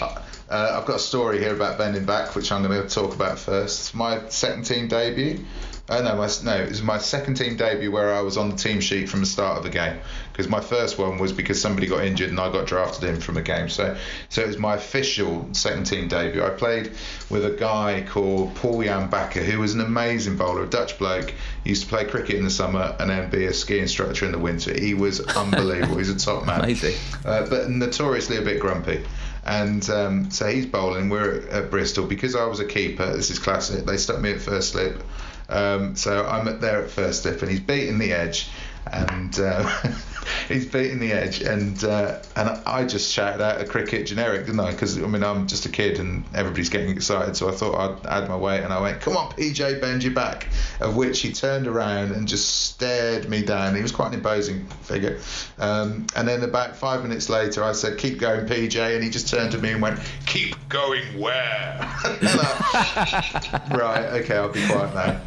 Uh, 0.00 0.78
I've 0.78 0.84
got 0.84 0.96
a 0.96 0.98
story 0.98 1.38
here 1.38 1.54
about 1.54 1.78
bending 1.78 2.04
back, 2.04 2.34
which 2.34 2.52
I'm 2.52 2.62
going 2.62 2.82
to 2.82 2.88
talk 2.88 3.14
about 3.14 3.38
first. 3.38 3.80
It's 3.80 3.94
my 3.94 4.28
second 4.28 4.64
team 4.64 4.86
debut. 4.86 5.44
Uh, 5.88 6.00
no, 6.00 6.16
my, 6.16 6.28
no, 6.44 6.62
it 6.62 6.68
was 6.68 6.80
my 6.80 6.96
second 6.96 7.34
team 7.34 7.56
debut 7.56 7.90
where 7.90 8.14
I 8.14 8.20
was 8.20 8.36
on 8.36 8.50
the 8.50 8.56
team 8.56 8.80
sheet 8.80 9.08
from 9.08 9.20
the 9.20 9.26
start 9.26 9.58
of 9.58 9.64
the 9.64 9.70
game. 9.70 9.98
Because 10.30 10.48
my 10.48 10.60
first 10.60 10.96
one 10.96 11.18
was 11.18 11.32
because 11.32 11.60
somebody 11.60 11.88
got 11.88 12.04
injured 12.04 12.30
and 12.30 12.38
I 12.38 12.50
got 12.52 12.66
drafted 12.66 13.08
in 13.08 13.20
from 13.20 13.36
a 13.36 13.42
game. 13.42 13.68
So, 13.68 13.96
so 14.28 14.42
it 14.42 14.46
was 14.46 14.58
my 14.58 14.76
official 14.76 15.48
second 15.52 15.84
team 15.84 16.06
debut. 16.06 16.42
I 16.42 16.50
played 16.50 16.92
with 17.30 17.44
a 17.44 17.50
guy 17.50 18.06
called 18.08 18.54
Paul 18.54 18.84
Jan 18.84 19.10
Bakker, 19.10 19.44
who 19.44 19.58
was 19.58 19.74
an 19.74 19.80
amazing 19.80 20.36
bowler, 20.36 20.62
a 20.62 20.66
Dutch 20.70 20.98
bloke. 20.98 21.34
He 21.64 21.70
used 21.70 21.82
to 21.82 21.88
play 21.88 22.04
cricket 22.04 22.36
in 22.36 22.44
the 22.44 22.50
summer 22.50 22.96
and 23.00 23.10
then 23.10 23.28
be 23.28 23.46
a 23.46 23.52
ski 23.52 23.80
instructor 23.80 24.24
in 24.24 24.32
the 24.32 24.38
winter. 24.38 24.72
He 24.72 24.94
was 24.94 25.20
unbelievable. 25.20 25.98
He's 25.98 26.10
a 26.10 26.18
top 26.18 26.46
man. 26.46 26.60
Amazing. 26.60 26.94
Uh, 27.24 27.48
but 27.50 27.68
notoriously 27.68 28.36
a 28.36 28.42
bit 28.42 28.60
grumpy. 28.60 29.04
And 29.44 29.88
um, 29.90 30.30
so 30.30 30.46
he's 30.46 30.66
bowling. 30.66 31.08
We're 31.08 31.40
at, 31.40 31.48
at, 31.48 31.70
Bristol 31.70 32.06
because 32.06 32.36
I 32.36 32.46
was 32.46 32.60
a 32.60 32.64
keeper. 32.64 33.16
This 33.16 33.30
is 33.30 33.40
classic. 33.40 33.84
They 33.84 33.96
stuck 33.96 34.20
me 34.20 34.30
at 34.30 34.40
first 34.40 34.70
slip. 34.70 35.02
Um, 35.48 35.96
so 35.96 36.26
I'm 36.26 36.60
there 36.60 36.82
at 36.82 36.90
first 36.90 37.22
slip, 37.22 37.42
and 37.42 37.50
he's 37.50 37.60
beating 37.60 37.98
the 37.98 38.12
edge, 38.12 38.50
and 38.90 39.38
uh, 39.38 39.68
he's 40.48 40.66
beating 40.66 40.98
the 40.98 41.12
edge, 41.12 41.40
and 41.42 41.82
uh, 41.84 42.20
and 42.36 42.48
I 42.66 42.84
just 42.84 43.12
shouted 43.12 43.42
out 43.42 43.60
a 43.60 43.64
cricket 43.64 44.06
generic, 44.06 44.46
didn't 44.46 44.60
I? 44.60 44.72
Because 44.72 44.98
I 44.98 45.06
mean 45.06 45.24
I'm 45.24 45.46
just 45.46 45.66
a 45.66 45.68
kid, 45.68 45.98
and 45.98 46.24
everybody's 46.34 46.68
getting 46.68 46.90
excited, 46.90 47.36
so 47.36 47.48
I 47.48 47.52
thought 47.52 47.74
I'd 47.74 48.06
add 48.06 48.28
my 48.28 48.36
weight, 48.36 48.60
and 48.60 48.72
I 48.72 48.80
went, 48.80 49.00
"Come 49.00 49.16
on, 49.16 49.32
PJ, 49.32 49.80
bend 49.80 50.02
your 50.02 50.14
back." 50.14 50.48
Of 50.80 50.96
which 50.96 51.20
he 51.20 51.32
turned 51.32 51.66
around 51.66 52.12
and 52.12 52.26
just 52.26 52.70
stared 52.70 53.28
me 53.28 53.42
down. 53.42 53.74
He 53.74 53.82
was 53.82 53.92
quite 53.92 54.08
an 54.08 54.14
imposing 54.14 54.66
figure. 54.82 55.18
Um, 55.58 56.06
and 56.16 56.26
then 56.26 56.42
about 56.42 56.76
five 56.76 57.02
minutes 57.02 57.28
later, 57.28 57.62
I 57.62 57.72
said, 57.72 57.98
"Keep 57.98 58.18
going, 58.18 58.46
PJ," 58.46 58.94
and 58.94 59.02
he 59.02 59.10
just 59.10 59.28
turned 59.28 59.52
to 59.52 59.58
me 59.58 59.72
and 59.72 59.82
went, 59.82 60.00
"Keep 60.26 60.56
going 60.68 61.18
where?" 61.18 61.78
I, 62.04 63.60
right, 63.70 64.04
okay, 64.22 64.36
I'll 64.36 64.48
be 64.48 64.66
quiet 64.66 64.94
now. 64.94 65.20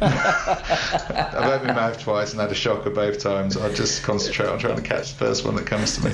I've 1.36 1.52
opened 1.52 1.68
my 1.68 1.74
mouth 1.74 2.00
twice 2.02 2.32
and 2.32 2.40
had 2.40 2.50
a 2.50 2.54
shocker 2.54 2.90
both 2.90 3.20
times. 3.20 3.56
I 3.56 3.72
just 3.72 4.02
concentrate 4.02 4.48
on 4.48 4.58
trying 4.58 4.76
to 4.76 4.82
catch 4.86 5.12
the 5.12 5.18
first 5.18 5.44
one 5.44 5.56
that 5.56 5.66
comes 5.66 5.96
to 5.96 6.04
me. 6.04 6.12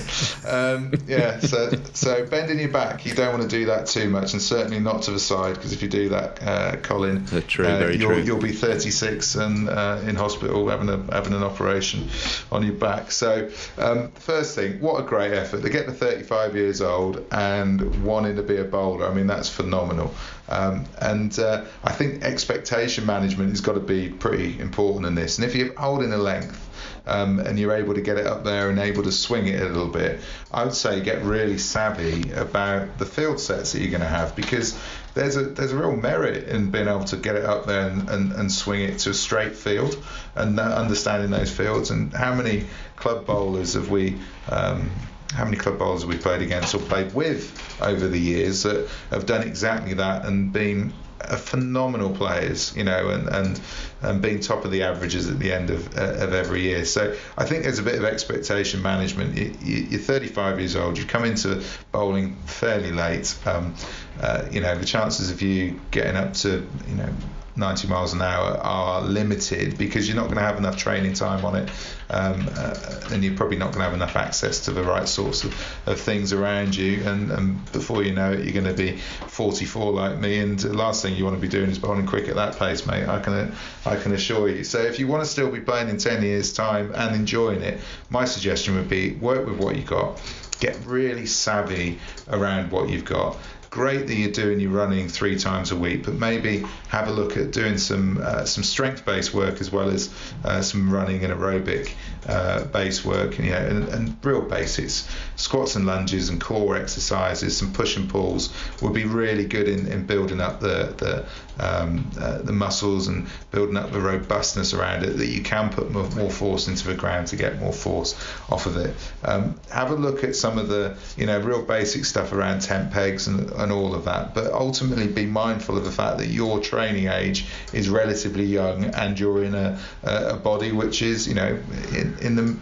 Um, 0.48 0.92
yeah, 1.06 1.38
so 1.40 1.70
so 1.92 2.26
bending 2.26 2.58
your 2.58 2.70
back, 2.70 3.06
you 3.06 3.14
don't 3.14 3.32
want 3.32 3.42
to 3.42 3.48
do 3.48 3.66
that 3.66 3.86
too 3.86 4.08
much, 4.08 4.32
and 4.32 4.42
certainly 4.42 4.80
not 4.80 5.02
to 5.02 5.10
the 5.10 5.20
side, 5.20 5.54
because 5.54 5.72
if 5.72 5.82
you 5.82 5.88
do 5.88 6.08
that, 6.10 6.42
uh, 6.42 6.76
Colin, 6.76 7.26
true, 7.46 7.66
uh, 7.66 7.88
you'll, 7.88 8.10
true. 8.10 8.22
you'll 8.22 8.40
be 8.40 8.52
36 8.52 9.34
and 9.36 9.68
uh, 9.68 10.00
in 10.06 10.16
hospital 10.16 10.68
having 10.68 10.88
a 10.88 10.96
having 11.14 11.32
an 11.32 11.42
operation 11.42 12.08
on 12.50 12.64
your 12.64 12.74
back. 12.74 13.10
So 13.10 13.50
um, 13.78 14.10
first 14.12 14.54
thing, 14.54 14.80
what 14.80 15.00
a 15.00 15.04
great 15.04 15.32
effort 15.32 15.62
to 15.62 15.70
get 15.70 15.86
to 15.86 15.92
35 15.92 16.56
years 16.56 16.80
old 16.80 17.24
and 17.30 18.04
wanting 18.04 18.36
to 18.36 18.42
be 18.42 18.56
a 18.56 18.64
bowler. 18.64 19.06
I 19.06 19.14
mean, 19.14 19.26
that's 19.26 19.48
phenomenal. 19.48 20.14
Um, 20.48 20.84
and 21.00 21.38
uh, 21.38 21.64
I 21.84 21.92
think 21.92 22.22
expectation 22.22 23.06
management 23.06 23.50
has 23.50 23.60
got 23.60 23.74
to 23.74 23.80
be 23.80 24.10
pretty 24.10 24.58
important 24.58 25.06
in 25.06 25.14
this. 25.14 25.38
And 25.38 25.46
if 25.46 25.54
you're 25.54 25.72
holding 25.78 26.12
a 26.12 26.18
length 26.18 26.68
um, 27.06 27.40
and 27.40 27.58
you're 27.58 27.74
able 27.74 27.94
to 27.94 28.00
get 28.00 28.16
it 28.18 28.26
up 28.26 28.44
there 28.44 28.70
and 28.70 28.78
able 28.78 29.02
to 29.02 29.12
swing 29.12 29.46
it 29.46 29.60
a 29.60 29.66
little 29.66 29.88
bit, 29.88 30.20
I 30.52 30.64
would 30.64 30.74
say 30.74 31.00
get 31.00 31.22
really 31.22 31.58
savvy 31.58 32.32
about 32.32 32.98
the 32.98 33.06
field 33.06 33.40
sets 33.40 33.72
that 33.72 33.80
you're 33.80 33.90
going 33.90 34.02
to 34.02 34.06
have 34.06 34.36
because 34.36 34.78
there's 35.14 35.36
a 35.36 35.42
there's 35.42 35.72
a 35.72 35.76
real 35.76 35.96
merit 35.96 36.48
in 36.48 36.70
being 36.70 36.88
able 36.88 37.04
to 37.04 37.16
get 37.16 37.36
it 37.36 37.44
up 37.44 37.66
there 37.66 37.88
and, 37.88 38.08
and, 38.08 38.32
and 38.32 38.52
swing 38.52 38.82
it 38.82 38.98
to 39.00 39.10
a 39.10 39.14
straight 39.14 39.56
field 39.56 40.02
and 40.34 40.58
understanding 40.58 41.30
those 41.30 41.50
fields. 41.50 41.90
And 41.90 42.12
how 42.12 42.34
many 42.34 42.66
club 42.96 43.26
bowlers 43.26 43.74
have 43.74 43.90
we 43.90 44.18
um, 44.48 44.90
how 45.32 45.44
many 45.44 45.56
club 45.56 45.78
bowlers 45.78 46.02
have 46.02 46.10
we 46.10 46.18
played 46.18 46.42
against 46.42 46.74
or 46.74 46.78
played 46.78 47.14
with 47.14 47.58
over 47.80 48.06
the 48.06 48.18
years 48.18 48.62
that 48.64 48.88
have 49.10 49.26
done 49.26 49.42
exactly 49.42 49.94
that 49.94 50.26
and 50.26 50.52
been 50.52 50.92
phenomenal 51.20 52.10
players, 52.10 52.76
you 52.76 52.84
know, 52.84 53.10
and, 53.10 53.28
and, 53.28 53.60
and 54.02 54.22
being 54.22 54.40
top 54.40 54.64
of 54.64 54.70
the 54.70 54.82
averages 54.82 55.28
at 55.28 55.38
the 55.38 55.52
end 55.52 55.70
of, 55.70 55.96
uh, 55.96 56.24
of 56.24 56.32
every 56.32 56.62
year. 56.62 56.84
So 56.84 57.16
I 57.38 57.44
think 57.44 57.64
there's 57.64 57.78
a 57.78 57.82
bit 57.82 57.96
of 57.96 58.04
expectation 58.04 58.82
management. 58.82 59.36
You, 59.62 59.98
are 59.98 60.02
35 60.02 60.58
years 60.58 60.76
old, 60.76 60.98
you 60.98 61.04
come 61.04 61.24
into 61.24 61.62
bowling 61.92 62.36
fairly 62.46 62.92
late. 62.92 63.36
Um, 63.46 63.74
uh, 64.20 64.46
you 64.50 64.60
know, 64.60 64.76
the 64.76 64.84
chances 64.84 65.30
of 65.30 65.42
you 65.42 65.80
getting 65.90 66.16
up 66.16 66.34
to, 66.34 66.68
you 66.88 66.94
know, 66.94 67.08
90 67.54 67.88
miles 67.88 68.14
an 68.14 68.22
hour 68.22 68.56
are 68.58 69.02
limited 69.02 69.76
because 69.76 70.08
you're 70.08 70.16
not 70.16 70.24
going 70.24 70.36
to 70.36 70.42
have 70.42 70.56
enough 70.56 70.76
training 70.76 71.12
time 71.12 71.44
on 71.44 71.56
it, 71.56 71.70
um, 72.08 72.48
uh, 72.56 73.00
and 73.10 73.22
you're 73.22 73.36
probably 73.36 73.58
not 73.58 73.66
going 73.66 73.78
to 73.78 73.84
have 73.84 73.94
enough 73.94 74.16
access 74.16 74.64
to 74.64 74.70
the 74.70 74.82
right 74.82 75.06
sorts 75.06 75.44
of, 75.44 75.52
of 75.86 76.00
things 76.00 76.32
around 76.32 76.74
you. 76.74 77.02
And, 77.04 77.30
and 77.30 77.72
before 77.72 78.02
you 78.02 78.14
know 78.14 78.32
it, 78.32 78.44
you're 78.44 78.54
going 78.54 78.74
to 78.74 78.82
be 78.82 78.96
44 78.96 79.92
like 79.92 80.18
me, 80.18 80.38
and 80.38 80.58
the 80.58 80.72
last 80.72 81.02
thing 81.02 81.14
you 81.14 81.24
want 81.24 81.36
to 81.36 81.42
be 81.42 81.48
doing 81.48 81.68
is 81.68 81.78
bowling 81.78 82.06
quick 82.06 82.28
at 82.28 82.36
that 82.36 82.58
pace, 82.58 82.86
mate. 82.86 83.06
I 83.06 83.20
can 83.20 83.54
I 83.84 83.96
can 83.96 84.12
assure 84.12 84.48
you. 84.48 84.64
So 84.64 84.80
if 84.80 84.98
you 84.98 85.06
want 85.06 85.22
to 85.22 85.28
still 85.28 85.50
be 85.50 85.60
playing 85.60 85.88
in 85.88 85.98
10 85.98 86.22
years' 86.22 86.52
time 86.52 86.92
and 86.94 87.14
enjoying 87.14 87.62
it, 87.62 87.80
my 88.08 88.24
suggestion 88.24 88.76
would 88.76 88.88
be 88.88 89.12
work 89.14 89.46
with 89.46 89.58
what 89.58 89.76
you 89.76 89.82
got. 89.82 90.20
Get 90.60 90.78
really 90.86 91.26
savvy 91.26 91.98
around 92.28 92.70
what 92.70 92.88
you've 92.88 93.04
got 93.04 93.36
great 93.72 94.06
that 94.06 94.14
you're 94.14 94.30
doing 94.30 94.60
your 94.60 94.70
running 94.70 95.08
three 95.08 95.38
times 95.38 95.70
a 95.70 95.76
week, 95.76 96.04
but 96.04 96.12
maybe 96.12 96.62
have 96.88 97.08
a 97.08 97.10
look 97.10 97.38
at 97.38 97.52
doing 97.52 97.78
some 97.78 98.20
uh, 98.22 98.44
some 98.44 98.62
strength-based 98.62 99.32
work 99.32 99.62
as 99.62 99.72
well 99.72 99.88
as 99.88 100.14
uh, 100.44 100.60
some 100.60 100.92
running 100.92 101.24
and 101.24 101.32
aerobic 101.32 101.90
uh, 102.28 102.64
based 102.66 103.06
work, 103.06 103.38
and, 103.38 103.46
you 103.46 103.52
know, 103.52 103.66
and, 103.66 103.88
and, 103.88 104.24
real 104.24 104.42
basics, 104.42 105.08
squats 105.36 105.74
and 105.74 105.86
lunges 105.86 106.28
and 106.28 106.38
core 106.38 106.76
exercises, 106.76 107.56
some 107.56 107.72
push 107.72 107.96
and 107.96 108.10
pulls 108.10 108.52
would 108.82 108.92
be 108.92 109.06
really 109.06 109.46
good 109.46 109.66
in, 109.66 109.86
in 109.88 110.04
building 110.04 110.40
up 110.40 110.60
the 110.60 110.94
the 110.98 111.24
um, 111.58 112.10
uh, 112.18 112.38
the 112.38 112.52
muscles 112.52 113.08
and 113.08 113.26
building 113.50 113.76
up 113.76 113.92
the 113.92 114.00
robustness 114.00 114.72
around 114.72 115.04
it 115.04 115.16
that 115.16 115.26
you 115.26 115.42
can 115.42 115.70
put 115.70 115.90
more, 115.90 116.08
more, 116.10 116.30
force 116.30 116.68
into 116.68 116.86
the 116.86 116.94
ground 116.94 117.26
to 117.28 117.36
get 117.36 117.60
more 117.60 117.72
force 117.72 118.14
off 118.50 118.66
of 118.66 118.76
it. 118.76 118.94
Um, 119.24 119.58
have 119.70 119.90
a 119.90 119.94
look 119.94 120.24
at 120.24 120.34
some 120.34 120.58
of 120.58 120.68
the 120.68 120.96
you 121.16 121.26
know 121.26 121.38
real 121.40 121.62
basic 121.62 122.04
stuff 122.04 122.32
around 122.32 122.60
tent 122.60 122.90
pegs 122.92 123.26
and, 123.26 123.50
and 123.50 123.72
all 123.72 123.94
of 123.94 124.04
that, 124.04 124.34
but 124.34 124.52
ultimately 124.52 125.06
be 125.06 125.26
mindful 125.26 125.76
of 125.76 125.84
the 125.84 125.90
fact 125.90 126.18
that 126.18 126.28
your 126.28 126.60
training 126.60 127.08
age 127.08 127.46
is 127.72 127.88
relatively 127.88 128.44
young 128.44 128.84
and 128.84 129.18
you're 129.18 129.44
in 129.44 129.54
a, 129.54 129.78
a 130.02 130.36
body 130.36 130.72
which 130.72 131.02
is 131.02 131.28
you 131.28 131.34
know 131.34 131.58
in, 131.92 132.16
in 132.20 132.36
the 132.36 132.56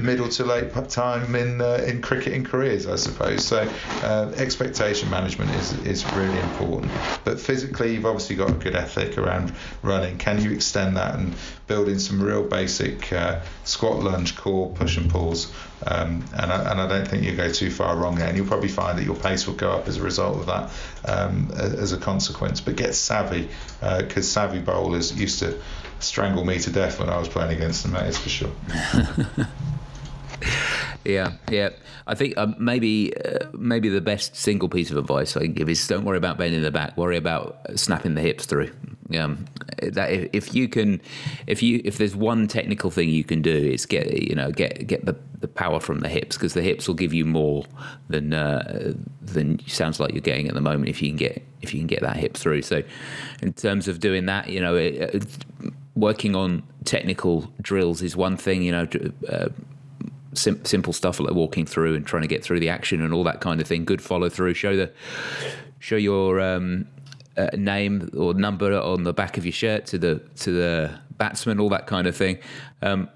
middle 0.00 0.28
to 0.28 0.44
late 0.44 0.72
time 0.88 1.34
in 1.34 1.60
uh, 1.60 1.84
in 1.86 2.00
cricketing 2.00 2.44
careers, 2.44 2.86
I 2.86 2.96
suppose. 2.96 3.44
So 3.44 3.68
uh, 4.02 4.32
expectation 4.36 5.10
management 5.10 5.50
is 5.52 5.72
is 5.72 6.06
really 6.14 6.38
important. 6.38 6.92
But 7.24 7.40
physically, 7.40 7.94
you've 7.94 8.06
obviously 8.06 8.36
got 8.36 8.50
a 8.50 8.54
good 8.54 8.76
ethic 8.76 9.18
around 9.18 9.52
running. 9.82 10.18
Can 10.18 10.40
you 10.40 10.52
extend 10.52 10.96
that 10.96 11.14
and 11.16 11.34
build 11.66 11.88
in 11.88 11.98
some 11.98 12.22
real 12.22 12.44
basic 12.44 13.12
uh, 13.12 13.40
squat, 13.64 14.02
lunge, 14.02 14.36
core, 14.36 14.72
push 14.74 14.96
and 14.96 15.10
pulls? 15.10 15.52
Um, 15.84 16.24
and, 16.34 16.52
I, 16.52 16.70
and 16.70 16.80
I 16.80 16.88
don't 16.88 17.06
think 17.06 17.24
you 17.24 17.36
go 17.36 17.50
too 17.52 17.70
far 17.70 17.96
wrong 17.96 18.14
there. 18.16 18.28
And 18.28 18.36
you'll 18.36 18.46
probably 18.46 18.68
find 18.68 18.98
that 18.98 19.04
your 19.04 19.16
pace 19.16 19.46
will 19.46 19.54
go 19.54 19.72
up 19.72 19.88
as 19.88 19.98
a 19.98 20.02
result 20.02 20.38
of 20.38 20.46
that 20.46 20.70
um, 21.04 21.50
as 21.54 21.92
a 21.92 21.98
consequence. 21.98 22.60
But 22.60 22.76
get 22.76 22.94
savvy 22.94 23.48
because 23.80 24.36
uh, 24.36 24.40
savvy 24.40 24.60
bowlers 24.60 25.18
used 25.18 25.40
to 25.40 25.60
strangle 26.00 26.44
me 26.44 26.58
to 26.60 26.70
death 26.70 26.98
when 26.98 27.08
I 27.08 27.18
was 27.18 27.28
playing 27.28 27.54
against 27.56 27.82
them, 27.82 27.92
that 27.92 28.06
is 28.06 28.18
for 28.18 28.28
sure. 28.28 28.52
Yeah, 31.06 31.34
yeah. 31.50 31.70
I 32.06 32.14
think 32.14 32.36
um, 32.36 32.56
maybe 32.58 33.12
uh, 33.16 33.46
maybe 33.52 33.88
the 33.88 34.00
best 34.00 34.34
single 34.34 34.68
piece 34.68 34.90
of 34.90 34.96
advice 34.96 35.36
I 35.36 35.40
can 35.42 35.52
give 35.52 35.68
is 35.68 35.86
don't 35.86 36.04
worry 36.04 36.18
about 36.18 36.36
bending 36.36 36.62
the 36.62 36.72
back. 36.72 36.96
Worry 36.96 37.16
about 37.16 37.60
snapping 37.76 38.14
the 38.14 38.20
hips 38.20 38.44
through. 38.44 38.72
Um, 39.16 39.46
that 39.80 40.10
if, 40.10 40.30
if 40.32 40.54
you 40.54 40.68
can, 40.68 41.00
if 41.46 41.62
you 41.62 41.80
if 41.84 41.98
there's 41.98 42.16
one 42.16 42.48
technical 42.48 42.90
thing 42.90 43.08
you 43.08 43.22
can 43.22 43.40
do, 43.40 43.54
is 43.54 43.86
get 43.86 44.20
you 44.20 44.34
know 44.34 44.50
get 44.50 44.86
get 44.88 45.04
the, 45.04 45.16
the 45.38 45.46
power 45.46 45.78
from 45.78 46.00
the 46.00 46.08
hips 46.08 46.36
because 46.36 46.54
the 46.54 46.62
hips 46.62 46.88
will 46.88 46.96
give 46.96 47.14
you 47.14 47.24
more 47.24 47.64
than 48.08 48.34
uh, 48.34 48.92
than 49.22 49.60
sounds 49.68 50.00
like 50.00 50.12
you're 50.12 50.20
getting 50.20 50.48
at 50.48 50.54
the 50.54 50.60
moment. 50.60 50.88
If 50.88 51.00
you 51.00 51.10
can 51.10 51.16
get 51.16 51.46
if 51.62 51.72
you 51.72 51.78
can 51.78 51.86
get 51.86 52.02
that 52.02 52.16
hip 52.16 52.36
through. 52.36 52.62
So, 52.62 52.82
in 53.42 53.52
terms 53.52 53.86
of 53.86 54.00
doing 54.00 54.26
that, 54.26 54.48
you 54.48 54.60
know. 54.60 54.74
It, 54.74 55.24
working 55.96 56.36
on 56.36 56.62
technical 56.84 57.50
drills 57.62 58.02
is 58.02 58.14
one 58.14 58.36
thing, 58.36 58.62
you 58.62 58.70
know, 58.70 58.86
uh, 59.30 59.48
sim- 60.36 60.64
simple 60.64 60.92
stuff 60.92 61.20
like 61.20 61.34
walking 61.34 61.66
through 61.66 61.94
and 61.94 62.06
trying 62.06 62.22
to 62.22 62.28
get 62.28 62.44
through 62.44 62.60
the 62.60 62.68
action 62.68 63.02
and 63.02 63.12
all 63.12 63.24
that 63.24 63.40
kind 63.40 63.60
of 63.60 63.66
thing. 63.66 63.84
Good 63.84 64.02
follow 64.02 64.28
through. 64.28 64.54
Show 64.54 64.76
the 64.76 64.92
show 65.78 65.96
your 65.96 66.40
um, 66.40 66.86
uh, 67.36 67.50
name 67.56 68.10
or 68.16 68.34
number 68.34 68.72
on 68.78 69.02
the 69.02 69.12
back 69.12 69.36
of 69.36 69.44
your 69.44 69.52
shirt 69.52 69.86
to 69.86 69.98
the 69.98 70.20
to 70.36 70.50
the 70.50 70.98
batsman, 71.16 71.60
all 71.60 71.68
that 71.70 71.86
kind 71.86 72.06
of 72.06 72.16
thing. 72.16 72.38
Um, 72.82 73.08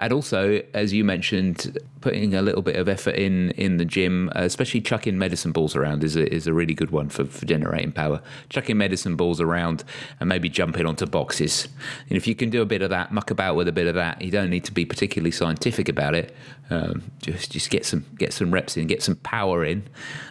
and 0.00 0.12
also, 0.12 0.62
as 0.72 0.92
you 0.92 1.04
mentioned, 1.04 1.78
putting 2.00 2.34
a 2.34 2.42
little 2.42 2.62
bit 2.62 2.76
of 2.76 2.88
effort 2.88 3.14
in 3.14 3.50
in 3.52 3.78
the 3.78 3.84
gym, 3.84 4.28
uh, 4.36 4.42
especially 4.42 4.80
chucking 4.80 5.18
medicine 5.18 5.52
balls 5.52 5.74
around, 5.74 6.04
is 6.04 6.16
a, 6.16 6.32
is 6.32 6.46
a 6.46 6.52
really 6.52 6.74
good 6.74 6.90
one 6.90 7.08
for, 7.08 7.24
for 7.24 7.46
generating 7.46 7.92
power. 7.92 8.20
Chucking 8.48 8.76
medicine 8.76 9.16
balls 9.16 9.40
around 9.40 9.84
and 10.20 10.28
maybe 10.28 10.48
jumping 10.48 10.86
onto 10.86 11.06
boxes. 11.06 11.68
And 12.08 12.16
if 12.16 12.26
you 12.26 12.34
can 12.34 12.50
do 12.50 12.62
a 12.62 12.66
bit 12.66 12.82
of 12.82 12.90
that, 12.90 13.12
muck 13.12 13.30
about 13.30 13.56
with 13.56 13.68
a 13.68 13.72
bit 13.72 13.86
of 13.86 13.94
that, 13.94 14.22
you 14.22 14.30
don't 14.30 14.50
need 14.50 14.64
to 14.64 14.72
be 14.72 14.84
particularly 14.84 15.30
scientific 15.30 15.88
about 15.88 16.14
it. 16.14 16.34
Um, 16.70 17.10
just 17.22 17.50
just 17.50 17.70
get 17.70 17.84
some 17.84 18.04
get 18.16 18.32
some 18.32 18.52
reps 18.52 18.76
in, 18.76 18.86
get 18.86 19.02
some 19.02 19.16
power 19.16 19.64
in. 19.64 19.88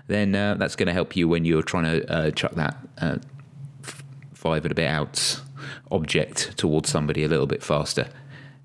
Then 0.08 0.36
uh, 0.36 0.56
that's 0.56 0.76
going 0.76 0.88
to 0.88 0.94
help 0.94 1.16
you 1.16 1.28
when 1.28 1.46
you're 1.46 1.64
trying 1.64 1.86
to 1.86 2.12
uh, 2.12 2.32
chuck 2.32 2.54
that 2.56 2.78
uh, 3.00 3.18
five 4.34 4.66
and 4.66 4.72
a 4.72 4.76
bit 4.76 4.88
out 4.88 5.42
object 5.92 6.58
towards 6.58 6.90
somebody 6.90 7.24
a 7.24 7.28
little 7.28 7.48
bit 7.48 7.64
faster 7.64 8.10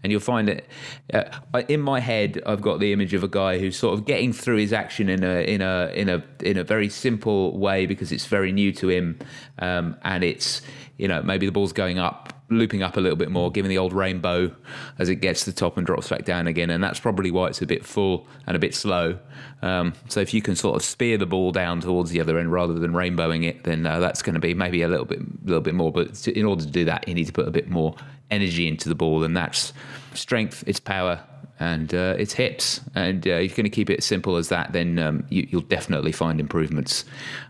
and 0.02 0.12
you'll 0.12 0.20
find 0.20 0.48
that 0.48 0.64
uh, 1.12 1.62
in 1.68 1.80
my 1.80 2.00
head 2.00 2.40
I've 2.46 2.62
got 2.62 2.80
the 2.80 2.92
image 2.92 3.14
of 3.14 3.24
a 3.24 3.28
guy 3.28 3.58
who's 3.58 3.76
sort 3.76 3.98
of 3.98 4.04
getting 4.04 4.32
through 4.32 4.56
his 4.56 4.72
action 4.72 5.08
in 5.08 5.24
a 5.24 5.42
in 5.42 5.60
a 5.60 5.90
in 5.94 6.08
a 6.08 6.22
in 6.42 6.56
a 6.56 6.64
very 6.64 6.88
simple 6.88 7.58
way 7.58 7.86
because 7.86 8.12
it's 8.12 8.26
very 8.26 8.52
new 8.52 8.72
to 8.72 8.88
him, 8.88 9.18
um, 9.58 9.96
and 10.02 10.24
it's 10.24 10.62
you 10.96 11.08
know 11.08 11.22
maybe 11.22 11.46
the 11.46 11.52
ball's 11.52 11.72
going 11.72 11.98
up 11.98 12.32
looping 12.50 12.82
up 12.82 12.96
a 12.96 13.00
little 13.00 13.16
bit 13.16 13.30
more, 13.30 13.50
giving 13.50 13.68
the 13.68 13.78
old 13.78 13.92
rainbow 13.92 14.54
as 14.98 15.08
it 15.08 15.16
gets 15.16 15.44
to 15.44 15.50
the 15.50 15.56
top 15.56 15.76
and 15.76 15.86
drops 15.86 16.08
back 16.08 16.24
down 16.24 16.46
again. 16.46 16.70
And 16.70 16.82
that's 16.82 16.98
probably 16.98 17.30
why 17.30 17.48
it's 17.48 17.60
a 17.60 17.66
bit 17.66 17.84
full 17.84 18.26
and 18.46 18.56
a 18.56 18.58
bit 18.58 18.74
slow. 18.74 19.18
Um, 19.62 19.92
so 20.08 20.20
if 20.20 20.32
you 20.32 20.40
can 20.40 20.56
sort 20.56 20.76
of 20.76 20.82
spear 20.82 21.18
the 21.18 21.26
ball 21.26 21.52
down 21.52 21.80
towards 21.80 22.10
the 22.10 22.20
other 22.20 22.38
end 22.38 22.50
rather 22.50 22.74
than 22.74 22.92
rainbowing 22.92 23.44
it, 23.44 23.64
then 23.64 23.84
uh, 23.86 24.00
that's 24.00 24.22
going 24.22 24.34
to 24.34 24.40
be 24.40 24.54
maybe 24.54 24.82
a 24.82 24.88
little 24.88 25.04
bit, 25.04 25.20
a 25.20 25.46
little 25.46 25.60
bit 25.60 25.74
more. 25.74 25.92
But 25.92 26.26
in 26.28 26.46
order 26.46 26.64
to 26.64 26.70
do 26.70 26.84
that, 26.86 27.06
you 27.06 27.14
need 27.14 27.26
to 27.26 27.32
put 27.32 27.46
a 27.46 27.50
bit 27.50 27.68
more 27.68 27.94
energy 28.30 28.68
into 28.68 28.88
the 28.88 28.94
ball, 28.94 29.24
and 29.24 29.36
that's 29.36 29.72
strength, 30.14 30.64
it's 30.66 30.80
power, 30.80 31.20
and 31.60 31.94
uh, 31.94 32.14
it's 32.18 32.34
hips. 32.34 32.80
And 32.94 33.26
uh, 33.26 33.32
if 33.32 33.50
you're 33.50 33.56
going 33.56 33.64
to 33.64 33.70
keep 33.70 33.90
it 33.90 34.02
simple 34.02 34.36
as 34.36 34.48
that, 34.48 34.72
then 34.72 34.98
um, 34.98 35.24
you, 35.28 35.48
will 35.52 35.60
definitely 35.60 36.12
find 36.12 36.40
improvements. 36.40 37.04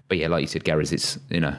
But 0.09 0.19
yeah, 0.19 0.29
like 0.29 0.43
you 0.43 0.49
said, 0.49 0.65
Garras, 0.65 0.93
it's 0.93 1.19
you 1.31 1.41
know 1.41 1.57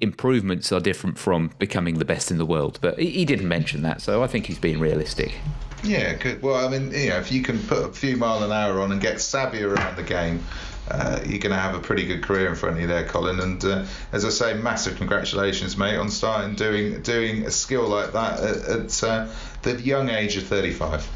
improvements 0.00 0.72
are 0.72 0.80
different 0.80 1.18
from 1.18 1.50
becoming 1.58 1.98
the 1.98 2.04
best 2.04 2.30
in 2.30 2.38
the 2.38 2.46
world. 2.46 2.78
But 2.80 2.98
he 2.98 3.24
didn't 3.24 3.48
mention 3.48 3.82
that, 3.82 4.00
so 4.00 4.22
I 4.22 4.26
think 4.26 4.46
he's 4.46 4.58
being 4.58 4.80
realistic. 4.80 5.34
Yeah. 5.82 6.16
Well, 6.40 6.66
I 6.66 6.70
mean, 6.70 6.90
you 6.92 7.10
know, 7.10 7.18
if 7.18 7.30
you 7.30 7.42
can 7.42 7.58
put 7.60 7.84
a 7.84 7.92
few 7.92 8.16
mile 8.16 8.42
an 8.42 8.50
hour 8.50 8.80
on 8.80 8.92
and 8.92 9.00
get 9.00 9.20
savvy 9.20 9.62
around 9.62 9.96
the 9.96 10.02
game, 10.02 10.42
uh, 10.90 11.20
you're 11.26 11.38
going 11.38 11.54
to 11.54 11.60
have 11.60 11.74
a 11.74 11.80
pretty 11.80 12.06
good 12.06 12.22
career 12.22 12.48
in 12.48 12.54
front 12.54 12.76
of 12.76 12.80
you 12.80 12.86
there, 12.86 13.04
Colin. 13.04 13.40
And 13.40 13.64
uh, 13.64 13.84
as 14.12 14.24
I 14.24 14.28
say, 14.28 14.54
massive 14.54 14.96
congratulations, 14.96 15.76
mate, 15.76 15.96
on 15.96 16.10
starting 16.10 16.54
doing 16.54 17.02
doing 17.02 17.44
a 17.44 17.50
skill 17.50 17.88
like 17.88 18.12
that 18.12 18.40
at, 18.40 18.56
at 18.68 19.04
uh, 19.04 19.26
the 19.62 19.80
young 19.80 20.08
age 20.08 20.36
of 20.36 20.44
35. 20.44 21.08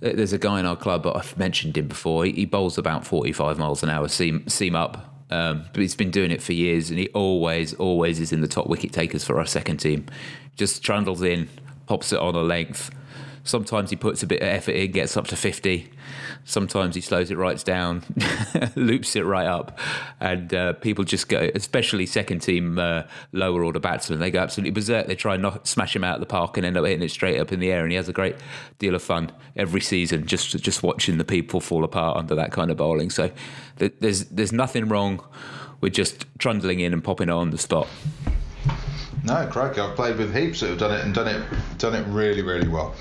There's 0.00 0.34
a 0.34 0.38
guy 0.38 0.60
in 0.60 0.66
our 0.66 0.76
club, 0.76 1.06
I've 1.06 1.38
mentioned 1.38 1.78
him 1.78 1.88
before. 1.88 2.26
He 2.26 2.44
bowls 2.44 2.76
about 2.76 3.06
45 3.06 3.58
miles 3.58 3.82
an 3.82 3.88
hour, 3.88 4.08
seam 4.08 4.46
seam 4.46 4.76
up. 4.76 5.12
Um, 5.28 5.64
but 5.72 5.80
he's 5.80 5.96
been 5.96 6.12
doing 6.12 6.30
it 6.30 6.40
for 6.40 6.52
years, 6.52 6.88
and 6.90 7.00
he 7.00 7.08
always, 7.08 7.74
always 7.74 8.20
is 8.20 8.32
in 8.32 8.42
the 8.42 8.48
top 8.48 8.68
wicket 8.68 8.92
takers 8.92 9.24
for 9.24 9.40
our 9.40 9.46
second 9.46 9.78
team. 9.78 10.06
Just 10.54 10.84
trundles 10.84 11.20
in, 11.20 11.48
pops 11.86 12.12
it 12.12 12.20
on 12.20 12.36
a 12.36 12.42
length, 12.42 12.92
Sometimes 13.46 13.90
he 13.90 13.96
puts 13.96 14.24
a 14.24 14.26
bit 14.26 14.42
of 14.42 14.48
effort 14.48 14.72
in, 14.72 14.90
gets 14.90 15.16
up 15.16 15.28
to 15.28 15.36
50. 15.36 15.88
Sometimes 16.48 16.94
he 16.94 17.00
slows 17.00 17.32
it 17.32 17.36
right 17.36 17.62
down, 17.64 18.04
loops 18.76 19.16
it 19.16 19.24
right 19.24 19.48
up. 19.48 19.78
And 20.20 20.54
uh, 20.54 20.74
people 20.74 21.02
just 21.02 21.28
go, 21.28 21.50
especially 21.56 22.06
second 22.06 22.38
team 22.38 22.78
uh, 22.78 23.02
lower 23.32 23.64
order 23.64 23.80
batsmen, 23.80 24.20
they 24.20 24.30
go 24.30 24.38
absolutely 24.38 24.70
berserk. 24.70 25.08
They 25.08 25.16
try 25.16 25.34
and 25.34 25.42
knock, 25.42 25.66
smash 25.66 25.96
him 25.96 26.04
out 26.04 26.14
of 26.14 26.20
the 26.20 26.26
park 26.26 26.56
and 26.56 26.64
end 26.64 26.76
up 26.76 26.84
hitting 26.84 27.02
it 27.02 27.10
straight 27.10 27.40
up 27.40 27.50
in 27.50 27.58
the 27.58 27.72
air. 27.72 27.82
And 27.82 27.90
he 27.90 27.96
has 27.96 28.08
a 28.08 28.12
great 28.12 28.36
deal 28.78 28.94
of 28.94 29.02
fun 29.02 29.32
every 29.56 29.80
season 29.80 30.24
just, 30.24 30.56
just 30.62 30.84
watching 30.84 31.18
the 31.18 31.24
people 31.24 31.60
fall 31.60 31.82
apart 31.82 32.16
under 32.16 32.36
that 32.36 32.52
kind 32.52 32.70
of 32.70 32.76
bowling. 32.76 33.10
So 33.10 33.32
there's, 33.78 34.26
there's 34.26 34.52
nothing 34.52 34.86
wrong 34.86 35.24
with 35.80 35.94
just 35.94 36.26
trundling 36.38 36.78
in 36.78 36.92
and 36.92 37.02
popping 37.02 37.28
it 37.28 37.32
on 37.32 37.50
the 37.50 37.58
spot. 37.58 37.88
No, 39.24 39.48
crikey, 39.50 39.80
I've 39.80 39.96
played 39.96 40.16
with 40.16 40.32
heaps 40.32 40.60
that 40.60 40.70
have 40.70 40.78
done 40.78 40.92
it 40.92 41.04
and 41.04 41.12
done 41.12 41.26
it 41.26 41.44
done 41.78 41.96
it 41.96 42.06
really, 42.06 42.42
really 42.42 42.68
well. 42.68 42.94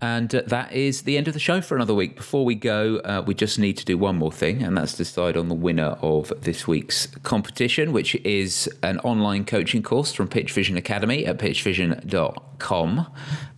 And 0.00 0.34
uh, 0.34 0.42
that 0.46 0.72
is 0.72 1.02
the 1.02 1.16
end 1.16 1.26
of 1.26 1.34
the 1.34 1.40
show 1.40 1.60
for 1.60 1.74
another 1.74 1.94
week. 1.94 2.16
Before 2.16 2.44
we 2.44 2.54
go, 2.54 2.98
uh, 2.98 3.22
we 3.26 3.34
just 3.34 3.58
need 3.58 3.78
to 3.78 3.84
do 3.84 3.96
one 3.96 4.16
more 4.16 4.30
thing, 4.30 4.62
and 4.62 4.76
that's 4.76 4.94
decide 4.94 5.36
on 5.36 5.48
the 5.48 5.54
winner 5.54 5.96
of 6.02 6.32
this 6.42 6.68
week's 6.68 7.06
competition, 7.22 7.92
which 7.92 8.14
is 8.16 8.68
an 8.82 8.98
online 9.00 9.44
coaching 9.46 9.82
course 9.82 10.12
from 10.12 10.28
PitchVision 10.28 10.76
Academy 10.76 11.24
at 11.24 11.38
pitchvision.com. 11.38 13.06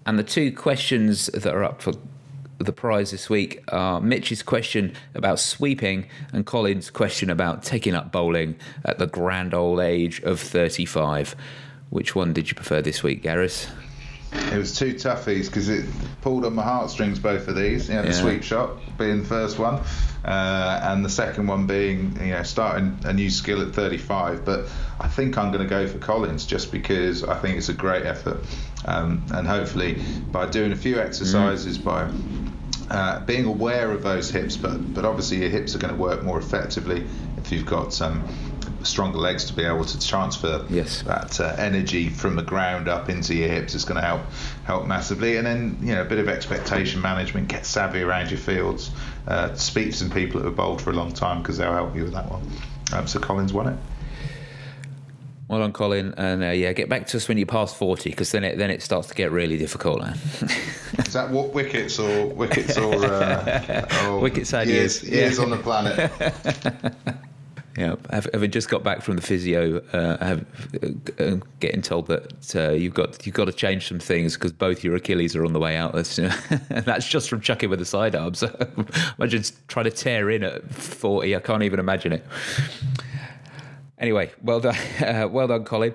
And 0.06 0.18
the 0.18 0.22
two 0.22 0.52
questions 0.52 1.26
that 1.26 1.52
are 1.52 1.64
up 1.64 1.82
for 1.82 1.92
the 2.58 2.72
prize 2.72 3.10
this 3.10 3.28
week 3.28 3.62
are 3.68 4.00
Mitch's 4.00 4.42
question 4.42 4.94
about 5.14 5.40
sweeping 5.40 6.06
and 6.32 6.44
Colin's 6.46 6.90
question 6.90 7.30
about 7.30 7.62
taking 7.62 7.94
up 7.94 8.12
bowling 8.12 8.56
at 8.84 8.98
the 8.98 9.06
grand 9.06 9.54
old 9.54 9.80
age 9.80 10.20
of 10.22 10.40
35. 10.40 11.34
Which 11.90 12.14
one 12.14 12.32
did 12.32 12.48
you 12.48 12.54
prefer 12.54 12.82
this 12.82 13.02
week, 13.02 13.22
Garras? 13.22 13.68
It 14.32 14.58
was 14.58 14.76
two 14.76 14.94
toughies 14.94 15.46
because 15.46 15.68
it 15.68 15.86
pulled 16.20 16.44
on 16.44 16.54
my 16.54 16.62
heartstrings. 16.62 17.18
Both 17.18 17.48
of 17.48 17.56
these, 17.56 17.88
you 17.88 17.94
know, 17.94 18.02
the 18.02 18.08
yeah. 18.08 18.14
sweep 18.14 18.42
shot 18.42 18.76
being 18.98 19.22
the 19.22 19.28
first 19.28 19.58
one, 19.58 19.80
uh, 20.24 20.80
and 20.82 21.04
the 21.04 21.08
second 21.08 21.46
one 21.46 21.66
being 21.66 22.16
you 22.20 22.32
know 22.32 22.42
starting 22.42 22.98
a 23.04 23.12
new 23.12 23.30
skill 23.30 23.62
at 23.62 23.74
35. 23.74 24.44
But 24.44 24.68
I 25.00 25.08
think 25.08 25.38
I'm 25.38 25.50
going 25.50 25.62
to 25.62 25.68
go 25.68 25.86
for 25.86 25.98
Colin's 25.98 26.44
just 26.44 26.72
because 26.72 27.24
I 27.24 27.38
think 27.38 27.56
it's 27.56 27.70
a 27.70 27.74
great 27.74 28.04
effort, 28.04 28.44
um, 28.84 29.24
and 29.32 29.46
hopefully 29.46 30.02
by 30.30 30.46
doing 30.46 30.72
a 30.72 30.76
few 30.76 30.98
exercises, 30.98 31.78
mm. 31.78 31.84
by 31.84 32.10
uh, 32.90 33.20
being 33.20 33.44
aware 33.44 33.90
of 33.90 34.02
those 34.02 34.30
hips, 34.30 34.56
but 34.56 34.94
but 34.94 35.04
obviously 35.04 35.38
your 35.38 35.50
hips 35.50 35.74
are 35.74 35.78
going 35.78 35.94
to 35.94 36.00
work 36.00 36.22
more 36.22 36.38
effectively 36.38 37.06
if 37.36 37.52
you've 37.52 37.66
got 37.66 37.92
some 37.92 38.24
stronger 38.82 39.18
legs 39.18 39.44
to 39.46 39.52
be 39.52 39.64
able 39.64 39.84
to 39.84 40.06
transfer 40.06 40.64
yes. 40.68 41.02
that 41.02 41.40
uh, 41.40 41.54
energy 41.58 42.08
from 42.08 42.36
the 42.36 42.42
ground 42.42 42.88
up 42.88 43.08
into 43.08 43.34
your 43.34 43.48
hips 43.48 43.74
is 43.74 43.84
going 43.84 44.00
to 44.00 44.06
help 44.06 44.22
help 44.64 44.86
massively. 44.86 45.36
And 45.36 45.46
then 45.46 45.78
you 45.80 45.94
know 45.94 46.02
a 46.02 46.04
bit 46.04 46.18
of 46.18 46.28
expectation 46.28 47.00
management, 47.00 47.48
get 47.48 47.66
savvy 47.66 48.02
around 48.02 48.30
your 48.30 48.40
fields, 48.40 48.90
uh, 49.26 49.54
speak 49.54 49.90
to 49.90 49.96
some 49.96 50.10
people 50.10 50.40
that 50.40 50.46
have 50.46 50.56
bowled 50.56 50.80
for 50.80 50.90
a 50.90 50.94
long 50.94 51.12
time 51.12 51.42
because 51.42 51.58
they'll 51.58 51.72
help 51.72 51.94
you 51.94 52.04
with 52.04 52.14
that 52.14 52.30
one. 52.30 52.42
Um, 52.92 53.06
so 53.06 53.18
Colin's 53.20 53.52
won 53.52 53.68
it. 53.68 53.78
Well 55.48 55.60
done, 55.60 55.72
Colin, 55.72 56.12
and 56.18 56.44
uh, 56.44 56.48
yeah, 56.48 56.74
get 56.74 56.90
back 56.90 57.06
to 57.06 57.16
us 57.16 57.26
when 57.26 57.38
you 57.38 57.46
pass 57.46 57.72
forty, 57.72 58.10
because 58.10 58.32
then 58.32 58.44
it 58.44 58.58
then 58.58 58.70
it 58.70 58.82
starts 58.82 59.08
to 59.08 59.14
get 59.14 59.32
really 59.32 59.56
difficult. 59.56 60.02
Now. 60.02 60.12
Is 60.98 61.14
that 61.14 61.30
what 61.30 61.54
wickets 61.54 61.98
or 61.98 62.26
wickets 62.26 62.76
or, 62.76 62.94
uh, 62.94 64.06
or 64.10 64.20
wickets 64.20 64.52
years, 64.52 65.02
years, 65.02 65.04
years 65.04 65.38
on 65.38 65.48
the 65.48 65.56
planet? 65.56 66.12
Yeah, 67.78 67.94
having 68.10 68.50
just 68.50 68.68
got 68.68 68.82
back 68.82 69.02
from 69.02 69.14
the 69.14 69.22
physio, 69.22 69.78
uh, 69.92 70.16
have, 70.24 70.44
uh, 71.20 71.36
getting 71.60 71.80
told 71.80 72.08
that 72.08 72.56
uh, 72.56 72.72
you've 72.72 72.94
got 72.94 73.24
you've 73.24 73.36
got 73.36 73.44
to 73.44 73.52
change 73.52 73.86
some 73.86 74.00
things 74.00 74.34
because 74.34 74.50
both 74.50 74.82
your 74.82 74.96
Achilles 74.96 75.36
are 75.36 75.44
on 75.44 75.52
the 75.52 75.60
way 75.60 75.76
out. 75.76 75.92
That's, 75.92 76.16
that's 76.68 77.08
just 77.08 77.30
from 77.30 77.40
chucking 77.40 77.70
with 77.70 77.78
the 77.78 77.84
side 77.84 78.16
arms. 78.16 78.42
imagine 79.18 79.44
trying 79.68 79.84
to 79.84 79.92
tear 79.92 80.28
in 80.28 80.42
at 80.42 80.68
forty. 80.74 81.36
I 81.36 81.38
can't 81.38 81.62
even 81.62 81.78
imagine 81.78 82.14
it. 82.14 82.26
Anyway, 84.00 84.30
well 84.42 84.60
done, 84.60 84.76
uh, 85.00 85.28
well 85.30 85.48
done, 85.48 85.64
Colin. 85.64 85.94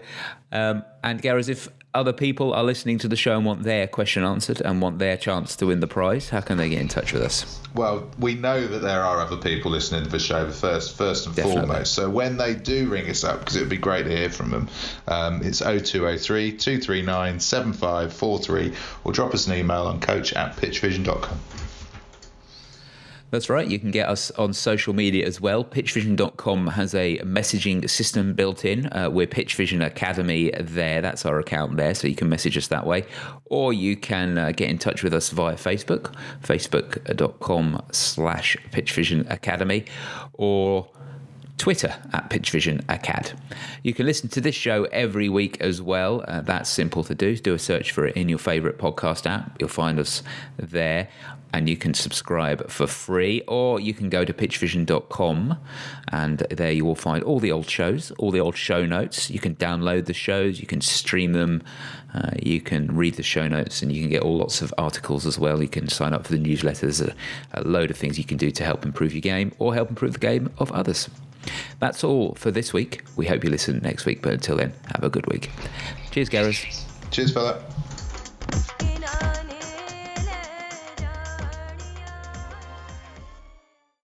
Um, 0.52 0.84
and 1.04 1.22
Garras, 1.22 1.50
if 1.50 1.70
other 1.94 2.14
people 2.14 2.54
are 2.54 2.64
listening 2.64 2.98
to 2.98 3.08
the 3.08 3.16
show 3.16 3.36
and 3.36 3.46
want 3.46 3.64
their 3.64 3.88
question 3.88 4.24
answered 4.24 4.62
and 4.62 4.82
want 4.82 4.98
their 4.98 5.16
chance 5.16 5.56
to 5.58 5.68
win 5.68 5.80
the 5.80 5.88
prize, 5.88 6.30
how 6.30 6.42
can 6.42 6.58
they 6.58 6.70
get 6.70 6.82
in 6.82 6.88
touch 6.88 7.14
with 7.14 7.22
us? 7.22 7.62
Well, 7.76 8.10
we 8.20 8.36
know 8.36 8.66
that 8.68 8.80
there 8.80 9.02
are 9.02 9.20
other 9.20 9.38
people 9.38 9.72
listening 9.72 10.04
to 10.04 10.10
the 10.10 10.20
show 10.20 10.50
first, 10.50 10.98
first 10.98 11.28
and 11.28 11.36
Definitely. 11.36 11.62
foremost. 11.62 11.94
So 11.94 12.10
when 12.10 12.38
they 12.38 12.56
do 12.56 12.88
ring 12.90 13.10
us 13.10 13.24
up, 13.24 13.40
because 13.40 13.56
it 13.56 13.60
would 13.60 13.70
be 13.70 13.78
great 13.78 14.04
to 14.04 14.16
hear 14.16 14.30
from 14.30 14.50
them, 14.50 14.70
um, 15.08 15.42
it's 15.44 15.60
0203 15.60 16.52
239 16.58 17.40
7543 17.40 18.74
or 19.04 19.12
drop 19.12 19.34
us 19.34 19.48
an 19.48 19.54
email 19.54 19.84
on 19.84 20.00
coach 20.00 20.34
at 20.34 20.56
pitchvision.com. 20.56 21.40
That's 23.34 23.50
right. 23.50 23.68
You 23.68 23.80
can 23.80 23.90
get 23.90 24.10
us 24.10 24.30
on 24.38 24.54
social 24.54 24.94
media 24.94 25.26
as 25.26 25.42
well. 25.42 25.66
Pitchvision.com 25.66 26.68
has 26.68 26.94
a 26.94 27.18
messaging 27.22 27.90
system 27.90 28.36
built 28.36 28.64
in. 28.64 28.86
Uh, 28.94 29.10
we're 29.12 29.26
PitchVision 29.26 29.84
Academy 29.84 30.52
there. 30.60 31.02
That's 31.02 31.26
our 31.26 31.40
account 31.40 31.76
there. 31.78 31.96
So 31.96 32.08
you 32.08 32.14
can 32.14 32.30
message 32.30 32.60
us 32.60 32.68
that 32.68 32.86
way. 32.86 33.06
Or 33.46 33.74
you 33.74 33.98
can 33.98 34.38
uh, 34.38 34.52
get 34.52 34.70
in 34.70 34.78
touch 34.78 35.02
with 35.02 35.16
us 35.16 35.32
via 35.32 35.56
Facebook, 35.56 36.14
facebook.com 36.44 37.82
slash 37.92 38.56
Pitchvision 38.72 39.28
Academy. 39.32 39.86
Or 40.34 40.88
Twitter 41.58 41.96
at 42.12 42.30
Pitchvision 42.30 42.84
Acad. 42.88 43.34
You 43.82 43.96
can 43.96 44.06
listen 44.06 44.30
to 44.30 44.42
this 44.42 44.54
show 44.54 44.84
every 44.92 45.30
week 45.30 45.60
as 45.60 45.82
well. 45.82 46.24
Uh, 46.28 46.42
that's 46.42 46.70
simple 46.70 47.04
to 47.06 47.16
do. 47.16 47.36
Do 47.38 47.56
a 47.56 47.60
search 47.60 47.92
for 47.92 48.06
it 48.06 48.16
in 48.16 48.30
your 48.30 48.38
favourite 48.38 48.78
podcast 48.78 49.26
app. 49.26 49.56
You'll 49.60 49.70
find 49.70 49.98
us 49.98 50.22
there 50.58 51.10
and 51.54 51.70
you 51.70 51.78
can 51.78 51.94
subscribe 51.94 52.70
for 52.70 52.88
free, 52.88 53.42
or 53.48 53.80
you 53.80 53.94
can 53.94 54.10
go 54.10 54.26
to 54.26 54.34
pitchvision.com 54.34 55.58
and 56.12 56.40
there 56.40 56.72
you 56.72 56.84
will 56.84 56.96
find 56.96 57.24
all 57.24 57.40
the 57.40 57.52
old 57.52 57.70
shows, 57.70 58.12
all 58.18 58.32
the 58.32 58.40
old 58.40 58.58
show 58.58 58.86
notes. 58.86 59.30
You 59.30 59.40
can 59.40 59.56
download 59.56 60.06
the 60.06 60.14
shows, 60.14 60.60
you 60.60 60.66
can 60.66 60.82
stream 60.82 61.34
them, 61.34 61.62
uh, 62.14 62.32
you 62.42 62.60
can 62.60 62.96
read 62.96 63.16
the 63.16 63.24
show 63.24 63.48
notes, 63.48 63.84
and 63.84 63.92
you 63.92 64.02
can 64.02 64.10
get 64.10 64.24
all 64.24 64.36
lots 64.36 64.62
of 64.64 64.74
articles 64.78 65.28
as 65.28 65.38
well. 65.38 65.62
You 65.62 65.70
can 65.70 65.88
sign 65.88 66.14
up 66.14 66.26
for 66.26 66.34
the 66.34 66.40
newsletters, 66.40 67.08
a, 67.08 67.16
a 67.54 67.62
load 67.64 67.92
of 67.92 67.98
things 67.98 68.18
you 68.18 68.26
can 68.26 68.38
do 68.38 68.50
to 68.50 68.64
help 68.64 68.84
improve 68.84 69.14
your 69.14 69.22
game 69.22 69.54
or 69.60 69.76
help 69.76 69.90
improve 69.90 70.14
the 70.14 70.20
game 70.20 70.52
of 70.58 70.72
others. 70.72 71.08
That's 71.80 72.04
all 72.04 72.34
for 72.36 72.50
this 72.50 72.74
week. 72.74 73.04
We 73.16 73.28
hope 73.28 73.44
you 73.44 73.52
listen 73.52 73.80
next 73.84 74.06
week, 74.06 74.22
but 74.22 74.34
until 74.34 74.58
then, 74.58 74.74
have 74.96 75.04
a 75.04 75.10
good 75.10 75.28
week. 75.28 75.52
Cheers, 76.12 76.30
Garras. 76.30 76.86
Cheers, 77.12 77.32
fella. 77.32 77.64